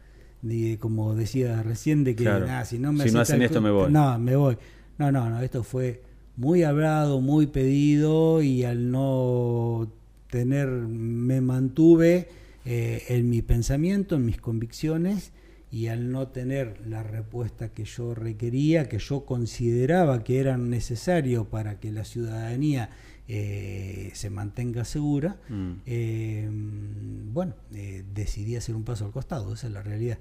de, 0.43 0.77
como 0.79 1.15
decía 1.15 1.63
recién, 1.63 2.03
de 2.03 2.15
que 2.15 2.23
Claro. 2.25 2.45
"Ah, 2.49 2.63
si 2.65 2.77
no, 2.77 2.91
me 2.93 3.07
Si 3.07 3.11
no 3.13 3.21
hacen 3.21 3.41
esto, 3.41 3.59
me 3.61 3.71
voy". 3.71 3.91
No, 3.91 4.19
me 4.19 4.35
voy. 4.35 4.55
No, 4.99 5.11
no, 5.11 5.27
no, 5.29 5.41
esto 5.41 5.63
fue 5.63 6.03
muy 6.37 6.61
hablado, 6.63 7.21
muy 7.21 7.47
pedido 7.47 8.43
y 8.43 8.63
al 8.63 8.91
no 8.91 9.89
tener, 10.29 10.67
me 10.67 11.41
mantuve 11.41 12.27
eh, 12.65 13.03
en 13.09 13.29
mi 13.29 13.41
pensamiento, 13.41 14.15
en 14.15 14.25
mis 14.25 14.37
convicciones 14.41 15.31
y 15.71 15.87
al 15.87 16.11
no 16.11 16.27
tener 16.29 16.79
la 16.87 17.03
respuesta 17.03 17.69
que 17.69 17.83
yo 17.85 18.15
requería, 18.15 18.87
que 18.87 18.97
yo 18.99 19.25
consideraba 19.25 20.23
que 20.23 20.39
era 20.39 20.57
necesario 20.57 21.45
para 21.45 21.79
que 21.79 21.91
la 21.91 22.05
ciudadanía 22.05 22.89
eh, 23.27 24.11
se 24.13 24.29
mantenga 24.29 24.85
segura, 24.85 25.37
Mm. 25.49 25.71
eh, 25.85 26.47
bueno, 27.33 27.55
eh, 27.73 28.03
decidí 28.13 28.55
hacer 28.55 28.75
un 28.75 28.83
paso 28.83 29.05
al 29.05 29.11
costado, 29.11 29.53
esa 29.53 29.67
es 29.67 29.73
la 29.73 29.81
realidad. 29.81 30.19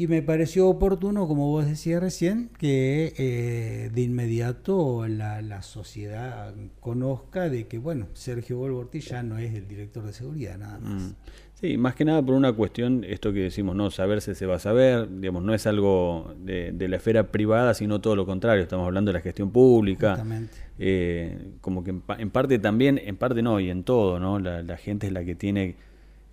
Y 0.00 0.06
me 0.06 0.22
pareció 0.22 0.68
oportuno, 0.68 1.26
como 1.26 1.48
vos 1.48 1.66
decías 1.66 2.00
recién, 2.00 2.50
que 2.56 3.14
eh, 3.18 3.90
de 3.92 4.00
inmediato 4.00 5.08
la, 5.08 5.42
la 5.42 5.62
sociedad 5.62 6.54
conozca 6.78 7.48
de 7.48 7.66
que, 7.66 7.78
bueno, 7.78 8.06
Sergio 8.14 8.58
Volvorti 8.58 9.00
ya 9.00 9.24
no 9.24 9.38
es 9.38 9.52
el 9.54 9.66
director 9.66 10.04
de 10.04 10.12
seguridad, 10.12 10.56
nada 10.56 10.78
más. 10.78 11.02
Mm. 11.02 11.14
Sí, 11.54 11.76
más 11.76 11.96
que 11.96 12.04
nada 12.04 12.22
por 12.22 12.36
una 12.36 12.52
cuestión, 12.52 13.02
esto 13.02 13.32
que 13.32 13.40
decimos, 13.40 13.74
no, 13.74 13.90
saberse 13.90 14.36
se 14.36 14.46
va 14.46 14.54
a 14.54 14.58
saber, 14.60 15.08
digamos, 15.18 15.42
no 15.42 15.52
es 15.52 15.66
algo 15.66 16.32
de, 16.44 16.70
de 16.70 16.86
la 16.86 16.96
esfera 16.98 17.32
privada, 17.32 17.74
sino 17.74 18.00
todo 18.00 18.14
lo 18.14 18.24
contrario, 18.24 18.62
estamos 18.62 18.86
hablando 18.86 19.08
de 19.08 19.14
la 19.14 19.20
gestión 19.20 19.50
pública, 19.50 20.10
Justamente. 20.10 20.54
eh, 20.78 21.36
como 21.60 21.82
que 21.82 21.90
en, 21.90 22.04
en 22.18 22.30
parte 22.30 22.60
también, 22.60 23.00
en 23.04 23.16
parte 23.16 23.42
no, 23.42 23.58
y 23.58 23.68
en 23.68 23.82
todo, 23.82 24.20
¿no? 24.20 24.38
La, 24.38 24.62
la 24.62 24.76
gente 24.76 25.08
es 25.08 25.12
la 25.12 25.24
que 25.24 25.34
tiene 25.34 25.74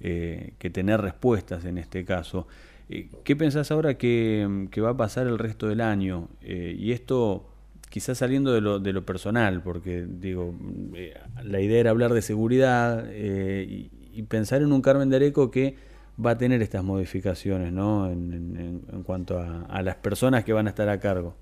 eh, 0.01 0.51
que 0.59 0.69
tener 0.69 1.01
respuestas 1.01 1.65
en 1.65 1.79
este 1.79 2.05
caso. 2.05 2.45
Eh, 2.89 3.09
¿Qué 3.23 3.35
pensás 3.35 3.71
ahora 3.71 3.97
que, 3.97 4.47
va 4.83 4.89
a 4.89 4.97
pasar 4.97 5.27
el 5.27 5.39
resto 5.39 5.67
del 5.67 5.81
año? 5.81 6.29
Eh, 6.41 6.75
y 6.77 6.91
esto 6.91 7.49
quizás 7.89 8.17
saliendo 8.17 8.53
de 8.53 8.61
lo, 8.61 8.79
de 8.79 8.93
lo 8.93 9.05
personal, 9.05 9.61
porque 9.63 10.05
digo, 10.07 10.53
eh, 10.95 11.13
la 11.43 11.61
idea 11.61 11.79
era 11.79 11.89
hablar 11.91 12.13
de 12.13 12.21
seguridad 12.21 13.09
y, 13.11 13.89
y 14.13 14.23
pensar 14.23 14.61
en 14.61 14.71
un 14.71 14.81
Carmen 14.81 15.09
de 15.09 15.17
Areco 15.17 15.51
que 15.51 15.75
va 16.23 16.31
a 16.31 16.37
tener 16.37 16.61
estas 16.61 16.83
modificaciones 16.83 17.71
¿no? 17.73 18.09
en, 18.09 19.03
cuanto 19.05 19.39
a, 19.39 19.81
las 19.81 19.95
personas 19.95 20.43
que 20.43 20.53
van 20.53 20.67
a 20.67 20.69
estar 20.69 20.89
a 20.89 20.99
cargo. 20.99 21.35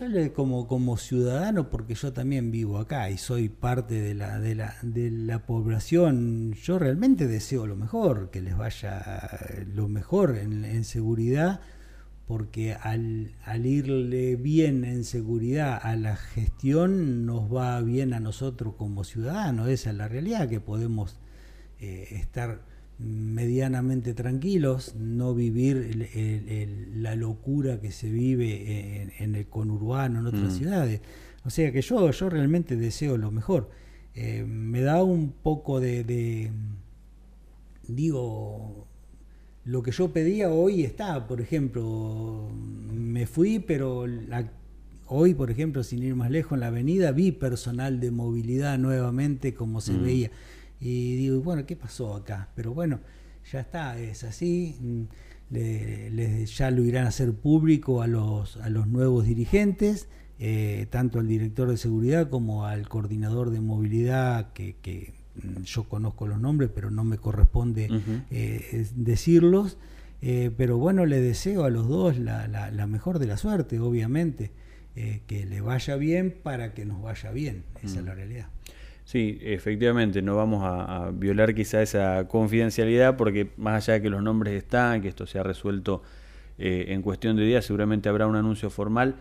Yo 0.00 0.08
le, 0.08 0.32
como, 0.32 0.66
como 0.66 0.96
ciudadano, 0.96 1.68
porque 1.68 1.94
yo 1.94 2.14
también 2.14 2.50
vivo 2.50 2.78
acá 2.78 3.10
y 3.10 3.18
soy 3.18 3.50
parte 3.50 4.00
de 4.00 4.14
la, 4.14 4.40
de, 4.40 4.54
la, 4.54 4.74
de 4.80 5.10
la 5.10 5.44
población, 5.44 6.54
yo 6.54 6.78
realmente 6.78 7.26
deseo 7.26 7.66
lo 7.66 7.76
mejor, 7.76 8.30
que 8.30 8.40
les 8.40 8.56
vaya 8.56 9.28
lo 9.74 9.88
mejor 9.88 10.38
en, 10.38 10.84
seguridad 10.84 11.60
porque 12.26 12.72
al, 12.72 13.34
al, 13.44 13.66
irle 13.66 14.36
bien 14.36 14.86
en 14.86 15.04
seguridad 15.04 15.78
a 15.82 15.94
la 15.96 16.16
gestión 16.16 17.26
nos 17.26 17.54
va 17.54 17.78
bien 17.82 18.14
a 18.14 18.20
nosotros 18.20 18.76
como 18.76 19.04
ciudadanos, 19.04 19.68
esa 19.68 19.90
es 19.90 19.96
la 19.96 20.08
realidad, 20.08 20.48
que 20.48 20.60
podemos 20.60 21.18
eh, 21.78 22.08
estar 22.12 22.62
medianamente 23.02 24.14
tranquilos, 24.14 24.94
no 24.96 25.34
vivir 25.34 26.08
la 26.94 27.14
locura 27.14 27.80
que 27.80 27.92
se 27.92 28.10
vive 28.10 29.10
en, 29.18 29.34
el 29.34 29.46
conurbano, 29.46 30.20
en 30.20 30.26
otras 30.26 30.54
mm. 30.54 30.58
ciudades. 30.58 31.00
O 31.44 31.50
sea 31.50 31.72
que 31.72 31.80
yo, 31.80 32.10
yo 32.10 32.30
realmente 32.30 32.76
deseo 32.76 33.16
lo 33.16 33.30
mejor. 33.30 33.70
Eh, 34.14 34.44
me 34.46 34.82
da 34.82 35.02
un 35.02 35.32
poco 35.32 35.80
de, 35.80 36.04
de 36.04 36.50
digo, 37.88 38.86
lo 39.64 39.82
que 39.82 39.92
yo 39.92 40.12
pedía 40.12 40.50
hoy 40.50 40.82
está, 40.84 41.26
por 41.26 41.40
ejemplo, 41.40 42.48
me 42.92 43.26
fui, 43.26 43.60
pero 43.60 44.04
hoy, 45.06 45.34
por 45.34 45.50
ejemplo, 45.50 45.82
sin 45.82 46.02
ir 46.02 46.14
más 46.14 46.30
lejos, 46.30 46.52
en 46.52 46.60
la 46.60 46.66
avenida 46.68 47.12
vi 47.12 47.32
personal 47.32 48.00
de 48.00 48.10
movilidad 48.10 48.78
nuevamente 48.78 49.54
como 49.54 49.80
se 49.80 49.92
mm. 49.92 50.02
veía. 50.02 50.30
Y 50.80 51.16
digo, 51.16 51.40
bueno, 51.40 51.66
¿qué 51.66 51.76
pasó 51.76 52.14
acá? 52.14 52.48
Pero 52.54 52.72
bueno, 52.74 53.00
ya 53.50 53.60
está, 53.60 53.98
es 53.98 54.24
así. 54.24 54.76
Mm, 54.80 55.02
ya 56.46 56.70
lo 56.70 56.84
irán 56.84 57.06
a 57.06 57.08
hacer 57.08 57.32
público 57.34 58.02
a 58.02 58.06
los, 58.06 58.56
a 58.58 58.70
los 58.70 58.86
nuevos 58.86 59.26
dirigentes, 59.26 60.08
eh, 60.38 60.86
tanto 60.90 61.18
al 61.18 61.26
director 61.26 61.68
de 61.68 61.76
seguridad 61.76 62.30
como 62.30 62.66
al 62.66 62.88
coordinador 62.88 63.50
de 63.50 63.60
movilidad 63.60 64.52
que, 64.52 64.76
que 64.80 65.12
Mm, 65.34 65.62
yo 65.62 65.84
conozco 65.84 66.26
los 66.26 66.40
nombres, 66.40 66.70
pero 66.74 66.90
no 66.90 67.04
me 67.04 67.18
corresponde 67.18 67.88
eh, 68.30 68.86
decirlos. 68.94 69.78
Eh, 70.22 70.50
pero 70.56 70.76
bueno, 70.76 71.06
le 71.06 71.20
deseo 71.20 71.64
a 71.64 71.70
los 71.70 71.88
dos 71.88 72.18
la, 72.18 72.46
la, 72.48 72.86
mejor 72.86 73.18
de 73.18 73.26
la 73.26 73.36
suerte, 73.36 73.78
obviamente, 73.80 74.50
que 75.26 75.46
le 75.46 75.62
vaya 75.62 75.96
bien 75.96 76.36
para 76.42 76.74
que 76.74 76.84
nos 76.84 77.00
vaya 77.00 77.30
bien. 77.30 77.64
Esa 77.82 78.00
es 78.00 78.04
la 78.04 78.14
realidad. 78.14 78.48
Sí, 79.10 79.40
efectivamente, 79.42 80.22
no 80.22 80.36
vamos 80.36 80.62
a, 80.64 81.10
violar 81.12 81.52
quizá 81.52 81.82
esa 81.82 82.28
confidencialidad 82.28 83.16
porque 83.16 83.50
más 83.56 83.82
allá 83.82 83.94
de 83.94 84.02
que 84.02 84.08
los 84.08 84.22
nombres 84.22 84.54
están, 84.54 85.02
que 85.02 85.08
esto 85.08 85.26
se 85.26 85.40
ha 85.40 85.42
resuelto 85.42 86.02
en 86.58 87.02
cuestión 87.02 87.36
de 87.36 87.44
días, 87.44 87.64
seguramente 87.64 88.08
habrá 88.08 88.28
un 88.28 88.36
anuncio 88.36 88.70
formal. 88.70 89.16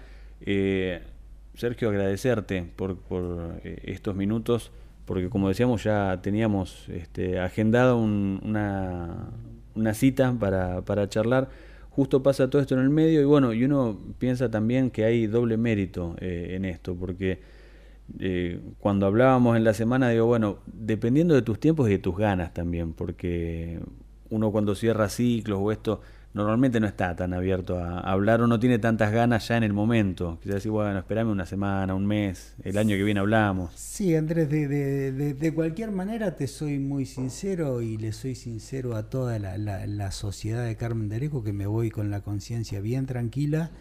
Sergio, 1.56 1.90
agradecerte 1.90 2.66
por, 2.76 2.98
por 2.98 3.62
estos 3.64 4.16
minutos 4.16 4.72
porque 5.10 5.28
como 5.28 5.48
decíamos 5.48 5.84
ya 5.84 6.20
teníamos 6.22 6.88
este, 6.90 7.40
agendado 7.40 7.98
una, 7.98 9.32
una, 9.74 9.94
cita 9.96 10.36
para, 10.40 11.10
charlar. 11.10 11.50
Justo 11.90 12.22
pasa 12.22 12.48
todo 12.48 12.62
esto 12.62 12.76
en 12.76 12.82
el 12.82 12.92
medio 12.92 13.20
y 13.20 13.26
bueno, 13.26 13.52
y 13.52 13.64
uno 13.64 13.98
piensa 14.20 14.52
también 14.52 14.92
que 14.92 15.06
hay 15.06 15.26
doble 15.26 15.58
mérito 15.58 16.16
eh, 16.20 16.50
en 16.52 16.64
esto, 16.64 16.94
porque 16.94 17.40
eh, 18.20 18.60
cuando 18.80 19.06
hablábamos 19.06 19.58
en 19.58 19.64
la 19.64 19.74
semana 19.74 20.10
digo, 20.10 20.26
bueno, 20.26 20.60
dependiendo 20.66 21.36
de 21.36 21.42
tus 21.42 21.60
tiempos 21.60 21.88
y 21.90 21.92
de 21.94 22.00
tus 22.00 22.18
ganas 22.18 22.54
también, 22.54 22.94
porque 22.94 23.80
uno 24.30 24.52
cuando 24.52 24.76
cierra 24.76 25.10
ciclos 25.10 25.60
o 25.62 25.72
esto 25.72 26.02
normalmente 26.34 26.80
no 26.80 26.88
está 26.88 27.16
tan 27.16 27.34
abierto 27.34 27.78
a, 27.78 28.00
hablar 28.00 28.42
o 28.42 28.48
no 28.48 28.60
tiene 28.60 28.80
tantas 28.80 29.12
ganas 29.12 29.48
ya 29.48 29.58
en 29.58 29.64
el 29.64 29.74
momento. 29.74 30.38
Quizás 30.42 30.56
decir, 30.56 30.72
bueno, 30.72 31.00
esperame 31.00 31.32
una 31.32 31.46
semana, 31.46 31.96
un 31.96 32.06
mes, 32.06 32.56
el 32.64 32.78
año 32.78 32.96
que 32.96 33.04
viene 33.04 33.20
hablamos. 33.20 33.72
Sí, 33.76 34.16
Andrés, 34.16 34.50
de, 34.50 34.68
de, 34.68 35.34
de, 35.34 35.54
cualquier 35.54 35.92
manera 35.92 36.36
te 36.36 36.48
soy 36.48 36.80
muy 36.80 37.06
sincero 37.06 37.82
y 37.82 37.98
le 37.98 38.12
soy 38.12 38.36
sincero 38.36 38.96
a 38.96 39.10
toda 39.10 39.40
la, 39.40 39.58
la, 39.58 40.12
sociedad 40.12 40.66
de 40.66 40.76
Carmen 40.76 41.10
de 41.10 41.18
Areco 41.18 41.44
que 41.44 41.54
me 41.54 41.68
voy 41.68 41.90
con 41.90 42.12
la 42.12 42.22
conciencia 42.22 42.80
bien 42.80 43.06
tranquila. 43.06 43.72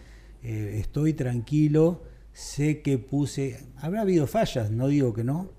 Eh, 0.42 0.78
estoy 0.80 1.14
tranquilo, 1.14 2.02
sé 2.38 2.82
que 2.82 2.98
puse, 2.98 3.58
habrá 3.78 4.02
habido 4.02 4.28
fallas, 4.28 4.70
no 4.70 4.86
digo 4.86 5.12
que 5.12 5.24
no, 5.24 5.50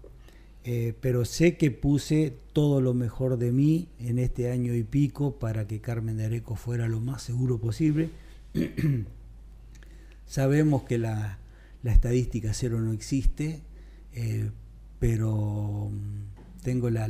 eh, 0.63 0.93
pero 1.01 1.25
sé 1.25 1.57
que 1.57 1.71
puse 1.71 2.37
todo 2.53 2.79
lo 2.79 2.93
mejor 2.93 3.37
de 3.37 3.51
mí 3.51 3.89
en 3.99 4.17
este 4.17 4.49
año 4.49 4.73
y 4.73 4.83
pico 4.83 5.39
para 5.39 5.67
que 5.67 5.81
Carmen 5.81 6.15
de 6.15 6.25
Areco 6.25 6.55
fuera 6.55 6.87
lo 6.87 7.01
más 7.01 7.21
seguro 7.21 7.59
posible. 7.59 8.11
Sabemos 10.25 10.83
que 10.83 10.99
la, 10.99 11.39
estadística 11.83 12.53
cero 12.53 12.79
no 12.79 12.93
existe, 12.93 13.59
eh, 14.13 14.49
pero 14.99 15.89
mm, 15.91 16.63
tengo 16.63 16.89
la, 16.89 17.09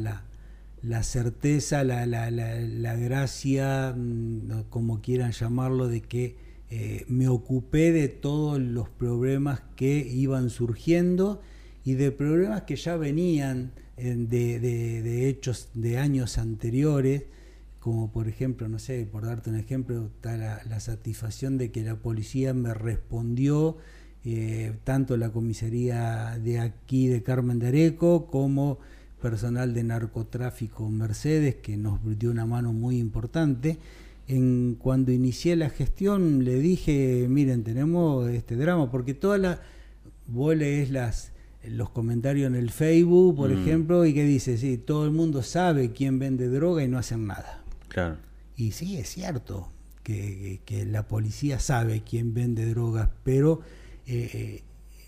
la, 0.81 1.03
certeza, 1.03 1.83
la, 1.83 2.07
la, 2.07 2.95
gracia, 2.95 3.93
mm, 3.95 4.63
como 4.71 4.99
quieran 5.01 5.31
llamarlo, 5.31 5.87
de 5.87 6.01
que 6.01 6.48
eh, 6.71 7.05
me 7.07 7.27
ocupé 7.27 7.91
de 7.91 8.09
todos 8.09 8.59
los 8.59 8.89
problemas 8.89 9.61
que 9.75 10.07
iban 10.07 10.51
surgiendo 10.51 11.41
y 11.83 11.93
de 11.93 12.11
problemas 12.11 12.63
que 12.63 12.75
ya 12.75 12.95
venían 12.95 13.71
eh, 13.97 14.15
de, 14.15 15.29
hechos 15.29 15.69
de 15.73 15.97
años 15.97 16.37
anteriores, 16.37 17.23
como 17.79 18.11
por 18.11 18.27
ejemplo, 18.27 18.69
no 18.69 18.77
sé, 18.77 19.07
por 19.11 19.25
darte 19.25 19.49
un 19.49 19.55
ejemplo, 19.55 20.11
está 20.15 20.37
la, 20.37 20.79
satisfacción 20.79 21.57
de 21.57 21.71
que 21.71 21.81
la 21.81 21.95
policía 21.95 22.53
me 22.53 22.73
respondió, 22.75 23.77
eh, 24.23 24.73
tanto 24.83 25.17
la 25.17 25.31
comisaría 25.31 26.37
de 26.37 26.59
aquí 26.59 27.07
de 27.07 27.23
Carmen 27.23 27.57
de 27.57 27.69
Areco 27.69 28.27
como 28.27 28.77
personal 29.19 29.73
de 29.73 29.83
narcotráfico 29.83 30.87
Mercedes, 30.89 31.55
que 31.55 31.77
nos 31.77 31.99
dio 32.19 32.29
una 32.29 32.45
mano 32.45 32.73
muy 32.73 32.99
importante. 32.99 33.79
En, 34.29 34.75
cuando 34.75 35.11
inicié 35.11 35.55
la 35.55 35.69
gestión 35.69 36.45
le 36.45 36.59
dije, 36.59 37.25
miren, 37.27 37.63
tenemos 37.63 38.29
este 38.29 38.55
drama, 38.55 38.91
porque 38.91 39.15
toda 39.15 39.39
la, 39.39 39.61
vos 40.27 40.55
lees 40.55 40.91
las, 40.91 41.31
los 41.63 41.89
comentarios 41.89 42.47
en 42.47 42.55
el 42.55 42.69
Facebook, 42.69 43.35
por 43.35 43.49
mm. 43.49 43.61
ejemplo, 43.61 44.05
y 44.05 44.13
que 44.13 44.23
dice, 44.23 44.57
sí, 44.57 44.77
todo 44.77 45.05
el 45.05 45.11
mundo 45.11 45.43
sabe 45.43 45.91
quién 45.91 46.19
vende 46.19 46.47
droga 46.47 46.83
y 46.83 46.87
no 46.87 46.97
hacen 46.99 47.27
nada. 47.27 47.63
Claro. 47.87 48.17
Y 48.55 48.71
sí, 48.71 48.97
es 48.97 49.09
cierto 49.09 49.71
que, 50.03 50.61
la 50.87 51.07
policía 51.07 51.59
sabe 51.59 52.03
quién 52.03 52.33
vende 52.33 52.65
drogas, 52.67 53.09
pero 53.23 53.61
eh, 54.05 54.63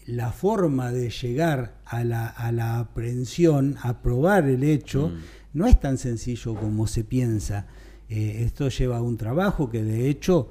la 0.05 0.31
forma 0.31 0.91
de 0.91 1.09
llegar 1.09 1.79
a 1.85 2.03
la, 2.03 2.27
a 2.27 2.51
la 2.51 2.79
aprehensión, 2.79 3.77
a 3.81 4.01
probar 4.01 4.49
el 4.49 4.63
hecho, 4.63 5.09
mm. 5.09 5.19
no 5.53 5.67
es 5.67 5.79
tan 5.79 5.97
sencillo 5.97 6.55
como 6.55 6.87
se 6.87 7.03
piensa. 7.03 7.67
Eh, 8.11 8.43
esto 8.43 8.69
lleva 8.69 9.01
un 9.01 9.17
trabajo 9.17 9.69
que 9.71 9.83
de 9.83 10.09
hecho 10.09 10.49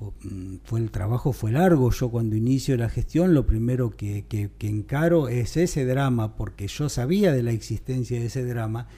Mm, 0.00 0.56
fue 0.64 0.80
el 0.80 0.90
trabajo 0.90 1.32
fue 1.32 1.52
largo. 1.52 1.90
Yo 1.90 2.10
cuando 2.10 2.36
inicio 2.36 2.76
la 2.76 2.88
gestión 2.88 3.34
lo 3.34 3.46
primero 3.46 3.90
que, 3.90 4.24
que, 4.28 4.50
encaro 4.66 5.28
es 5.28 5.56
ese 5.56 5.84
drama, 5.84 6.36
porque 6.36 6.68
yo 6.68 6.88
sabía 6.88 7.32
de 7.32 7.42
la 7.42 7.52
existencia 7.52 8.18
de 8.18 8.26
ese 8.26 8.44
drama. 8.44 8.88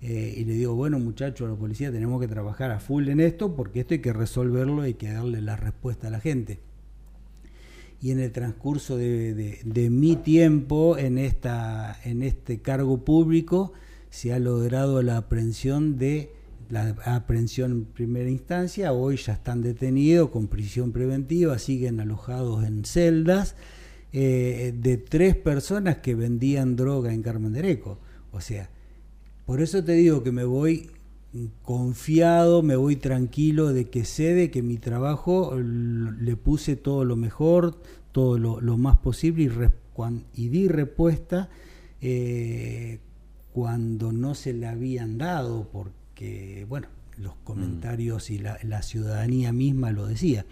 Eh, 0.00 0.34
y 0.36 0.44
le 0.44 0.54
digo, 0.54 0.74
bueno 0.74 0.98
muchachos, 0.98 1.48
a 1.48 1.50
la 1.52 1.56
policía 1.56 1.90
tenemos 1.90 2.20
que 2.20 2.28
trabajar 2.28 2.70
a 2.70 2.80
full 2.80 3.08
en 3.08 3.20
esto, 3.20 3.54
porque 3.56 3.80
esto 3.80 3.94
hay 3.94 4.00
que 4.00 4.12
resolverlo, 4.12 4.82
hay 4.82 4.94
que 4.94 5.12
darle 5.12 5.42
la 5.42 5.56
respuesta 5.56 6.08
a 6.08 6.10
la 6.10 6.20
gente. 6.20 6.60
Y 8.00 8.12
en 8.12 8.20
el 8.20 8.30
transcurso 8.30 8.96
de, 8.96 9.60
de 9.64 9.90
mi 9.90 10.14
tiempo 10.16 10.96
en, 10.98 11.18
esta, 11.18 11.98
en 12.04 12.22
este 12.22 12.60
cargo 12.60 13.04
público 13.04 13.72
se 14.10 14.32
ha 14.32 14.38
logrado 14.38 15.02
la 15.02 15.16
aprehensión 15.16 15.98
de 15.98 16.30
la 16.70 16.96
aprehensión 17.04 17.72
en 17.72 17.84
primera 17.84 18.28
instancia, 18.28 18.92
hoy 18.92 19.16
ya 19.16 19.34
están 19.34 19.62
detenidos 19.62 20.30
con 20.30 20.48
prisión 20.48 20.92
preventiva, 20.92 21.58
siguen 21.58 22.00
alojados 22.00 22.64
en 22.64 22.84
celdas 22.84 23.56
eh, 24.12 24.74
de 24.76 24.96
tres 24.96 25.34
personas 25.36 25.98
que 25.98 26.14
vendían 26.14 26.76
droga 26.76 27.12
en 27.12 27.22
Carmen 27.22 27.52
de 27.52 27.60
Areco. 27.60 27.98
O 28.32 28.40
sea, 28.40 28.70
por 29.46 29.60
eso 29.60 29.82
te 29.82 29.92
digo 29.92 30.22
que 30.22 30.32
me 30.32 30.44
voy 30.44 30.90
confiado, 31.62 32.62
me 32.62 32.76
voy 32.76 32.96
tranquilo 32.96 33.72
de 33.72 33.90
que 33.90 34.04
sé 34.04 34.34
de 34.34 34.50
que 34.50 34.62
mi 34.62 34.78
trabajo 34.78 35.56
le 35.58 36.36
puse 36.36 36.76
todo 36.76 37.04
lo 37.04 37.16
mejor, 37.16 37.80
todo 38.12 38.38
lo, 38.38 38.78
más 38.78 38.96
posible 38.98 39.44
y, 39.44 40.42
y 40.42 40.48
di 40.48 40.68
respuesta 40.68 41.50
eh, 42.00 43.00
cuando 43.52 44.12
no 44.12 44.34
se 44.34 44.52
le 44.52 44.66
habían 44.66 45.18
dado, 45.18 45.68
porque 45.72 45.97
que, 46.18 46.66
bueno, 46.68 46.88
los 47.16 47.34
mm. 47.34 47.44
comentarios 47.44 48.30
y 48.30 48.38
la, 48.38 48.82
ciudadanía 48.82 49.52
misma 49.52 49.92
lo 49.92 50.06
decía. 50.06 50.44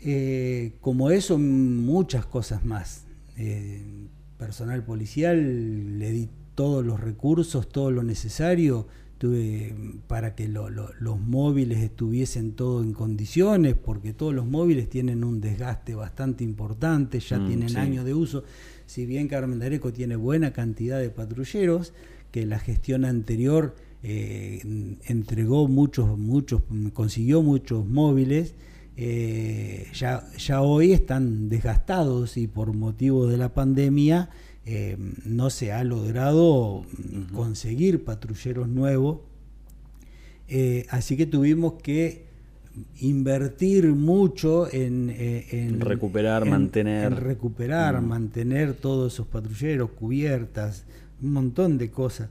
Eh, 0.00 0.72
como 0.80 1.10
eso, 1.10 1.38
muchas 1.38 2.24
cosas 2.24 2.64
más. 2.64 3.04
Eh, 3.36 3.82
personal 4.38 4.82
policial, 4.84 5.98
le 5.98 6.10
di 6.12 6.28
todos 6.54 6.84
los 6.84 6.98
recursos, 6.98 7.68
todo 7.68 7.90
lo 7.90 8.02
necesario, 8.02 8.86
estuve 9.12 9.74
para 10.08 10.34
que 10.34 10.48
los 10.48 11.20
móviles 11.20 11.78
estuviesen 11.78 12.52
todo 12.52 12.82
en 12.82 12.94
condiciones, 12.94 13.74
porque 13.74 14.14
todos 14.14 14.34
los 14.34 14.46
móviles 14.46 14.88
tienen 14.88 15.24
un 15.24 15.40
desgaste 15.40 15.94
bastante 15.94 16.42
importante, 16.42 17.20
ya 17.20 17.38
mm, 17.38 17.46
tienen 17.46 17.76
años 17.76 18.04
de 18.06 18.14
uso. 18.14 18.44
Si 18.86 19.04
bien 19.06 19.28
Carmen 19.28 19.58
de 19.58 19.66
Areco 19.66 19.92
tiene 19.92 20.16
buena 20.16 20.52
cantidad 20.52 20.98
de 20.98 21.10
patrulleros, 21.10 21.92
que 22.32 22.46
la 22.46 22.58
gestión 22.58 23.04
anterior 23.04 23.76
eh, 24.02 24.60
entregó 25.04 25.68
muchos, 25.68 26.18
muchos, 26.18 26.62
consiguió 26.92 27.42
muchos 27.42 27.86
móviles, 27.86 28.54
eh, 28.96 29.86
ya, 29.94 30.24
ya 30.36 30.60
hoy 30.60 30.92
están 30.92 31.48
desgastados 31.48 32.36
y 32.36 32.46
por 32.46 32.72
motivo 32.74 33.26
de 33.26 33.38
la 33.38 33.54
pandemia 33.54 34.28
eh, 34.66 34.96
no 35.24 35.50
se 35.50 35.72
ha 35.72 35.82
logrado 35.82 36.84
conseguir 37.32 38.04
patrulleros 38.04 38.68
nuevos. 38.68 39.20
así 40.90 41.16
que 41.16 41.26
tuvimos 41.26 41.74
que 41.82 42.26
invertir 43.00 43.86
mucho 43.88 44.72
en, 44.72 45.80
recuperar, 45.80 46.44
mantener. 46.44 47.14
recuperar, 47.14 48.00
mantener 48.00 48.74
todos 48.74 49.14
esos 49.14 49.26
patrulleros, 49.26 49.90
cubiertas, 49.90 50.84
un 51.22 51.32
montón 51.32 51.78
de 51.78 51.90
cosas. 51.90 52.30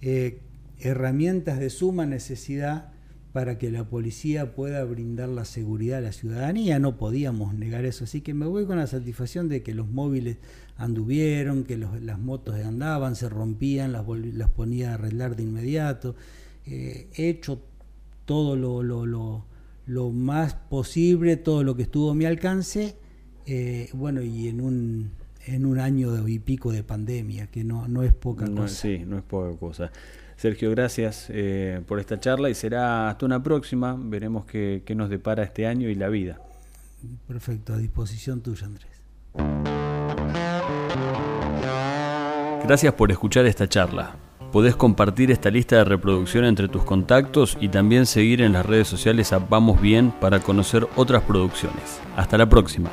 Eh, 0.00 0.40
herramientas 0.82 1.58
de 1.58 1.70
suma 1.70 2.06
necesidad 2.06 2.92
para 3.32 3.56
que 3.56 3.70
la 3.70 3.84
policía 3.84 4.54
pueda 4.54 4.84
brindar 4.84 5.30
la 5.30 5.44
seguridad 5.46 5.98
a 5.98 6.02
la 6.02 6.12
ciudadanía. 6.12 6.78
No 6.78 6.98
podíamos 6.98 7.54
negar 7.54 7.84
eso. 7.86 8.04
Así 8.04 8.20
que 8.20 8.34
me 8.34 8.46
voy 8.46 8.66
con 8.66 8.76
la 8.76 8.86
satisfacción 8.86 9.48
de 9.48 9.62
que 9.62 9.74
los 9.74 9.88
móviles 9.88 10.36
anduvieron, 10.76 11.64
que 11.64 11.78
las 11.78 12.18
motos 12.18 12.56
andaban, 12.56 13.16
se 13.16 13.28
rompían, 13.28 13.92
las, 13.92 14.06
las 14.06 14.50
ponía 14.50 14.90
a 14.90 14.94
arreglar 14.94 15.34
de 15.36 15.44
inmediato. 15.44 16.14
Eh, 16.66 17.08
he 17.14 17.30
hecho 17.30 17.62
todo 18.26 18.54
lo, 18.54 18.82
lo, 18.82 19.06
lo, 19.06 19.46
lo, 19.86 20.10
más 20.10 20.54
posible, 20.54 21.36
todo 21.36 21.64
lo 21.64 21.74
que 21.74 21.84
estuvo 21.84 22.10
a 22.10 22.14
mi 22.14 22.26
alcance. 22.26 22.96
Eh, 23.46 23.88
bueno, 23.94 24.20
y 24.20 24.48
en 24.48 24.60
un 24.60 25.10
en 25.46 25.66
un 25.66 25.78
año 25.78 26.28
y 26.28 26.38
pico 26.38 26.72
de 26.72 26.84
pandemia, 26.84 27.48
que 27.48 27.64
no, 27.64 27.88
no 27.88 28.02
es 28.02 28.12
poca 28.12 28.46
cosa. 28.46 28.68
Sí, 28.68 29.02
no 29.06 29.18
es 29.18 29.24
poca 29.24 29.56
cosa. 29.58 29.90
Sergio, 30.42 30.72
gracias 30.72 31.26
eh, 31.28 31.80
por 31.86 32.00
esta 32.00 32.18
charla 32.18 32.50
y 32.50 32.56
será 32.56 33.08
hasta 33.08 33.24
una 33.24 33.40
próxima. 33.40 33.96
Veremos 33.96 34.44
qué, 34.44 34.82
qué 34.84 34.96
nos 34.96 35.08
depara 35.08 35.44
este 35.44 35.68
año 35.68 35.88
y 35.88 35.94
la 35.94 36.08
vida. 36.08 36.40
Perfecto, 37.28 37.74
a 37.74 37.76
disposición 37.76 38.40
tuya, 38.40 38.66
Andrés. 38.66 38.90
Gracias 42.66 42.92
por 42.94 43.12
escuchar 43.12 43.46
esta 43.46 43.68
charla. 43.68 44.16
Podés 44.50 44.74
compartir 44.74 45.30
esta 45.30 45.48
lista 45.48 45.76
de 45.76 45.84
reproducción 45.84 46.44
entre 46.44 46.66
tus 46.66 46.82
contactos 46.82 47.56
y 47.60 47.68
también 47.68 48.04
seguir 48.04 48.42
en 48.42 48.52
las 48.52 48.66
redes 48.66 48.88
sociales 48.88 49.32
a 49.32 49.38
Vamos 49.38 49.80
Bien 49.80 50.10
para 50.10 50.40
conocer 50.40 50.88
otras 50.96 51.22
producciones. 51.22 52.00
Hasta 52.16 52.36
la 52.36 52.48
próxima. 52.48 52.90